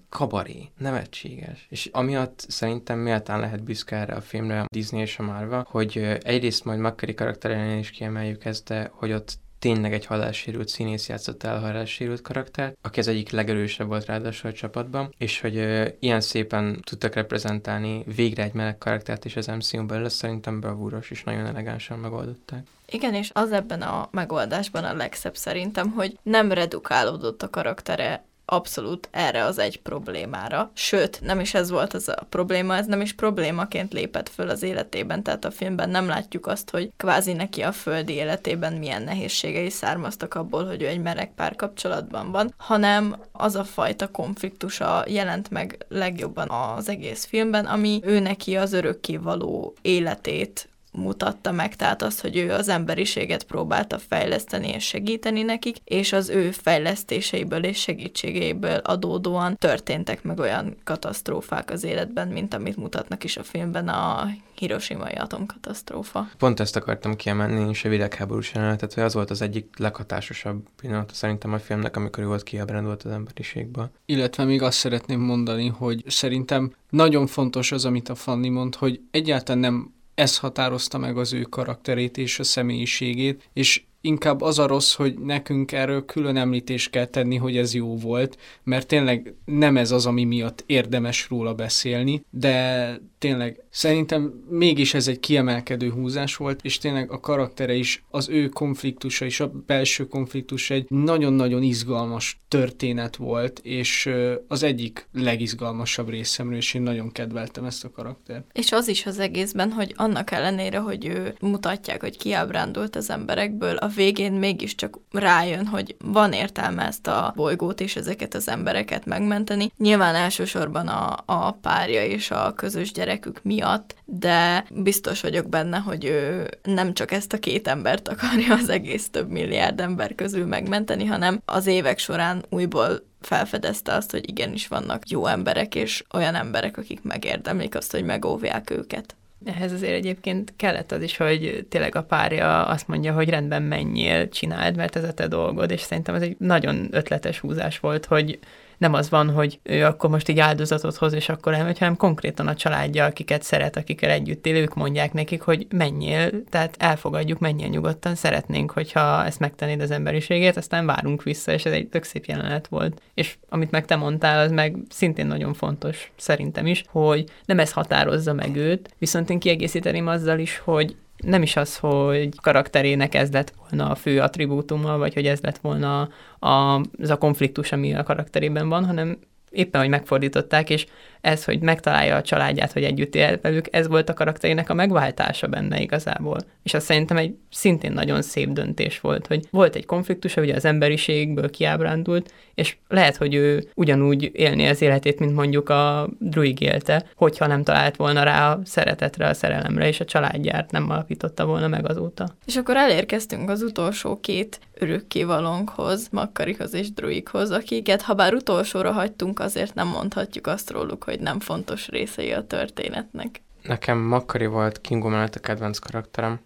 kabaré, 0.09 0.69
nevetséges. 0.79 1.66
És 1.69 1.89
amiatt 1.93 2.45
szerintem 2.49 2.99
méltán 2.99 3.41
lehet 3.41 3.62
büszke 3.62 3.97
erre 3.97 4.14
a 4.14 4.21
filmre 4.21 4.61
a 4.61 4.66
Disney 4.71 5.01
és 5.01 5.19
a 5.19 5.23
Marvel, 5.23 5.66
hogy 5.71 6.19
egyrészt 6.23 6.64
majd 6.64 6.79
Makari 6.79 7.14
karakterénél 7.14 7.79
is 7.79 7.91
kiemeljük 7.91 8.45
ezt, 8.45 8.69
de 8.69 8.91
hogy 8.93 9.12
ott 9.12 9.39
tényleg 9.59 9.93
egy 9.93 10.07
halássérült 10.07 10.69
színész 10.69 11.09
játszott 11.09 11.43
el 11.43 11.57
a 11.57 11.61
halássérült 11.61 12.23
karaktert, 12.23 12.77
aki 12.83 13.01
az 13.01 13.09
egyik 13.09 13.31
legerősebb 13.31 13.87
volt 13.87 14.07
ráadásul 14.07 14.51
a 14.51 14.53
csapatban, 14.53 15.15
és 15.19 15.41
hogy 15.41 15.57
ö, 15.57 15.89
ilyen 15.99 16.21
szépen 16.21 16.81
tudtak 16.85 17.15
reprezentálni 17.15 18.05
végre 18.17 18.43
egy 18.43 18.53
meleg 18.53 18.79
karaktert 18.79 19.25
is 19.25 19.37
az 19.37 19.47
MCU-n 19.47 19.87
belül, 19.87 20.09
szerintem 20.09 20.61
bravúros 20.61 21.11
és 21.11 21.25
nagyon 21.25 21.47
elegánsan 21.47 21.99
megoldották. 21.99 22.67
Igen, 22.91 23.15
és 23.15 23.31
az 23.33 23.53
ebben 23.53 23.83
a 23.83 24.09
megoldásban 24.11 24.85
a 24.85 24.95
legszebb 24.95 25.37
szerintem, 25.37 25.91
hogy 25.91 26.19
nem 26.23 26.53
redukálódott 26.53 27.43
a 27.43 27.51
karaktere 27.51 28.25
abszolút 28.51 29.09
erre 29.11 29.44
az 29.44 29.59
egy 29.59 29.80
problémára. 29.80 30.70
Sőt, 30.74 31.20
nem 31.20 31.40
is 31.40 31.55
ez 31.55 31.70
volt 31.70 31.94
az 31.94 32.09
a 32.09 32.26
probléma, 32.28 32.76
ez 32.76 32.86
nem 32.86 33.01
is 33.01 33.12
problémaként 33.12 33.92
lépett 33.92 34.28
föl 34.28 34.49
az 34.49 34.62
életében, 34.62 35.22
tehát 35.22 35.44
a 35.44 35.51
filmben 35.51 35.90
nem 35.90 36.07
látjuk 36.07 36.46
azt, 36.46 36.70
hogy 36.70 36.90
kvázi 36.96 37.32
neki 37.32 37.62
a 37.62 37.72
földi 37.72 38.12
életében 38.12 38.72
milyen 38.72 39.03
nehézségei 39.03 39.70
származtak 39.70 40.34
abból, 40.34 40.66
hogy 40.66 40.82
ő 40.82 40.86
egy 40.86 41.03
meleg 41.03 41.34
párkapcsolatban 41.34 42.30
van, 42.30 42.55
hanem 42.57 43.16
az 43.32 43.55
a 43.55 43.64
fajta 43.64 44.09
konfliktusa 44.09 45.05
jelent 45.07 45.51
meg 45.51 45.84
legjobban 45.88 46.51
az 46.51 46.88
egész 46.88 47.24
filmben, 47.24 47.64
ami 47.64 48.01
ő 48.05 48.18
neki 48.18 48.57
az 48.57 48.72
örökké 48.72 49.16
való 49.16 49.74
életét 49.82 50.68
mutatta 50.99 51.53
meg, 51.53 51.76
tehát 51.76 52.03
az, 52.03 52.20
hogy 52.20 52.36
ő 52.36 52.51
az 52.51 52.68
emberiséget 52.68 53.44
próbálta 53.44 53.99
fejleszteni 53.99 54.68
és 54.68 54.84
segíteni 54.84 55.42
nekik, 55.42 55.76
és 55.84 56.12
az 56.12 56.28
ő 56.28 56.51
fejlesztéseiből 56.51 57.64
és 57.64 57.80
segítségeiből 57.80 58.76
adódóan 58.76 59.57
történtek 59.57 60.22
meg 60.22 60.38
olyan 60.38 60.76
katasztrófák 60.84 61.70
az 61.70 61.84
életben, 61.84 62.28
mint 62.28 62.55
amit 62.55 62.76
mutatnak 62.76 63.24
is 63.24 63.36
a 63.36 63.42
filmben 63.42 63.88
a 63.88 64.28
Hiroshima-i 64.55 65.14
atomkatasztrófa. 65.14 66.28
Pont 66.38 66.61
ezt 66.61 66.76
akartam 66.76 67.16
kiemelni, 67.16 67.68
és 67.68 67.84
a 67.84 67.88
világháborús 67.88 68.53
jelenetet, 68.55 68.94
hogy 68.94 69.03
az 69.03 69.14
volt 69.14 69.30
az 69.30 69.42
egyik 69.42 69.78
leghatásosabb 69.78 70.66
pillanat 70.80 71.14
szerintem 71.14 71.53
a 71.53 71.59
filmnek, 71.59 71.96
amikor 71.96 72.22
ő 72.22 72.26
volt 72.26 72.42
kiábrándult 72.42 73.03
az 73.03 73.11
emberiségből. 73.11 73.90
Illetve 74.07 74.44
még 74.44 74.62
azt 74.62 74.78
szeretném 74.78 75.20
mondani, 75.20 75.66
hogy 75.66 76.05
szerintem 76.07 76.72
nagyon 76.90 77.26
fontos 77.26 77.72
az, 77.72 77.84
amit 77.84 78.09
a 78.09 78.14
Fanni 78.14 78.49
mond, 78.49 78.74
hogy 78.74 79.01
egyáltalán 79.11 79.61
nem 79.61 79.92
ez 80.19 80.39
határozta 80.39 80.99
meg 80.99 81.19
az 81.19 81.33
ő 81.33 81.43
karakterét 81.43 82.16
és 82.16 82.39
a 82.39 82.45
személyiségét, 82.45 83.49
és 83.53 83.83
inkább 84.01 84.40
az 84.40 84.59
a 84.59 84.66
rossz, 84.66 84.94
hogy 84.94 85.18
nekünk 85.18 85.72
erről 85.72 86.05
külön 86.05 86.36
említést 86.36 86.90
kell 86.90 87.07
tenni, 87.07 87.36
hogy 87.36 87.57
ez 87.57 87.74
jó 87.74 87.96
volt, 87.96 88.38
mert 88.62 88.86
tényleg 88.86 89.34
nem 89.44 89.76
ez 89.76 89.90
az, 89.90 90.07
ami 90.07 90.24
miatt 90.24 90.64
érdemes 90.66 91.26
róla 91.28 91.55
beszélni, 91.55 92.24
de 92.30 93.01
tényleg 93.18 93.62
szerintem 93.70 94.44
mégis 94.49 94.94
ez 94.94 95.09
egy 95.09 95.20
kiemelkedő 95.20 95.90
húzás 95.90 96.36
volt, 96.36 96.61
és 96.62 96.78
tényleg 96.78 97.11
a 97.11 97.20
karaktere 97.20 97.74
is, 97.74 98.05
az 98.11 98.28
ő 98.28 98.49
konfliktusa 98.49 99.24
és 99.24 99.40
a 99.40 99.53
belső 99.66 100.07
konfliktus 100.07 100.70
egy 100.70 100.86
nagyon-nagyon 100.88 101.62
izgalmas 101.62 102.38
történet 102.49 103.16
volt, 103.16 103.61
és 103.62 104.11
az 104.49 104.62
egyik 104.62 105.09
legizgalmasabb 105.12 106.09
részemről, 106.09 106.57
és 106.57 106.74
én 106.74 106.82
nagyon 106.82 107.12
kedveltem 107.12 107.64
ezt 107.64 107.84
a 107.84 107.90
karaktert. 107.90 108.44
És 108.53 108.72
az 108.72 108.88
is 108.88 109.07
az 109.07 109.18
egészben, 109.18 109.70
hogy 109.70 109.92
annak 109.96 110.30
ellenére, 110.30 110.78
hogy 110.78 111.07
ő 111.07 111.34
mutatják, 111.40 112.01
hogy 112.01 112.16
kiábrándult 112.16 112.96
az 112.96 113.11
emberekből, 113.11 113.76
a 113.76 113.88
végén 113.95 114.32
mégiscsak 114.32 114.99
rájön, 115.12 115.66
hogy 115.66 115.97
van 116.05 116.32
értelme 116.32 116.86
ezt 116.86 117.07
a 117.07 117.32
bolygót 117.36 117.80
és 117.80 117.97
ezeket 117.97 118.34
az 118.34 118.49
embereket 118.49 119.05
megmenteni. 119.05 119.72
Nyilván 119.76 120.14
elsősorban 120.14 120.89
a, 120.89 121.16
a 121.26 121.51
párja 121.51 122.05
és 122.05 122.30
a 122.30 122.53
közös 122.57 122.93
gyerekük 122.93 123.41
miatt, 123.43 123.95
de 124.05 124.64
biztos 124.70 125.20
vagyok 125.20 125.49
benne, 125.49 125.78
hogy 125.78 126.05
ő 126.05 126.49
nem 126.62 126.95
csak 126.95 127.12
ezt 127.12 127.32
a 127.32 127.39
két 127.39 127.68
embert 127.68 128.09
akarja 128.09 128.55
az 128.55 128.68
egész 128.68 129.09
több 129.11 129.30
milliárd 129.30 129.80
ember 129.80 130.14
közül 130.14 130.47
megmenteni, 130.47 131.05
hanem 131.05 131.41
az 131.45 131.66
évek 131.66 131.99
során 131.99 132.45
újból 132.49 133.07
felfedezte 133.20 133.95
azt, 133.95 134.11
hogy 134.11 134.28
igenis 134.28 134.68
vannak 134.68 135.09
jó 135.09 135.26
emberek, 135.26 135.74
és 135.74 136.05
olyan 136.12 136.34
emberek, 136.34 136.76
akik 136.76 137.03
megérdemlik 137.03 137.74
azt, 137.74 137.91
hogy 137.91 138.05
megóvják 138.05 138.70
őket. 138.70 139.16
Ehhez 139.45 139.72
azért 139.72 139.93
egyébként 139.93 140.53
kellett 140.57 140.93
az 140.93 141.03
is, 141.03 141.16
hogy 141.16 141.66
tényleg 141.68 141.97
a 141.97 142.03
párja 142.03 142.66
azt 142.66 142.89
mondja, 142.89 143.12
hogy 143.12 143.28
rendben 143.28 143.62
menjél, 143.62 144.28
csináld, 144.28 144.76
mert 144.76 144.97
ez 144.97 145.05
a 145.05 145.12
te 145.12 145.26
dolgod, 145.26 145.70
és 145.70 145.80
szerintem 145.80 146.14
ez 146.14 146.22
egy 146.22 146.36
nagyon 146.39 146.89
ötletes 146.91 147.39
húzás 147.39 147.78
volt, 147.78 148.07
hogy 148.07 148.39
nem 148.79 148.95
az 148.95 149.11
van, 149.11 149.31
hogy 149.31 149.61
ő 149.62 149.85
akkor 149.85 150.11
most 150.11 150.29
így 150.29 150.39
áldozatot 150.39 150.97
hoz, 150.97 151.12
és 151.12 151.29
akkor 151.29 151.55
elmegy, 151.55 151.79
hanem 151.79 151.97
konkrétan 151.97 152.47
a 152.47 152.55
családja, 152.55 153.05
akiket 153.05 153.43
szeret, 153.43 153.76
akikkel 153.76 154.11
együtt 154.11 154.47
él, 154.47 154.57
ők 154.57 154.74
mondják 154.74 155.12
nekik, 155.12 155.41
hogy 155.41 155.66
menjél, 155.70 156.45
tehát 156.45 156.74
elfogadjuk, 156.79 157.39
menjél 157.39 157.68
nyugodtan, 157.68 158.14
szeretnénk, 158.14 158.70
hogyha 158.70 159.24
ezt 159.24 159.39
megtennéd 159.39 159.81
az 159.81 159.91
emberiségét, 159.91 160.57
aztán 160.57 160.87
várunk 160.87 161.22
vissza, 161.22 161.53
és 161.53 161.64
ez 161.64 161.72
egy 161.72 161.89
tök 161.89 162.03
szép 162.03 162.24
jelenet 162.24 162.66
volt. 162.66 163.03
És 163.14 163.37
amit 163.49 163.70
meg 163.70 163.85
te 163.85 163.97
mondtál, 163.97 164.39
az 164.39 164.51
meg 164.51 164.76
szintén 164.89 165.26
nagyon 165.26 165.55
fontos, 165.55 166.12
szerintem 166.16 166.66
is, 166.66 166.85
hogy 166.89 167.24
nem 167.45 167.59
ez 167.59 167.72
határozza 167.72 168.33
meg 168.33 168.57
őt, 168.57 168.95
viszont 168.99 169.31
én 169.31 169.39
kiegészíteném 169.39 170.07
azzal 170.07 170.39
is, 170.39 170.59
hogy 170.59 170.97
nem 171.25 171.43
is 171.43 171.57
az, 171.57 171.77
hogy 171.77 172.29
karakterének 172.43 173.14
ez 173.14 173.33
lett 173.33 173.53
volna 173.69 173.91
a 173.91 173.95
fő 173.95 174.21
attribútuma, 174.21 174.99
vagy 174.99 175.14
hogy 175.14 175.27
ez 175.27 175.41
lett 175.41 175.59
volna 175.59 176.09
a, 176.39 176.81
az 176.99 177.11
a 177.11 177.19
konfliktus, 177.19 177.73
ami 177.73 177.95
a 177.95 178.03
karakterében 178.03 178.69
van, 178.69 178.87
hanem 178.87 179.19
éppen, 179.51 179.81
hogy 179.81 179.91
megfordították, 179.91 180.71
és 180.71 180.87
ez, 181.21 181.45
hogy 181.45 181.61
megtalálja 181.61 182.16
a 182.16 182.23
családját, 182.23 182.73
hogy 182.73 182.85
együtt 182.85 183.14
él 183.14 183.39
velük, 183.43 183.66
ez 183.71 183.89
volt 183.89 184.09
a 184.09 184.14
karakterének 184.14 184.71
a 184.71 184.75
megváltása 184.75 185.47
benne 185.47 185.81
igazából. 185.81 186.39
És 186.62 186.75
azt 186.75 186.87
szerintem 186.87 187.16
egy 187.16 187.35
szintén 187.51 187.93
nagyon 187.93 188.23
szép 188.23 188.49
döntés 188.49 189.01
volt, 189.01 189.27
hogy 189.27 189.47
volt 189.51 189.75
egy 189.75 189.87
konfliktus, 189.87 190.37
ugye 190.37 190.55
az 190.55 190.64
emberiségből 190.64 191.51
kiábrándult, 191.51 192.33
és 192.55 192.77
lehet, 192.89 193.16
hogy 193.16 193.35
ő 193.35 193.71
ugyanúgy 193.75 194.31
élni 194.35 194.66
az 194.66 194.83
életét, 194.83 195.19
mint 195.19 195.35
mondjuk 195.35 195.69
a 195.69 196.09
druig 196.19 196.61
élte, 196.61 197.05
hogyha 197.14 197.47
nem 197.47 197.62
talált 197.62 197.97
volna 197.97 198.23
rá 198.23 198.53
a 198.53 198.61
szeretetre, 198.64 199.29
a 199.29 199.35
szerelemre, 199.35 199.87
és 199.87 200.01
a 200.01 200.05
családját 200.05 200.71
nem 200.71 200.91
alapította 200.91 201.47
volna 201.47 201.69
meg 201.69 201.89
azóta. 201.89 202.29
És 202.47 202.57
akkor 202.57 202.77
elérkeztünk 202.77 203.51
az 203.51 203.62
utolsó 203.62 204.21
két 204.21 204.61
örökkévalónkhoz, 204.75 206.09
Makkarihoz 206.11 206.75
és 206.75 206.93
Druighoz, 206.93 207.51
akiket 207.51 208.03
ha 208.03 208.14
bár 208.14 208.35
utolsóra 208.35 208.93
hagytunk, 208.93 209.41
azért 209.41 209.75
nem 209.75 209.89
mondhatjuk 209.89 210.47
azt 210.47 210.71
róluk, 210.71 211.05
hogy 211.09 211.21
nem 211.21 211.41
fontos 211.41 211.89
részei 211.89 212.33
a 212.33 212.47
történetnek. 212.47 213.43
Nekem 213.63 213.99
Makkari 213.99 214.47
volt 214.47 214.81
Kingo 214.81 215.09
mellett 215.09 215.35
a 215.35 215.41
kedvenc 215.41 215.79
karakterem, 215.79 216.41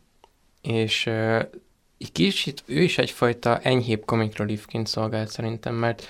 és 0.61 1.07
uh, 1.07 1.43
kicsit 2.13 2.63
ő 2.67 2.83
is 2.83 2.99
egyfajta 2.99 3.59
enyhébb 3.59 4.05
comic 4.05 4.37
reliefként 4.37 4.87
szolgált 4.87 5.29
szerintem, 5.29 5.75
mert 5.75 6.07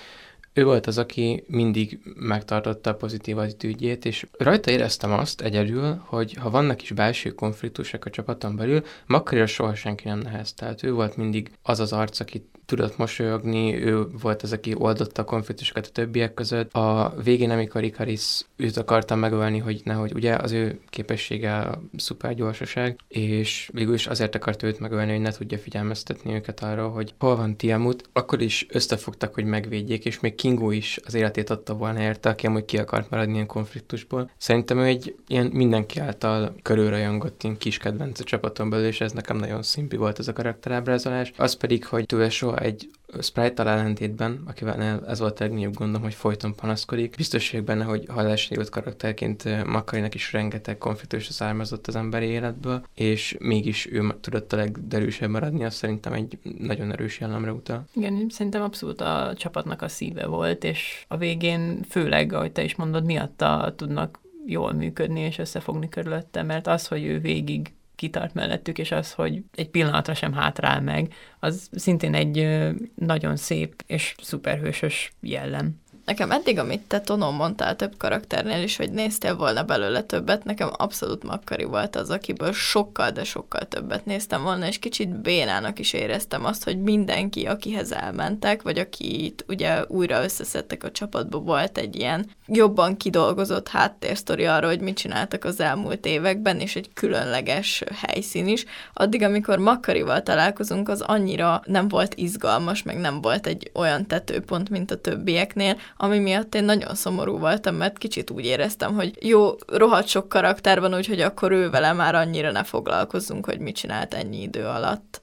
ő 0.53 0.63
volt 0.63 0.87
az, 0.87 0.97
aki 0.97 1.43
mindig 1.47 1.99
megtartotta 2.15 2.89
a 2.89 2.95
pozitív 2.95 3.37
attitűdjét, 3.37 4.05
és 4.05 4.25
rajta 4.37 4.71
éreztem 4.71 5.11
azt 5.11 5.41
egyedül, 5.41 6.01
hogy 6.05 6.33
ha 6.33 6.49
vannak 6.49 6.81
is 6.81 6.91
belső 6.91 7.31
konfliktusok 7.31 8.05
a 8.05 8.09
csapaton 8.09 8.55
belül, 8.55 8.83
Makkarira 9.05 9.45
soha 9.45 9.75
senki 9.75 10.07
nem 10.07 10.19
neheztelt. 10.19 10.83
Ő 10.83 10.93
volt 10.93 11.17
mindig 11.17 11.51
az 11.61 11.79
az 11.79 11.93
arc, 11.93 12.19
aki 12.19 12.49
tudott 12.65 12.97
mosolyogni, 12.97 13.85
ő 13.85 14.05
volt 14.21 14.41
az, 14.41 14.51
aki 14.51 14.75
oldotta 14.77 15.21
a 15.21 15.25
konfliktusokat 15.25 15.85
a 15.85 15.91
többiek 15.91 16.33
között. 16.33 16.73
A 16.73 17.13
végén, 17.23 17.49
amikor 17.49 17.83
Ikaris 17.83 18.41
őt 18.55 18.77
akartam 18.77 19.19
megölni, 19.19 19.57
hogy 19.57 19.81
nehogy 19.83 20.13
ugye 20.13 20.35
az 20.35 20.51
ő 20.51 20.79
képessége 20.89 21.55
a 21.55 21.81
szuper 21.97 22.35
gyorsaság, 22.35 22.99
és 23.07 23.69
végül 23.73 23.93
is 23.93 24.07
azért 24.07 24.35
akart 24.35 24.63
őt 24.63 24.79
megölni, 24.79 25.11
hogy 25.11 25.21
ne 25.21 25.31
tudja 25.31 25.57
figyelmeztetni 25.57 26.33
őket 26.33 26.63
arra, 26.63 26.87
hogy 26.87 27.13
hol 27.19 27.35
van 27.35 27.57
Tiamut, 27.57 28.09
akkor 28.13 28.41
is 28.41 28.65
összefogtak, 28.69 29.33
hogy 29.33 29.45
megvédjék, 29.45 30.05
és 30.05 30.19
még 30.19 30.35
Kingo 30.35 30.71
is 30.71 30.99
az 31.05 31.13
életét 31.13 31.49
adta 31.49 31.73
volna 31.73 32.01
érte, 32.01 32.29
aki 32.29 32.45
amúgy 32.45 32.65
ki 32.65 32.77
akart 32.77 33.09
maradni 33.09 33.33
ilyen 33.33 33.45
konfliktusból. 33.45 34.29
Szerintem 34.37 34.77
ő 34.77 34.83
egy 34.83 35.15
ilyen 35.27 35.45
mindenki 35.45 35.99
által 35.99 36.55
körülrajongott 36.61 37.43
ilyen 37.43 37.57
kis 37.57 37.77
kedvenc 37.77 38.19
a 38.19 38.23
csapaton 38.23 38.69
belül, 38.69 38.85
és 38.85 39.01
ez 39.01 39.11
nekem 39.11 39.37
nagyon 39.37 39.63
szimpi 39.63 39.95
volt 39.95 40.19
ez 40.19 40.27
a 40.27 40.33
karakterábrázolás. 40.33 41.31
Az 41.37 41.53
pedig, 41.53 41.85
hogy 41.85 42.05
túl 42.05 42.29
soha 42.29 42.52
egy 42.59 42.89
Sprite-tal 43.21 43.67
ellentétben, 43.67 44.43
akivel 44.45 45.05
ez 45.07 45.19
volt 45.19 45.39
a 45.39 45.43
legnagyobb 45.43 45.73
gondom, 45.73 46.01
hogy 46.01 46.13
folyton 46.13 46.55
panaszkodik. 46.55 47.15
Biztos 47.15 47.51
vagyok 47.51 47.65
benne, 47.65 47.83
hogy 47.83 48.05
halásnélőtt 48.07 48.69
karakterként 48.69 49.65
Makarinak 49.65 50.15
is 50.15 50.33
rengeteg 50.33 50.77
konfliktus 50.77 51.25
származott 51.25 51.87
az 51.87 51.95
emberi 51.95 52.25
életből, 52.25 52.85
és 52.95 53.35
mégis 53.39 53.91
ő 53.91 54.15
tudott 54.21 54.53
a 54.53 54.55
legderűsebb 54.55 55.29
maradni, 55.29 55.63
azt 55.63 55.77
szerintem 55.77 56.13
egy 56.13 56.37
nagyon 56.57 56.91
erős 56.91 57.19
jellemre 57.19 57.51
utal. 57.51 57.85
Igen, 57.93 58.25
szerintem 58.29 58.61
abszolút 58.61 59.01
a 59.01 59.33
csapatnak 59.37 59.81
a 59.81 59.87
szíve 59.87 60.25
volt, 60.25 60.63
és 60.63 61.05
a 61.07 61.17
végén 61.17 61.83
főleg, 61.89 62.33
ahogy 62.33 62.51
te 62.51 62.63
is 62.63 62.75
mondod, 62.75 63.05
miatta 63.05 63.73
tudnak 63.75 64.19
jól 64.45 64.73
működni 64.73 65.19
és 65.19 65.37
összefogni 65.37 65.89
körülötte, 65.89 66.43
mert 66.43 66.67
az, 66.67 66.87
hogy 66.87 67.03
ő 67.03 67.19
végig 67.19 67.73
kitart 67.95 68.33
mellettük, 68.33 68.77
és 68.77 68.91
az, 68.91 69.13
hogy 69.13 69.43
egy 69.55 69.69
pillanatra 69.69 70.13
sem 70.13 70.33
hátrál 70.33 70.81
meg, 70.81 71.13
az 71.39 71.69
szintén 71.71 72.13
egy 72.13 72.47
nagyon 72.95 73.35
szép 73.35 73.83
és 73.87 74.15
szuperhősös 74.21 75.11
jellem. 75.21 75.81
Nekem 76.05 76.31
eddig, 76.31 76.59
amit 76.59 76.81
te 76.81 77.01
Tonon 77.01 77.33
mondtál 77.33 77.75
több 77.75 77.97
karakternél 77.97 78.63
is, 78.63 78.77
hogy 78.77 78.91
néztél 78.91 79.35
volna 79.35 79.63
belőle 79.63 80.01
többet, 80.01 80.43
nekem 80.43 80.69
abszolút 80.77 81.23
Makkari 81.23 81.63
volt 81.63 81.95
az, 81.95 82.09
akiből 82.09 82.51
sokkal, 82.51 83.09
de 83.09 83.23
sokkal 83.23 83.67
többet 83.67 84.05
néztem 84.05 84.43
volna, 84.43 84.67
és 84.67 84.79
kicsit 84.79 85.21
bénának 85.21 85.79
is 85.79 85.93
éreztem 85.93 86.45
azt, 86.45 86.63
hogy 86.63 86.81
mindenki, 86.81 87.45
akihez 87.45 87.91
elmentek, 87.91 88.61
vagy 88.61 88.77
akit 88.79 89.45
ugye 89.47 89.83
újra 89.87 90.23
összeszedtek 90.23 90.83
a 90.83 90.91
csapatba, 90.91 91.39
volt 91.39 91.77
egy 91.77 91.95
ilyen 91.95 92.29
jobban 92.47 92.97
kidolgozott 92.97 93.69
háttérsztori 93.69 94.45
arra, 94.45 94.67
hogy 94.67 94.79
mit 94.79 94.97
csináltak 94.97 95.43
az 95.43 95.59
elmúlt 95.59 96.05
években, 96.05 96.59
és 96.59 96.75
egy 96.75 96.89
különleges 96.93 97.83
helyszín 97.95 98.47
is. 98.47 98.65
Addig, 98.93 99.21
amikor 99.21 99.57
Makkarival 99.57 100.23
találkozunk, 100.23 100.89
az 100.89 101.01
annyira 101.01 101.61
nem 101.65 101.87
volt 101.87 102.15
izgalmas, 102.15 102.83
meg 102.83 102.97
nem 102.97 103.21
volt 103.21 103.47
egy 103.47 103.71
olyan 103.73 104.07
tetőpont, 104.07 104.69
mint 104.69 104.91
a 104.91 105.01
többieknél, 105.01 105.77
ami 105.97 106.19
miatt 106.19 106.55
én 106.55 106.63
nagyon 106.63 106.95
szomorú 106.95 107.37
voltam, 107.37 107.75
mert 107.75 107.97
kicsit 107.97 108.29
úgy 108.29 108.45
éreztem, 108.45 108.93
hogy 108.93 109.17
jó, 109.21 109.49
rohadt 109.67 110.07
sok 110.07 110.29
karakter 110.29 110.79
van, 110.79 110.95
úgyhogy 110.95 111.21
akkor 111.21 111.51
ő 111.51 111.69
vele 111.69 111.93
már 111.93 112.15
annyira 112.15 112.51
ne 112.51 112.63
foglalkozzunk, 112.63 113.45
hogy 113.45 113.59
mit 113.59 113.75
csinált 113.75 114.13
ennyi 114.13 114.41
idő 114.41 114.65
alatt. 114.65 115.21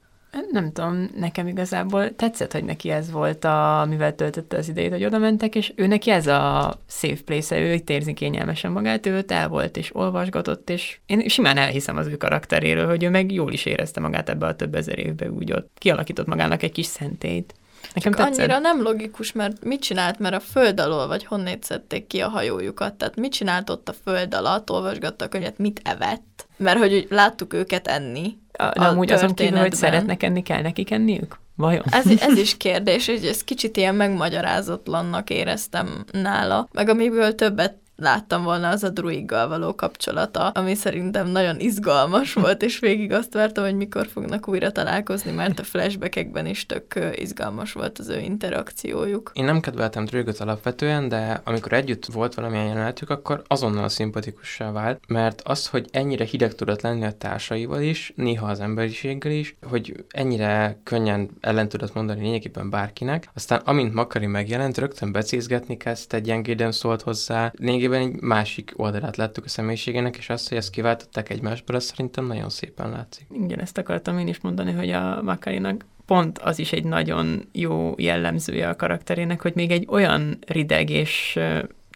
Nem 0.50 0.72
tudom, 0.72 1.10
nekem 1.16 1.46
igazából 1.46 2.14
tetszett, 2.16 2.52
hogy 2.52 2.64
neki 2.64 2.90
ez 2.90 3.10
volt, 3.10 3.44
a, 3.44 3.80
amivel 3.80 4.14
töltötte 4.14 4.56
az 4.56 4.68
idejét, 4.68 4.90
hogy 4.90 5.04
oda 5.04 5.18
mentek, 5.18 5.54
és 5.54 5.72
ő 5.76 5.86
neki 5.86 6.10
ez 6.10 6.26
a 6.26 6.74
safe 6.88 7.22
place 7.24 7.58
ő 7.58 7.72
itt 7.72 7.90
érzi 7.90 8.12
kényelmesen 8.12 8.72
magát, 8.72 9.06
ő 9.06 9.24
el 9.28 9.48
volt 9.48 9.76
és 9.76 9.94
olvasgatott, 9.94 10.70
és 10.70 10.98
én 11.06 11.28
simán 11.28 11.56
elhiszem 11.56 11.96
az 11.96 12.06
ő 12.06 12.16
karakteréről, 12.16 12.86
hogy 12.86 13.02
ő 13.02 13.10
meg 13.10 13.32
jól 13.32 13.52
is 13.52 13.64
érezte 13.64 14.00
magát 14.00 14.28
ebbe 14.28 14.46
a 14.46 14.56
több 14.56 14.74
ezer 14.74 14.98
évbe, 14.98 15.30
úgy 15.30 15.52
ott 15.52 15.70
kialakított 15.78 16.26
magának 16.26 16.62
egy 16.62 16.72
kis 16.72 16.86
szentét. 16.86 17.54
Nekem 17.94 18.12
Csak 18.12 18.26
annyira 18.26 18.58
nem 18.58 18.82
logikus, 18.82 19.32
mert 19.32 19.64
mit 19.64 19.80
csinált, 19.80 20.18
mert 20.18 20.34
a 20.34 20.40
föld 20.40 20.80
alól, 20.80 21.06
vagy 21.06 21.24
honnét 21.24 21.64
szedték 21.64 22.06
ki 22.06 22.20
a 22.20 22.28
hajójukat, 22.28 22.94
tehát 22.94 23.16
mit 23.16 23.32
csinált 23.32 23.70
ott 23.70 23.88
a 23.88 23.94
föld 24.04 24.34
alatt, 24.34 24.70
olvasgatta 24.70 25.24
a 25.24 25.28
könyvet, 25.28 25.58
mit 25.58 25.80
evett? 25.84 26.46
Mert 26.56 26.78
hogy 26.78 27.06
láttuk 27.10 27.52
őket 27.52 27.86
enni. 27.86 28.38
A, 28.52 28.78
nem 28.78 28.98
úgy 28.98 29.12
azon 29.12 29.34
kívül, 29.34 29.58
hogy 29.58 29.74
szeretnek 29.74 30.22
enni, 30.22 30.42
kell 30.42 30.62
nekik 30.62 30.90
enniük? 30.90 31.38
Vajon? 31.56 31.82
Ez, 31.90 32.06
ez 32.06 32.36
is 32.46 32.56
kérdés, 32.56 33.06
hogy 33.06 33.24
ez 33.24 33.44
kicsit 33.44 33.76
ilyen 33.76 33.94
megmagyarázatlannak 33.94 35.30
éreztem 35.30 36.04
nála, 36.12 36.68
meg 36.72 36.88
amiből 36.88 37.34
többet 37.34 37.74
láttam 38.00 38.42
volna 38.42 38.68
az 38.68 38.82
a 38.82 38.88
druiggal 38.88 39.48
való 39.48 39.74
kapcsolata, 39.74 40.48
ami 40.48 40.74
szerintem 40.74 41.28
nagyon 41.28 41.60
izgalmas 41.60 42.32
volt, 42.42 42.62
és 42.62 42.78
végig 42.78 43.12
azt 43.12 43.34
vártam, 43.34 43.64
hogy 43.64 43.76
mikor 43.76 44.06
fognak 44.06 44.48
újra 44.48 44.72
találkozni, 44.72 45.30
mert 45.30 45.58
a 45.58 45.62
flashbackekben 45.62 46.46
is 46.46 46.66
tök 46.66 47.12
izgalmas 47.14 47.72
volt 47.72 47.98
az 47.98 48.08
ő 48.08 48.18
interakciójuk. 48.18 49.30
Én 49.34 49.44
nem 49.44 49.60
kedveltem 49.60 50.04
druigot 50.04 50.38
alapvetően, 50.38 51.08
de 51.08 51.40
amikor 51.44 51.72
együtt 51.72 52.06
volt 52.06 52.34
valamilyen 52.34 52.66
jelenetük, 52.66 53.10
akkor 53.10 53.42
azonnal 53.46 53.88
szimpatikussá 53.88 54.72
vált, 54.72 55.00
mert 55.08 55.40
az, 55.44 55.66
hogy 55.66 55.88
ennyire 55.90 56.24
hideg 56.24 56.54
tudott 56.54 56.80
lenni 56.80 57.04
a 57.04 57.12
társaival 57.12 57.82
is, 57.82 58.12
néha 58.16 58.46
az 58.46 58.60
emberiséggel 58.60 59.32
is, 59.32 59.56
hogy 59.68 60.04
ennyire 60.08 60.78
könnyen 60.84 61.30
ellen 61.40 61.68
tudott 61.68 61.94
mondani 61.94 62.20
lényegében 62.20 62.70
bárkinek, 62.70 63.28
aztán 63.34 63.60
amint 63.64 63.94
Makari 63.94 64.26
megjelent, 64.26 64.78
rögtön 64.78 65.12
becézgetni 65.12 65.76
kezdte, 65.76 66.18
gyengéden 66.20 66.72
szólt 66.72 67.02
hozzá, 67.02 67.52
lényegében 67.56 67.89
lényegében 67.90 68.20
egy 68.20 68.28
másik 68.28 68.72
oldalát 68.76 69.16
láttuk 69.16 69.44
a 69.44 69.48
személyiségének, 69.48 70.16
és 70.16 70.28
azt, 70.28 70.48
hogy 70.48 70.58
ezt 70.58 70.70
kiváltották 70.70 71.30
egymásból, 71.30 71.76
az 71.76 71.84
szerintem 71.84 72.26
nagyon 72.26 72.48
szépen 72.48 72.90
látszik. 72.90 73.26
Igen, 73.44 73.60
ezt 73.60 73.78
akartam 73.78 74.18
én 74.18 74.28
is 74.28 74.40
mondani, 74.40 74.72
hogy 74.72 74.90
a 74.90 75.22
Makarinak 75.22 75.84
pont 76.06 76.38
az 76.38 76.58
is 76.58 76.72
egy 76.72 76.84
nagyon 76.84 77.48
jó 77.52 77.94
jellemzője 77.96 78.68
a 78.68 78.76
karakterének, 78.76 79.42
hogy 79.42 79.52
még 79.54 79.70
egy 79.70 79.86
olyan 79.88 80.38
rideg 80.46 80.90
és 80.90 81.38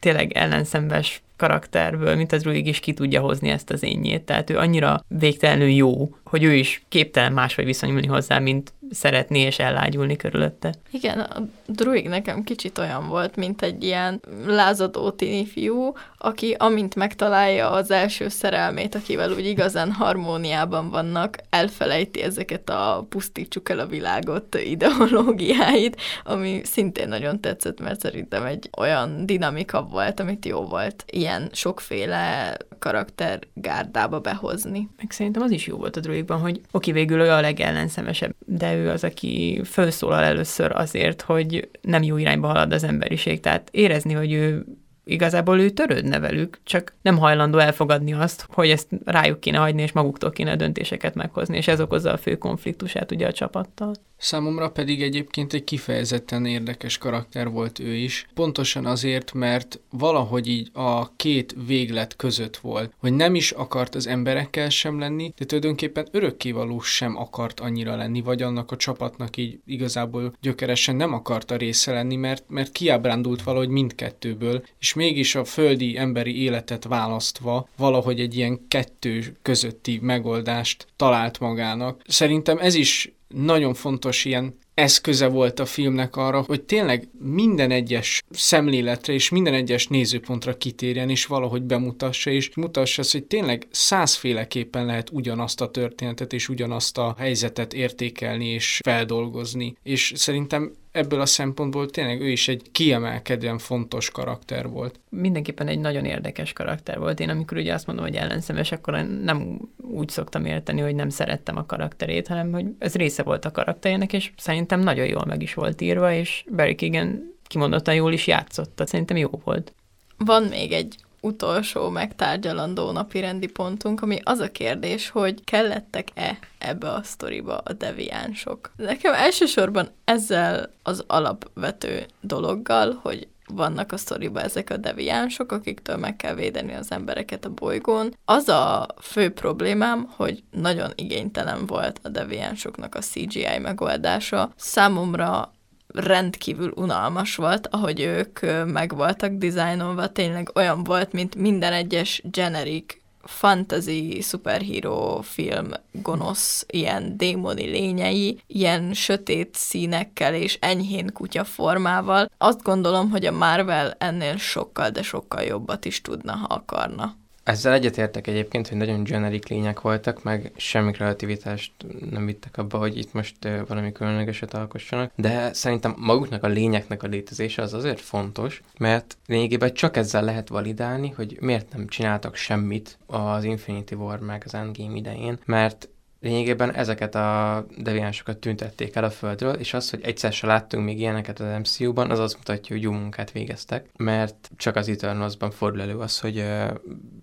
tényleg 0.00 0.32
ellenszembes 0.32 1.22
karakterből, 1.36 2.16
mint 2.16 2.32
az 2.32 2.42
Ruig 2.42 2.66
is 2.66 2.80
ki 2.80 2.92
tudja 2.92 3.20
hozni 3.20 3.48
ezt 3.48 3.70
az 3.70 3.82
énjét. 3.82 4.22
Tehát 4.22 4.50
ő 4.50 4.58
annyira 4.58 5.04
végtelenül 5.08 5.68
jó, 5.68 6.16
hogy 6.24 6.42
ő 6.42 6.54
is 6.54 6.82
képtelen 6.88 7.32
máshogy 7.32 7.64
viszonyulni 7.64 8.06
hozzá, 8.06 8.38
mint 8.38 8.72
szeretni 8.90 9.38
és 9.38 9.58
ellágyulni 9.58 10.16
körülötte. 10.16 10.74
Igen, 10.90 11.50
Druig 11.66 12.08
nekem 12.08 12.42
kicsit 12.42 12.78
olyan 12.78 13.08
volt, 13.08 13.36
mint 13.36 13.62
egy 13.62 13.84
ilyen 13.84 14.20
lázadó 14.46 15.10
tini 15.10 15.46
fiú, 15.46 15.92
aki 16.18 16.56
amint 16.58 16.94
megtalálja 16.94 17.70
az 17.70 17.90
első 17.90 18.28
szerelmét, 18.28 18.94
akivel 18.94 19.32
úgy 19.32 19.46
igazán 19.46 19.92
harmóniában 19.92 20.90
vannak, 20.90 21.36
elfelejti 21.50 22.22
ezeket 22.22 22.70
a 22.70 23.06
pusztítsuk 23.08 23.68
el 23.68 23.78
a 23.78 23.86
világot 23.86 24.54
ideológiáit, 24.64 26.00
ami 26.24 26.60
szintén 26.64 27.08
nagyon 27.08 27.40
tetszett, 27.40 27.80
mert 27.80 28.00
szerintem 28.00 28.44
egy 28.44 28.70
olyan 28.78 29.26
dinamika 29.26 29.82
volt, 29.82 30.20
amit 30.20 30.46
jó 30.46 30.62
volt 30.62 31.04
ilyen 31.10 31.50
sokféle 31.52 32.56
karakter 32.78 33.38
gárdába 33.54 34.20
behozni. 34.20 34.88
Meg 34.96 35.10
szerintem 35.10 35.42
az 35.42 35.50
is 35.50 35.66
jó 35.66 35.76
volt 35.76 35.96
a 35.96 36.00
druidban, 36.00 36.40
hogy 36.40 36.60
oké, 36.70 36.92
végül 36.92 37.20
ő 37.20 37.30
a 37.30 37.40
legellenszemesebb, 37.40 38.34
de 38.46 38.74
ő 38.74 38.90
az, 38.90 39.04
aki 39.04 39.60
felszólal 39.64 40.22
először 40.22 40.72
azért, 40.76 41.22
hogy 41.22 41.53
nem 41.80 42.02
jó 42.02 42.16
irányba 42.16 42.46
halad 42.46 42.72
az 42.72 42.84
emberiség. 42.84 43.40
Tehát 43.40 43.68
érezni, 43.72 44.12
hogy 44.12 44.32
ő 44.32 44.64
igazából 45.04 45.60
ő 45.60 45.70
törődne 45.70 46.18
velük, 46.18 46.58
csak 46.62 46.94
nem 47.02 47.18
hajlandó 47.18 47.58
elfogadni 47.58 48.12
azt, 48.12 48.46
hogy 48.50 48.70
ezt 48.70 48.88
rájuk 49.04 49.40
kéne 49.40 49.58
hagyni, 49.58 49.82
és 49.82 49.92
maguktól 49.92 50.30
kéne 50.30 50.56
döntéseket 50.56 51.14
meghozni, 51.14 51.56
és 51.56 51.68
ez 51.68 51.80
okozza 51.80 52.12
a 52.12 52.16
fő 52.16 52.36
konfliktusát 52.36 53.12
ugye 53.12 53.26
a 53.26 53.32
csapattal. 53.32 53.94
Számomra 54.24 54.70
pedig 54.70 55.02
egyébként 55.02 55.52
egy 55.52 55.64
kifejezetten 55.64 56.46
érdekes 56.46 56.98
karakter 56.98 57.48
volt 57.48 57.78
ő 57.78 57.94
is, 57.94 58.26
pontosan 58.34 58.86
azért, 58.86 59.32
mert 59.32 59.80
valahogy 59.90 60.48
így 60.48 60.70
a 60.72 61.16
két 61.16 61.54
véglet 61.66 62.16
között 62.16 62.56
volt, 62.56 62.92
hogy 62.98 63.12
nem 63.12 63.34
is 63.34 63.50
akart 63.50 63.94
az 63.94 64.06
emberekkel 64.06 64.68
sem 64.68 64.98
lenni, 64.98 65.32
de 65.38 65.44
tulajdonképpen 65.44 66.08
örökkévaló 66.10 66.80
sem 66.80 67.16
akart 67.16 67.60
annyira 67.60 67.96
lenni, 67.96 68.20
vagy 68.20 68.42
annak 68.42 68.70
a 68.70 68.76
csapatnak 68.76 69.36
így 69.36 69.58
igazából 69.66 70.34
gyökeresen 70.40 70.96
nem 70.96 71.12
akarta 71.12 71.56
része 71.56 71.92
lenni, 71.92 72.16
mert, 72.16 72.44
mert 72.48 72.72
kiábrándult 72.72 73.42
valahogy 73.42 73.68
mindkettőből, 73.68 74.64
és 74.78 74.94
mégis 74.94 75.34
a 75.34 75.44
földi 75.44 75.96
emberi 75.96 76.42
életet 76.42 76.84
választva 76.84 77.68
valahogy 77.76 78.20
egy 78.20 78.36
ilyen 78.36 78.68
kettő 78.68 79.36
közötti 79.42 79.98
megoldást 80.02 80.86
talált 80.96 81.40
magának. 81.40 82.02
Szerintem 82.06 82.58
ez 82.58 82.74
is 82.74 83.12
nagyon 83.34 83.74
fontos 83.74 84.24
ilyen 84.24 84.58
eszköze 84.74 85.26
volt 85.26 85.60
a 85.60 85.64
filmnek 85.64 86.16
arra, 86.16 86.40
hogy 86.40 86.62
tényleg 86.62 87.08
minden 87.18 87.70
egyes 87.70 88.22
szemléletre 88.30 89.12
és 89.12 89.28
minden 89.28 89.54
egyes 89.54 89.86
nézőpontra 89.86 90.56
kitérjen, 90.56 91.10
és 91.10 91.26
valahogy 91.26 91.62
bemutassa, 91.62 92.30
és 92.30 92.50
mutassa 92.56 93.02
azt, 93.02 93.12
hogy 93.12 93.24
tényleg 93.24 93.66
százféleképpen 93.70 94.86
lehet 94.86 95.10
ugyanazt 95.10 95.60
a 95.60 95.70
történetet 95.70 96.32
és 96.32 96.48
ugyanazt 96.48 96.98
a 96.98 97.14
helyzetet 97.18 97.72
értékelni 97.72 98.48
és 98.48 98.78
feldolgozni. 98.84 99.76
És 99.82 100.12
szerintem 100.16 100.72
ebből 100.94 101.20
a 101.20 101.26
szempontból 101.26 101.90
tényleg 101.90 102.20
ő 102.20 102.28
is 102.28 102.48
egy 102.48 102.62
kiemelkedően 102.72 103.58
fontos 103.58 104.10
karakter 104.10 104.68
volt. 104.68 105.00
Mindenképpen 105.08 105.68
egy 105.68 105.78
nagyon 105.78 106.04
érdekes 106.04 106.52
karakter 106.52 106.98
volt. 106.98 107.20
Én 107.20 107.28
amikor 107.28 107.56
ugye 107.56 107.74
azt 107.74 107.86
mondom, 107.86 108.04
hogy 108.04 108.14
ellenszemes, 108.14 108.72
akkor 108.72 108.94
nem 109.24 109.58
úgy 109.76 110.08
szoktam 110.08 110.44
érteni, 110.44 110.80
hogy 110.80 110.94
nem 110.94 111.08
szerettem 111.08 111.56
a 111.56 111.66
karakterét, 111.66 112.26
hanem 112.26 112.52
hogy 112.52 112.66
ez 112.78 112.94
része 112.94 113.22
volt 113.22 113.44
a 113.44 113.50
karakterének, 113.50 114.12
és 114.12 114.32
szerintem 114.36 114.80
nagyon 114.80 115.06
jól 115.06 115.24
meg 115.26 115.42
is 115.42 115.54
volt 115.54 115.80
írva, 115.80 116.12
és 116.12 116.44
Barry 116.56 116.74
Keegan 116.74 117.34
kimondottan 117.46 117.94
jól 117.94 118.12
is 118.12 118.26
játszott, 118.26 118.74
tehát 118.74 118.90
szerintem 118.90 119.16
jó 119.16 119.30
volt. 119.44 119.74
Van 120.18 120.42
még 120.42 120.72
egy 120.72 120.96
utolsó 121.24 121.88
megtárgyalandó 121.88 122.90
napi 122.90 123.20
rendi 123.20 123.46
pontunk, 123.46 124.02
ami 124.02 124.18
az 124.22 124.38
a 124.38 124.50
kérdés, 124.50 125.10
hogy 125.10 125.44
kellettek-e 125.44 126.38
ebbe 126.58 126.90
a 126.90 127.02
sztoriba 127.02 127.58
a 127.58 127.72
deviánsok. 127.72 128.70
Nekem 128.76 129.14
elsősorban 129.14 129.88
ezzel 130.04 130.70
az 130.82 131.04
alapvető 131.06 132.06
dologgal, 132.20 132.98
hogy 133.02 133.28
vannak 133.46 133.92
a 133.92 133.96
sztoriba 133.96 134.40
ezek 134.40 134.70
a 134.70 134.76
deviánsok, 134.76 135.52
akiktől 135.52 135.96
meg 135.96 136.16
kell 136.16 136.34
védeni 136.34 136.74
az 136.74 136.90
embereket 136.90 137.44
a 137.44 137.50
bolygón. 137.50 138.16
Az 138.24 138.48
a 138.48 138.86
fő 139.00 139.30
problémám, 139.30 140.08
hogy 140.16 140.42
nagyon 140.50 140.90
igénytelen 140.94 141.66
volt 141.66 142.00
a 142.02 142.08
deviánsoknak 142.08 142.94
a 142.94 143.00
CGI 143.00 143.58
megoldása. 143.60 144.52
Számomra 144.56 145.52
rendkívül 145.94 146.72
unalmas 146.76 147.36
volt, 147.36 147.68
ahogy 147.70 148.00
ők 148.00 148.40
meg 148.66 148.94
voltak 148.96 149.32
dizájnolva, 149.32 150.12
tényleg 150.12 150.50
olyan 150.54 150.84
volt, 150.84 151.12
mint 151.12 151.34
minden 151.34 151.72
egyes 151.72 152.22
generic 152.30 153.02
fantasy 153.24 154.20
szuperhíró 154.20 155.20
film 155.20 155.70
gonosz, 155.92 156.66
ilyen 156.68 157.16
démoni 157.16 157.64
lényei, 157.64 158.40
ilyen 158.46 158.94
sötét 158.94 159.54
színekkel 159.54 160.34
és 160.34 160.58
enyhén 160.60 161.12
kutya 161.12 161.44
formával. 161.44 162.30
Azt 162.38 162.62
gondolom, 162.62 163.10
hogy 163.10 163.26
a 163.26 163.32
Marvel 163.32 163.94
ennél 163.98 164.36
sokkal, 164.36 164.90
de 164.90 165.02
sokkal 165.02 165.42
jobbat 165.42 165.84
is 165.84 166.00
tudna, 166.00 166.32
ha 166.32 166.54
akarna. 166.54 167.16
Ezzel 167.44 167.72
egyetértek 167.72 168.26
egyébként, 168.26 168.68
hogy 168.68 168.76
nagyon 168.76 169.02
generik 169.02 169.48
lények 169.48 169.80
voltak, 169.80 170.22
meg 170.22 170.52
semmi 170.56 170.92
kreativitást 170.92 171.72
nem 172.10 172.26
vittek 172.26 172.56
abba, 172.56 172.78
hogy 172.78 172.98
itt 172.98 173.12
most 173.12 173.36
valami 173.66 173.92
különlegeset 173.92 174.54
alkossanak, 174.54 175.12
de 175.16 175.52
szerintem 175.52 175.94
maguknak 175.98 176.42
a 176.42 176.48
lényeknek 176.48 177.02
a 177.02 177.06
létezése 177.06 177.62
az 177.62 177.74
azért 177.74 178.00
fontos, 178.00 178.62
mert 178.78 179.16
lényegében 179.26 179.74
csak 179.74 179.96
ezzel 179.96 180.24
lehet 180.24 180.48
validálni, 180.48 181.12
hogy 181.16 181.36
miért 181.40 181.72
nem 181.72 181.86
csináltak 181.86 182.34
semmit 182.34 182.98
az 183.06 183.44
Infinity 183.44 183.92
War 183.92 184.20
meg 184.20 184.42
az 184.46 184.54
Endgame 184.54 184.96
idején, 184.96 185.38
mert 185.44 185.88
lényegében 186.24 186.74
ezeket 186.74 187.14
a 187.14 187.66
deviánsokat 187.78 188.38
tüntették 188.38 188.94
el 188.94 189.04
a 189.04 189.10
földről, 189.10 189.54
és 189.54 189.74
az, 189.74 189.90
hogy 189.90 190.00
egyszer 190.02 190.32
se 190.32 190.46
láttunk 190.46 190.84
még 190.84 190.98
ilyeneket 190.98 191.40
az 191.40 191.58
MCU-ban, 191.58 192.10
az 192.10 192.18
azt 192.18 192.36
mutatja, 192.36 192.74
hogy 192.76 192.84
jó 192.84 192.92
munkát 192.92 193.32
végeztek, 193.32 193.86
mert 193.96 194.50
csak 194.56 194.76
az 194.76 194.88
Eternals-ban 194.88 195.50
fordul 195.50 195.82
elő 195.82 195.98
az, 195.98 196.20
hogy 196.20 196.38
ö, 196.38 196.70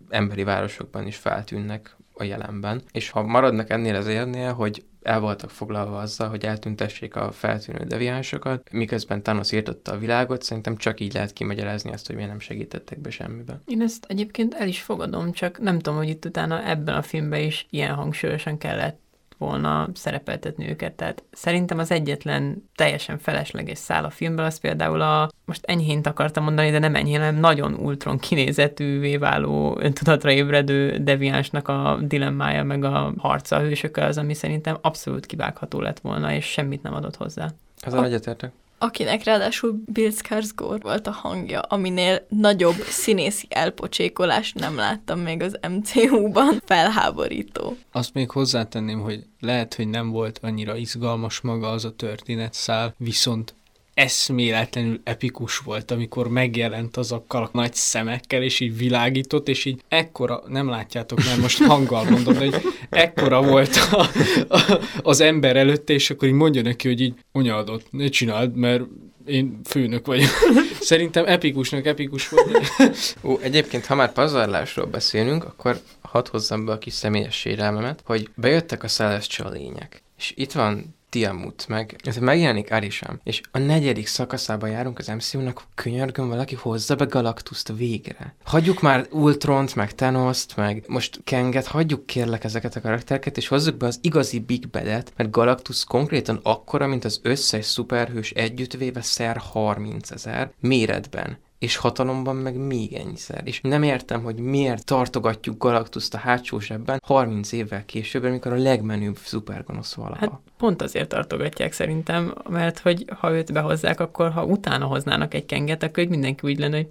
emberi 0.09 0.43
városokban 0.43 1.07
is 1.07 1.15
feltűnnek 1.15 1.95
a 2.14 2.24
jelenben. 2.24 2.82
És 2.91 3.09
ha 3.09 3.24
maradnak 3.24 3.70
ennél 3.70 3.95
az 3.95 4.07
érnél, 4.07 4.53
hogy 4.53 4.84
el 5.01 5.20
voltak 5.20 5.49
foglalva 5.49 5.97
azzal, 5.97 6.30
hogy 6.30 6.45
eltüntessék 6.45 7.16
a 7.16 7.32
feltűnő 7.32 7.86
deviánsokat, 7.86 8.72
miközben 8.72 9.24
Thanos 9.24 9.51
írtotta 9.51 9.91
a 9.91 9.97
világot, 9.97 10.41
szerintem 10.41 10.76
csak 10.76 10.99
így 10.99 11.14
lehet 11.14 11.34
kimagyarázni 11.34 11.91
azt, 11.91 12.07
hogy 12.07 12.16
miért 12.16 12.30
nem 12.30 12.39
segítettek 12.39 12.99
be 12.99 13.09
semmiben. 13.09 13.62
Én 13.66 13.82
ezt 13.82 14.05
egyébként 14.07 14.53
el 14.53 14.68
is 14.68 14.82
fogadom, 14.82 15.32
csak 15.32 15.59
nem 15.59 15.80
tudom, 15.80 15.97
hogy 15.97 16.09
itt 16.09 16.26
utána 16.26 16.70
ebben 16.70 16.95
a 16.95 17.01
filmben 17.01 17.41
is 17.41 17.68
ilyen 17.70 17.93
hangsúlyosan 17.93 18.57
kellett 18.57 19.00
volna 19.41 19.89
szerepeltetni 19.93 20.69
őket. 20.69 20.93
Tehát 20.93 21.23
szerintem 21.31 21.79
az 21.79 21.91
egyetlen 21.91 22.69
teljesen 22.75 23.17
felesleges 23.17 23.77
szál 23.77 24.05
a 24.05 24.09
filmben 24.09 24.45
az 24.45 24.59
például 24.59 25.01
a, 25.01 25.29
most 25.45 25.65
enyhént 25.65 26.07
akartam 26.07 26.43
mondani, 26.43 26.71
de 26.71 26.79
nem 26.79 26.95
enyhén, 26.95 27.19
hanem 27.19 27.39
nagyon 27.39 27.73
ultron 27.73 28.17
kinézetűvé 28.17 29.17
váló, 29.17 29.77
öntudatra 29.79 30.31
ébredő 30.31 30.97
deviánsnak 30.97 31.67
a 31.67 31.99
dilemmája, 32.01 32.63
meg 32.63 32.83
a 32.83 33.13
harca 33.17 33.55
a 33.55 33.61
hősökkel 33.61 34.07
az, 34.07 34.17
ami 34.17 34.33
szerintem 34.33 34.77
abszolút 34.81 35.25
kivágható 35.25 35.79
lett 35.79 35.99
volna, 35.99 36.33
és 36.33 36.45
semmit 36.45 36.83
nem 36.83 36.93
adott 36.93 37.15
hozzá. 37.15 37.49
Ezzel 37.79 38.05
egyetértek 38.05 38.51
akinek 38.82 39.23
ráadásul 39.23 39.84
Bill 39.86 40.11
Skarsgård 40.11 40.82
volt 40.82 41.07
a 41.07 41.11
hangja, 41.11 41.59
aminél 41.59 42.25
nagyobb 42.29 42.75
színészi 42.75 43.47
elpocsékolást 43.49 44.55
nem 44.55 44.75
láttam 44.75 45.19
még 45.19 45.41
az 45.41 45.59
MCU-ban. 45.69 46.61
Felháborító. 46.65 47.77
Azt 47.91 48.13
még 48.13 48.29
hozzátenném, 48.29 48.99
hogy 48.99 49.25
lehet, 49.39 49.73
hogy 49.73 49.88
nem 49.88 50.09
volt 50.09 50.39
annyira 50.41 50.75
izgalmas 50.75 51.41
maga 51.41 51.69
az 51.69 51.86
a 51.86 51.95
történetszál, 51.95 52.93
viszont 52.97 53.55
eszméletlenül 54.01 54.99
epikus 55.03 55.57
volt, 55.57 55.91
amikor 55.91 56.27
megjelent 56.27 56.97
azokkal 56.97 57.43
a 57.43 57.49
nagy 57.53 57.73
szemekkel, 57.73 58.43
és 58.43 58.59
így 58.59 58.77
világított, 58.77 59.47
és 59.47 59.65
így 59.65 59.81
ekkora, 59.87 60.43
nem 60.47 60.69
látjátok, 60.69 61.23
mert 61.23 61.37
most 61.37 61.63
hanggal 61.63 62.03
mondom, 62.03 62.35
hogy 62.35 62.55
ekkora 62.89 63.41
volt 63.41 63.75
a, 63.91 64.07
a, 64.49 64.79
az 65.01 65.19
ember 65.19 65.55
előtte, 65.55 65.93
és 65.93 66.09
akkor 66.09 66.27
így 66.27 66.33
mondja 66.33 66.61
neki, 66.61 66.87
hogy 66.87 67.01
így 67.01 67.13
anyádot, 67.31 67.83
ne 67.89 68.07
csináld, 68.07 68.55
mert 68.55 68.83
én 69.25 69.59
főnök 69.63 70.05
vagyok. 70.05 70.29
Szerintem 70.91 71.25
epikusnak 71.25 71.85
epikus 71.85 72.29
volt. 72.29 73.15
Ó, 73.23 73.37
egyébként, 73.41 73.85
ha 73.85 73.95
már 73.95 74.13
pazarlásról 74.13 74.85
beszélünk, 74.85 75.43
akkor 75.43 75.79
hadd 76.01 76.29
hozzam 76.29 76.65
be 76.65 76.71
a 76.71 76.77
kis 76.77 76.93
személyes 76.93 77.35
sérelmemet, 77.35 78.01
hogy 78.05 78.29
bejöttek 78.35 78.83
a 78.83 78.87
Celestial 78.87 79.51
lények. 79.51 80.03
És 80.17 80.33
itt 80.35 80.51
van 80.51 80.95
Tiamut, 81.12 81.68
meg. 81.68 81.95
Ez 82.03 82.18
megjelenik 82.18 82.72
Arisam, 82.72 83.20
és 83.24 83.41
a 83.51 83.57
negyedik 83.57 84.07
szakaszába 84.07 84.68
járunk 84.68 84.99
az 84.99 85.07
MCU-nak, 85.07 85.64
könyörgöm 85.76 86.28
valaki 86.28 86.55
hozza 86.55 86.95
be 86.95 87.05
Galactuszt 87.05 87.74
végre. 87.78 88.36
Hagyjuk 88.43 88.82
már 88.82 89.07
Ultront, 89.09 89.76
meg 89.76 89.95
Thanos-t, 89.95 90.55
meg 90.55 90.84
most 90.88 91.22
Kenget, 91.24 91.68
hagyjuk 91.68 92.05
kérlek 92.05 92.43
ezeket 92.43 92.76
a 92.76 92.82
karaktereket, 92.82 93.38
és 93.38 93.47
hozzuk 93.47 93.78
be 93.78 93.86
az 93.86 93.99
igazi 94.01 94.39
Big 94.39 94.70
Bedet, 94.70 95.14
mert 95.18 95.32
Galactus 95.32 95.84
konkrétan 95.84 96.39
akkora, 96.43 96.88
mint 96.88 97.05
az 97.05 97.20
összes 97.24 97.66
szuperhős 97.66 98.32
együttvéve 98.32 99.01
szer 99.01 99.38
30 99.38 100.12
ezer 100.12 100.51
méretben 100.59 101.38
és 101.62 101.76
hatalomban 101.76 102.36
meg 102.36 102.55
még 102.55 102.93
ennyiszer. 102.93 103.41
És 103.43 103.62
nem 103.62 103.84
értem, 103.84 104.24
hogy 104.24 104.36
miért 104.36 104.86
tartogatjuk 104.86 105.57
Galactuszt 105.57 106.14
a 106.14 106.18
hátsó 106.18 106.59
zsebben 106.59 107.01
30 107.05 107.51
évvel 107.51 107.86
később, 107.86 108.24
amikor 108.24 108.53
a 108.53 108.55
legmenőbb 108.55 109.18
szupergonosz 109.18 109.93
valaha. 109.93 110.20
Hát 110.20 110.39
pont 110.57 110.82
azért 110.82 111.09
tartogatják 111.09 111.74
szerintem, 111.74 112.34
mert 112.49 112.80
hogy 112.80 113.05
ha 113.20 113.32
őt 113.32 113.53
behozzák, 113.53 113.99
akkor 113.99 114.32
ha 114.32 114.45
utána 114.45 114.86
hoznának 114.86 115.34
egy 115.34 115.45
kenget, 115.45 115.84
akkor 115.84 116.05
mindenki 116.05 116.47
úgy 116.47 116.59
lenne, 116.59 116.76
hogy 116.76 116.88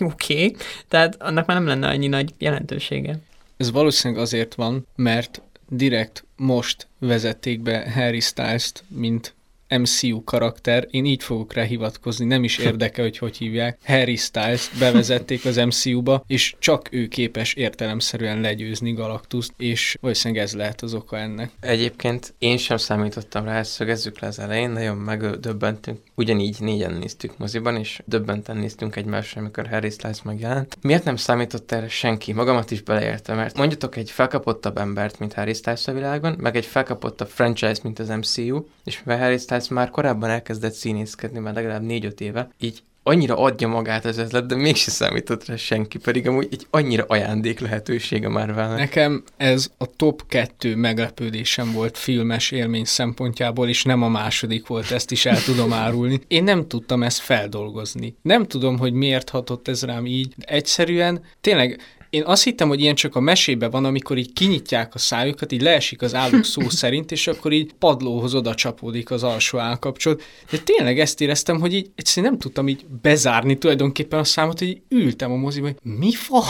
oké, 0.12 0.34
okay. 0.34 0.56
tehát 0.88 1.22
annak 1.22 1.46
már 1.46 1.56
nem 1.56 1.66
lenne 1.66 1.88
annyi 1.88 2.06
nagy 2.06 2.34
jelentősége. 2.38 3.18
Ez 3.56 3.70
valószínűleg 3.70 4.22
azért 4.22 4.54
van, 4.54 4.86
mert 4.96 5.42
direkt 5.68 6.24
most 6.36 6.86
vezették 6.98 7.60
be 7.60 7.90
Harry 7.90 8.20
Styles-t, 8.20 8.84
mint 8.88 9.34
MCU 9.78 10.24
karakter, 10.24 10.86
én 10.90 11.04
így 11.04 11.22
fogok 11.22 11.52
rá 11.52 11.62
hivatkozni, 11.62 12.24
nem 12.24 12.44
is 12.44 12.58
érdekel, 12.58 13.04
hogy 13.04 13.18
hogy 13.18 13.36
hívják. 13.36 13.78
Harry 13.84 14.16
Styles 14.16 14.70
bevezették 14.78 15.44
az 15.44 15.56
MCU-ba, 15.56 16.24
és 16.26 16.54
csak 16.58 16.88
ő 16.90 17.06
képes 17.06 17.54
értelemszerűen 17.54 18.40
legyőzni 18.40 18.92
Galactus, 18.92 19.48
és 19.56 19.96
valószínűleg 20.00 20.42
ez 20.42 20.54
lehet 20.54 20.82
az 20.82 20.94
oka 20.94 21.18
ennek. 21.18 21.50
Egyébként 21.60 22.34
én 22.38 22.56
sem 22.56 22.76
számítottam 22.76 23.44
rá, 23.44 23.58
ezt 23.58 23.70
szögezzük 23.70 24.18
le 24.20 24.26
az 24.26 24.38
elején, 24.38 24.70
nagyon 24.70 24.96
megdöbbentünk. 24.96 25.98
Ugyanígy 26.14 26.56
négyen 26.60 26.92
néztük 26.92 27.38
moziban, 27.38 27.76
és 27.76 28.02
döbbenten 28.04 28.56
néztünk 28.56 28.96
egymásra, 28.96 29.40
amikor 29.40 29.68
Harry 29.68 29.90
Styles 29.90 30.22
megjelent. 30.22 30.78
Miért 30.80 31.04
nem 31.04 31.16
számított 31.16 31.72
erre 31.72 31.88
senki? 31.88 32.32
Magamat 32.32 32.70
is 32.70 32.82
beleértem, 32.82 33.36
mert 33.36 33.56
mondjatok 33.56 33.96
egy 33.96 34.10
felkapottabb 34.10 34.78
embert, 34.78 35.18
mint 35.18 35.32
Harry 35.32 35.54
Styles 35.54 35.86
a 35.86 35.92
világban, 35.92 36.36
meg 36.38 36.56
egy 36.56 36.66
felkapottabb 36.66 37.28
franchise, 37.28 37.80
mint 37.82 37.98
az 37.98 38.08
MCU, 38.08 38.64
és 38.84 39.02
mivel 39.04 39.20
Harry 39.20 39.38
Styles 39.38 39.61
Styles 39.62 39.84
már 39.84 39.90
korábban 39.90 40.30
elkezdett 40.30 40.72
színészkedni, 40.72 41.38
már 41.38 41.54
legalább 41.54 41.82
négy-öt 41.82 42.20
éve, 42.20 42.48
így 42.60 42.82
annyira 43.02 43.36
adja 43.36 43.68
magát 43.68 44.04
ez 44.04 44.18
ötlet, 44.18 44.46
de 44.46 44.54
mégse 44.54 44.90
számított 44.90 45.44
rá 45.44 45.56
senki, 45.56 45.98
pedig 45.98 46.28
amúgy 46.28 46.48
egy 46.50 46.66
annyira 46.70 47.04
ajándék 47.08 47.60
lehetősége 47.60 48.28
már 48.28 48.54
vele. 48.54 48.76
Nekem 48.76 49.22
ez 49.36 49.70
a 49.78 49.86
top 49.96 50.26
kettő 50.28 50.76
meglepődésem 50.76 51.72
volt 51.72 51.98
filmes 51.98 52.50
élmény 52.50 52.84
szempontjából, 52.84 53.68
és 53.68 53.84
nem 53.84 54.02
a 54.02 54.08
második 54.08 54.66
volt, 54.66 54.90
ezt 54.90 55.10
is 55.10 55.26
el 55.26 55.42
tudom 55.42 55.72
árulni. 55.72 56.20
Én 56.28 56.44
nem 56.44 56.68
tudtam 56.68 57.02
ezt 57.02 57.18
feldolgozni. 57.18 58.16
Nem 58.22 58.46
tudom, 58.46 58.78
hogy 58.78 58.92
miért 58.92 59.30
hatott 59.30 59.68
ez 59.68 59.84
rám 59.84 60.06
így. 60.06 60.34
Egyszerűen 60.38 61.22
tényleg 61.40 61.80
én 62.12 62.22
azt 62.24 62.44
hittem, 62.44 62.68
hogy 62.68 62.80
ilyen 62.80 62.94
csak 62.94 63.16
a 63.16 63.20
mesébe 63.20 63.68
van, 63.68 63.84
amikor 63.84 64.18
így 64.18 64.32
kinyitják 64.32 64.94
a 64.94 64.98
szájukat, 64.98 65.52
így 65.52 65.62
leesik 65.62 66.02
az 66.02 66.14
álluk 66.14 66.44
szó 66.44 66.68
szerint, 66.82 67.12
és 67.12 67.26
akkor 67.26 67.52
így 67.52 67.72
padlóhoz 67.78 68.34
oda 68.34 68.54
csapódik 68.54 69.10
az 69.10 69.22
alsó 69.22 69.58
állkapcsolat. 69.58 70.22
De 70.50 70.58
tényleg 70.58 70.98
ezt 70.98 71.20
éreztem, 71.20 71.60
hogy 71.60 71.74
így 71.74 71.90
egyszerűen 71.94 72.32
nem 72.32 72.40
tudtam 72.40 72.68
így 72.68 72.86
bezárni 73.02 73.58
tulajdonképpen 73.58 74.18
a 74.18 74.24
számot, 74.24 74.58
hogy 74.58 74.80
ültem 74.88 75.32
a 75.32 75.36
moziba, 75.36 75.66
hogy 75.66 75.76
mi 75.82 76.10
van? 76.28 76.44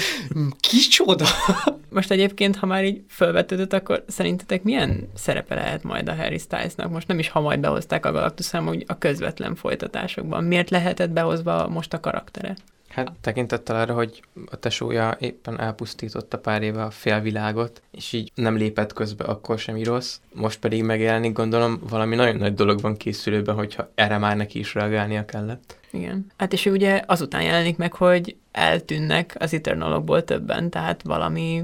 Kicsoda? 0.70 1.26
Most 1.90 2.10
egyébként, 2.10 2.56
ha 2.56 2.66
már 2.66 2.84
így 2.84 3.02
felvetődött, 3.08 3.72
akkor 3.72 4.04
szerintetek 4.08 4.62
milyen 4.62 5.08
szerepe 5.14 5.54
lehet 5.54 5.82
majd 5.82 6.08
a 6.08 6.14
Harry 6.14 6.38
Stylesnak? 6.38 6.90
Most 6.90 7.08
nem 7.08 7.18
is 7.18 7.28
ha 7.28 7.40
majd 7.40 7.60
behozták 7.60 8.06
a 8.06 8.12
Galactus, 8.12 8.50
hanem 8.50 8.82
a 8.86 8.98
közvetlen 8.98 9.54
folytatásokban. 9.54 10.44
Miért 10.44 10.70
lehetett 10.70 11.10
behozva 11.10 11.68
most 11.68 11.92
a 11.92 12.00
karaktere? 12.00 12.56
Hát 12.90 13.12
tekintettel 13.20 13.76
arra, 13.76 13.94
hogy 13.94 14.22
a 14.50 14.56
tesója 14.56 15.16
éppen 15.20 15.60
elpusztította 15.60 16.38
pár 16.38 16.62
éve 16.62 16.82
a 16.82 16.90
félvilágot, 16.90 17.82
és 17.90 18.12
így 18.12 18.32
nem 18.34 18.56
lépett 18.56 18.92
közbe 18.92 19.24
akkor 19.24 19.58
sem 19.58 19.82
rossz. 19.82 20.20
Most 20.34 20.58
pedig 20.58 20.82
megjelenik, 20.82 21.32
gondolom, 21.32 21.80
valami 21.88 22.14
nagyon 22.14 22.36
nagy 22.36 22.54
dolog 22.54 22.80
van 22.80 22.96
készülőben, 22.96 23.54
hogyha 23.54 23.90
erre 23.94 24.18
már 24.18 24.36
neki 24.36 24.58
is 24.58 24.74
reagálnia 24.74 25.24
kellett. 25.24 25.78
Igen. 25.90 26.26
Hát 26.36 26.52
és 26.52 26.66
ő 26.66 26.70
ugye 26.70 27.02
azután 27.06 27.42
jelenik 27.42 27.76
meg, 27.76 27.92
hogy 27.92 28.36
eltűnnek 28.52 29.36
az 29.38 29.54
Eternalokból 29.54 30.24
többen, 30.24 30.70
tehát 30.70 31.02
valami 31.02 31.62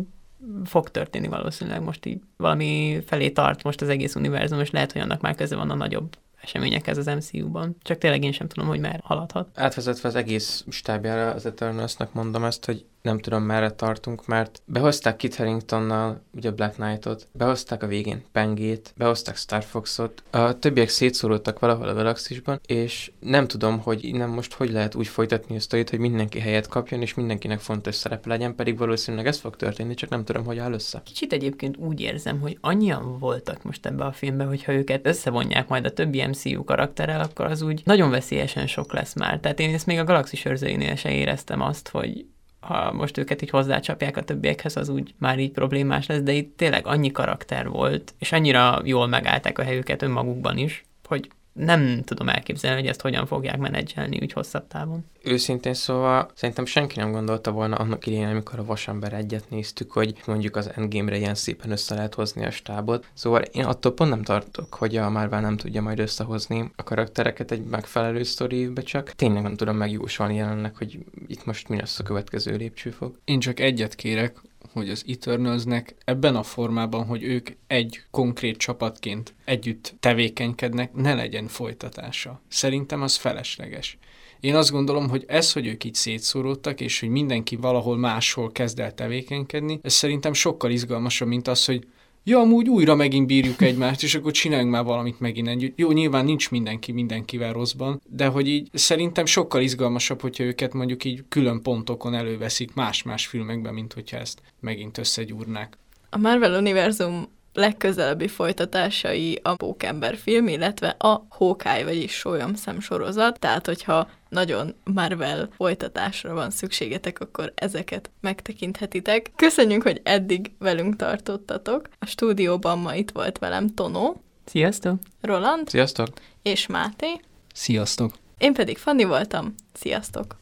fog 0.65 0.89
történni 0.89 1.29
valószínűleg 1.29 1.83
most 1.83 2.07
így, 2.07 2.21
valami 2.37 3.03
felé 3.07 3.31
tart 3.31 3.63
most 3.63 3.81
az 3.81 3.89
egész 3.89 4.15
univerzum, 4.15 4.61
és 4.61 4.71
lehet, 4.71 4.93
hogy 4.93 5.01
annak 5.01 5.21
már 5.21 5.35
köze 5.35 5.57
van 5.57 5.71
a 5.71 5.75
nagyobb 5.75 6.17
eseményekhez 6.47 6.99
az 6.99 7.07
MCU-ban. 7.07 7.77
Csak 7.83 7.99
tényleg 7.99 8.25
én 8.25 8.33
sem 8.33 8.49
tudom, 8.49 8.69
hogy 8.69 8.81
már 8.81 9.01
haladhat. 9.05 9.49
Átvezetve 9.55 10.09
az 10.09 10.15
egész 10.15 10.65
stábjára 10.69 11.31
az 11.31 11.47
Eternals-nak 11.47 12.13
mondom 12.13 12.45
ezt, 12.45 12.65
hogy 12.65 12.85
nem 13.07 13.19
tudom 13.19 13.43
merre 13.43 13.71
tartunk, 13.71 14.27
mert 14.27 14.63
behozták 14.65 15.17
Kit 15.17 15.35
Haringtonnal, 15.35 16.21
ugye 16.35 16.51
Black 16.51 16.75
Knight-ot, 16.75 17.29
behozták 17.33 17.83
a 17.83 17.87
végén 17.87 18.25
Pengét, 18.33 18.93
behozták 18.97 19.37
Star 19.37 19.63
Fox-ot, 19.63 20.23
a 20.31 20.59
többiek 20.59 20.89
szétszórodtak 20.89 21.59
valahol 21.59 21.89
a 21.89 21.95
galaxisban, 21.95 22.61
és 22.67 23.13
nem 23.21 23.47
tudom, 23.47 23.79
hogy 23.79 24.05
innen 24.05 24.29
most 24.29 24.53
hogy 24.53 24.71
lehet 24.71 24.95
úgy 24.95 25.07
folytatni 25.07 25.57
a 25.57 25.61
sztorit, 25.61 25.91
hogy 25.91 25.99
mindenki 25.99 26.39
helyet 26.39 26.69
kapjon, 26.69 27.01
és 27.01 27.15
mindenkinek 27.15 27.59
fontos 27.59 27.95
szerep 27.95 28.27
legyen, 28.27 28.55
pedig 28.55 28.79
valószínűleg 28.79 29.27
ez 29.27 29.39
fog 29.39 29.57
történni, 29.57 29.95
csak 29.95 30.11
nem 30.11 30.25
tudom, 30.25 30.45
hogy 30.45 30.59
áll 30.59 30.73
össze. 30.73 31.03
Kicsit 31.05 31.33
egyébként 31.33 31.77
úgy 31.77 32.01
érzem, 32.01 32.41
hogy 32.41 32.59
annyian 32.61 33.19
voltak 33.19 33.63
most 33.63 33.87
ebbe 33.87 34.05
a 34.05 34.13
filmbe, 34.13 34.45
hogyha 34.45 34.73
őket 34.73 35.07
összevonják 35.07 35.69
majd 35.69 35.85
a 35.85 35.93
többi 35.93 36.27
MCU 36.27 36.65
karakterrel, 36.65 37.21
akkor 37.21 37.47
az 37.47 37.63
úgy 37.63 37.83
nagyon 37.85 38.11
veszélyesen 38.11 38.67
sok 38.67 38.93
lesz 38.93 39.15
már. 39.15 39.41
Tehát 39.41 39.61
én 39.61 39.75
ezt 39.75 39.87
még 39.87 39.99
a 39.99 40.05
Galaxis 40.05 40.45
őrzőinél 40.45 40.95
se 40.95 41.13
éreztem 41.13 41.61
azt, 41.61 41.89
hogy 41.89 42.27
ha 42.67 42.93
most 42.93 43.19
őket 43.19 43.43
így 43.43 43.51
hozzácsapják 43.51 44.17
a 44.17 44.23
többiekhez, 44.23 44.77
az 44.77 44.89
úgy 44.89 45.15
már 45.19 45.39
így 45.39 45.53
problémás 45.53 46.07
lesz, 46.07 46.21
de 46.21 46.33
itt 46.33 46.57
tényleg 46.57 46.87
annyi 46.87 47.13
karakter 47.13 47.69
volt, 47.69 48.15
és 48.19 48.33
annyira 48.33 48.81
jól 48.85 49.07
megállták 49.07 49.59
a 49.59 49.63
helyüket 49.63 50.03
önmagukban 50.03 50.57
is, 50.57 50.85
hogy 51.05 51.31
nem 51.57 52.03
tudom 52.05 52.29
elképzelni, 52.29 52.81
hogy 52.81 52.89
ezt 52.89 53.01
hogyan 53.01 53.27
fogják 53.27 53.59
menedzselni 53.59 54.19
úgy 54.23 54.33
hosszabb 54.33 54.67
távon. 54.67 55.05
Őszintén 55.23 55.75
szóval 55.75 56.31
szerintem 56.35 56.65
senki 56.65 56.99
nem 56.99 57.13
gondolta 57.13 57.51
volna 57.51 57.77
annak 57.77 58.07
idején, 58.07 58.29
amikor 58.29 58.59
a 58.59 58.65
Vasember 58.65 59.13
egyet 59.13 59.51
néztük, 59.51 59.93
hogy 59.93 60.15
mondjuk 60.27 60.57
az 60.57 60.71
Endgame-re 60.75 61.17
ilyen 61.17 61.35
szépen 61.35 61.71
össze 61.71 61.95
lehet 61.95 62.15
hozni 62.15 62.45
a 62.45 62.51
stábot. 62.51 63.07
Szóval 63.15 63.43
én 63.43 63.65
attól 63.65 63.95
pont 63.95 64.11
nem 64.11 64.23
tartok, 64.23 64.75
hogy 64.75 64.97
a 64.97 65.11
Marvel 65.11 65.41
nem 65.41 65.57
tudja 65.57 65.83
majd 65.83 65.99
összehozni 65.99 66.71
a 66.77 66.83
karaktereket 66.83 67.51
egy 67.51 67.65
megfelelő 67.65 68.23
sztoribe, 68.23 68.83
csak 68.83 69.11
tényleg 69.11 69.43
nem 69.43 69.57
tudom 69.57 69.77
megjósolni 69.77 70.35
jelenleg, 70.35 70.77
hogy 70.77 70.99
itt 71.27 71.45
most 71.45 71.69
mi 71.69 71.77
lesz 71.77 71.99
a 71.99 72.03
következő 72.03 72.57
lépcsőfok. 72.57 73.19
Én 73.25 73.41
csak 73.41 73.61
egyet 73.61 73.95
kérek, 73.95 74.37
hogy 74.73 74.91
az 74.91 75.05
Eternalsnek 75.09 75.95
ebben 76.05 76.37
a 76.37 76.43
formában, 76.43 77.05
hogy 77.07 77.23
ők 77.23 77.51
egy 77.67 78.01
konkrét 78.11 78.57
csapatként 78.57 79.35
együtt 79.45 79.95
tevékenykednek, 80.01 80.93
ne 80.95 81.15
legyen 81.15 81.47
folytatása. 81.49 82.41
Szerintem 82.49 83.03
az 83.03 83.17
felesleges. 83.17 83.99
Én 84.41 84.55
azt 84.55 84.71
gondolom, 84.71 85.09
hogy 85.09 85.25
ez, 85.27 85.53
hogy 85.53 85.67
ők 85.67 85.85
így 85.85 85.95
szétszóródtak, 85.95 86.81
és 86.81 87.01
hogy 87.01 87.09
mindenki 87.09 87.57
valahol 87.57 87.97
máshol 87.97 88.53
kezd 88.53 88.79
el 88.81 88.95
tevékenykedni, 88.95 89.79
ez 89.83 89.93
szerintem 89.93 90.33
sokkal 90.33 90.71
izgalmasabb, 90.71 91.29
mint 91.29 91.49
az, 91.49 91.65
hogy 91.65 91.87
ja, 92.29 92.39
amúgy 92.39 92.69
újra 92.69 92.95
megint 92.95 93.27
bírjuk 93.27 93.63
egymást, 93.63 94.03
és 94.03 94.15
akkor 94.15 94.33
csináljunk 94.33 94.73
már 94.73 94.85
valamit 94.85 95.21
megint 95.21 95.49
együtt. 95.49 95.79
Jó, 95.79 95.91
nyilván 95.93 96.25
nincs 96.25 96.51
mindenki 96.51 96.93
mindenkivel 96.93 97.53
rosszban, 97.53 98.01
de 98.09 98.27
hogy 98.27 98.49
így 98.49 98.69
szerintem 98.73 99.25
sokkal 99.27 99.63
izgalmasabb, 99.63 100.21
hogyha 100.21 100.45
őket 100.45 100.73
mondjuk 100.73 101.05
így 101.05 101.25
külön 101.29 101.63
pontokon 101.63 102.15
előveszik 102.15 102.75
más-más 102.75 103.27
filmekben, 103.27 103.75
mint 103.75 103.93
hogyha 103.93 104.17
ezt 104.17 104.43
megint 104.61 104.99
összegyúrnák. 104.99 105.79
A 106.11 106.19
Marvel 106.19 106.59
Univerzum 106.59 107.29
legközelebbi 107.57 108.29
folytatásai 108.29 109.41
a 109.43 109.55
Pókember 109.55 110.17
film, 110.17 110.49
illetve 110.49 110.89
a 110.99 111.27
Hawkeye, 111.29 111.85
vagyis 111.85 112.13
Sólyom 112.13 112.55
sorozat, 112.81 113.39
tehát 113.39 113.67
hogyha 113.67 114.09
nagyon 114.29 114.75
Marvel 114.85 115.49
folytatásra 115.57 116.35
van 116.35 116.51
szükségetek, 116.51 117.21
akkor 117.21 117.53
ezeket 117.55 118.11
megtekinthetitek. 118.21 119.33
Köszönjük, 119.37 119.83
hogy 119.83 120.01
eddig 120.05 120.51
velünk 120.59 120.97
tartottatok. 120.97 121.89
A 121.99 122.07
stúdióban 122.07 122.79
ma 122.79 122.95
itt 122.95 123.11
volt 123.11 123.39
velem 123.39 123.75
Tonó. 123.75 124.23
Sziasztok! 124.45 124.99
Roland. 125.21 125.69
Sziasztok! 125.69 126.09
És 126.43 126.67
Máté. 126.67 127.21
Sziasztok! 127.55 128.13
Én 128.39 128.53
pedig 128.53 128.79
Fanni 128.79 129.05
voltam. 129.05 129.55
Sziasztok! 129.73 130.35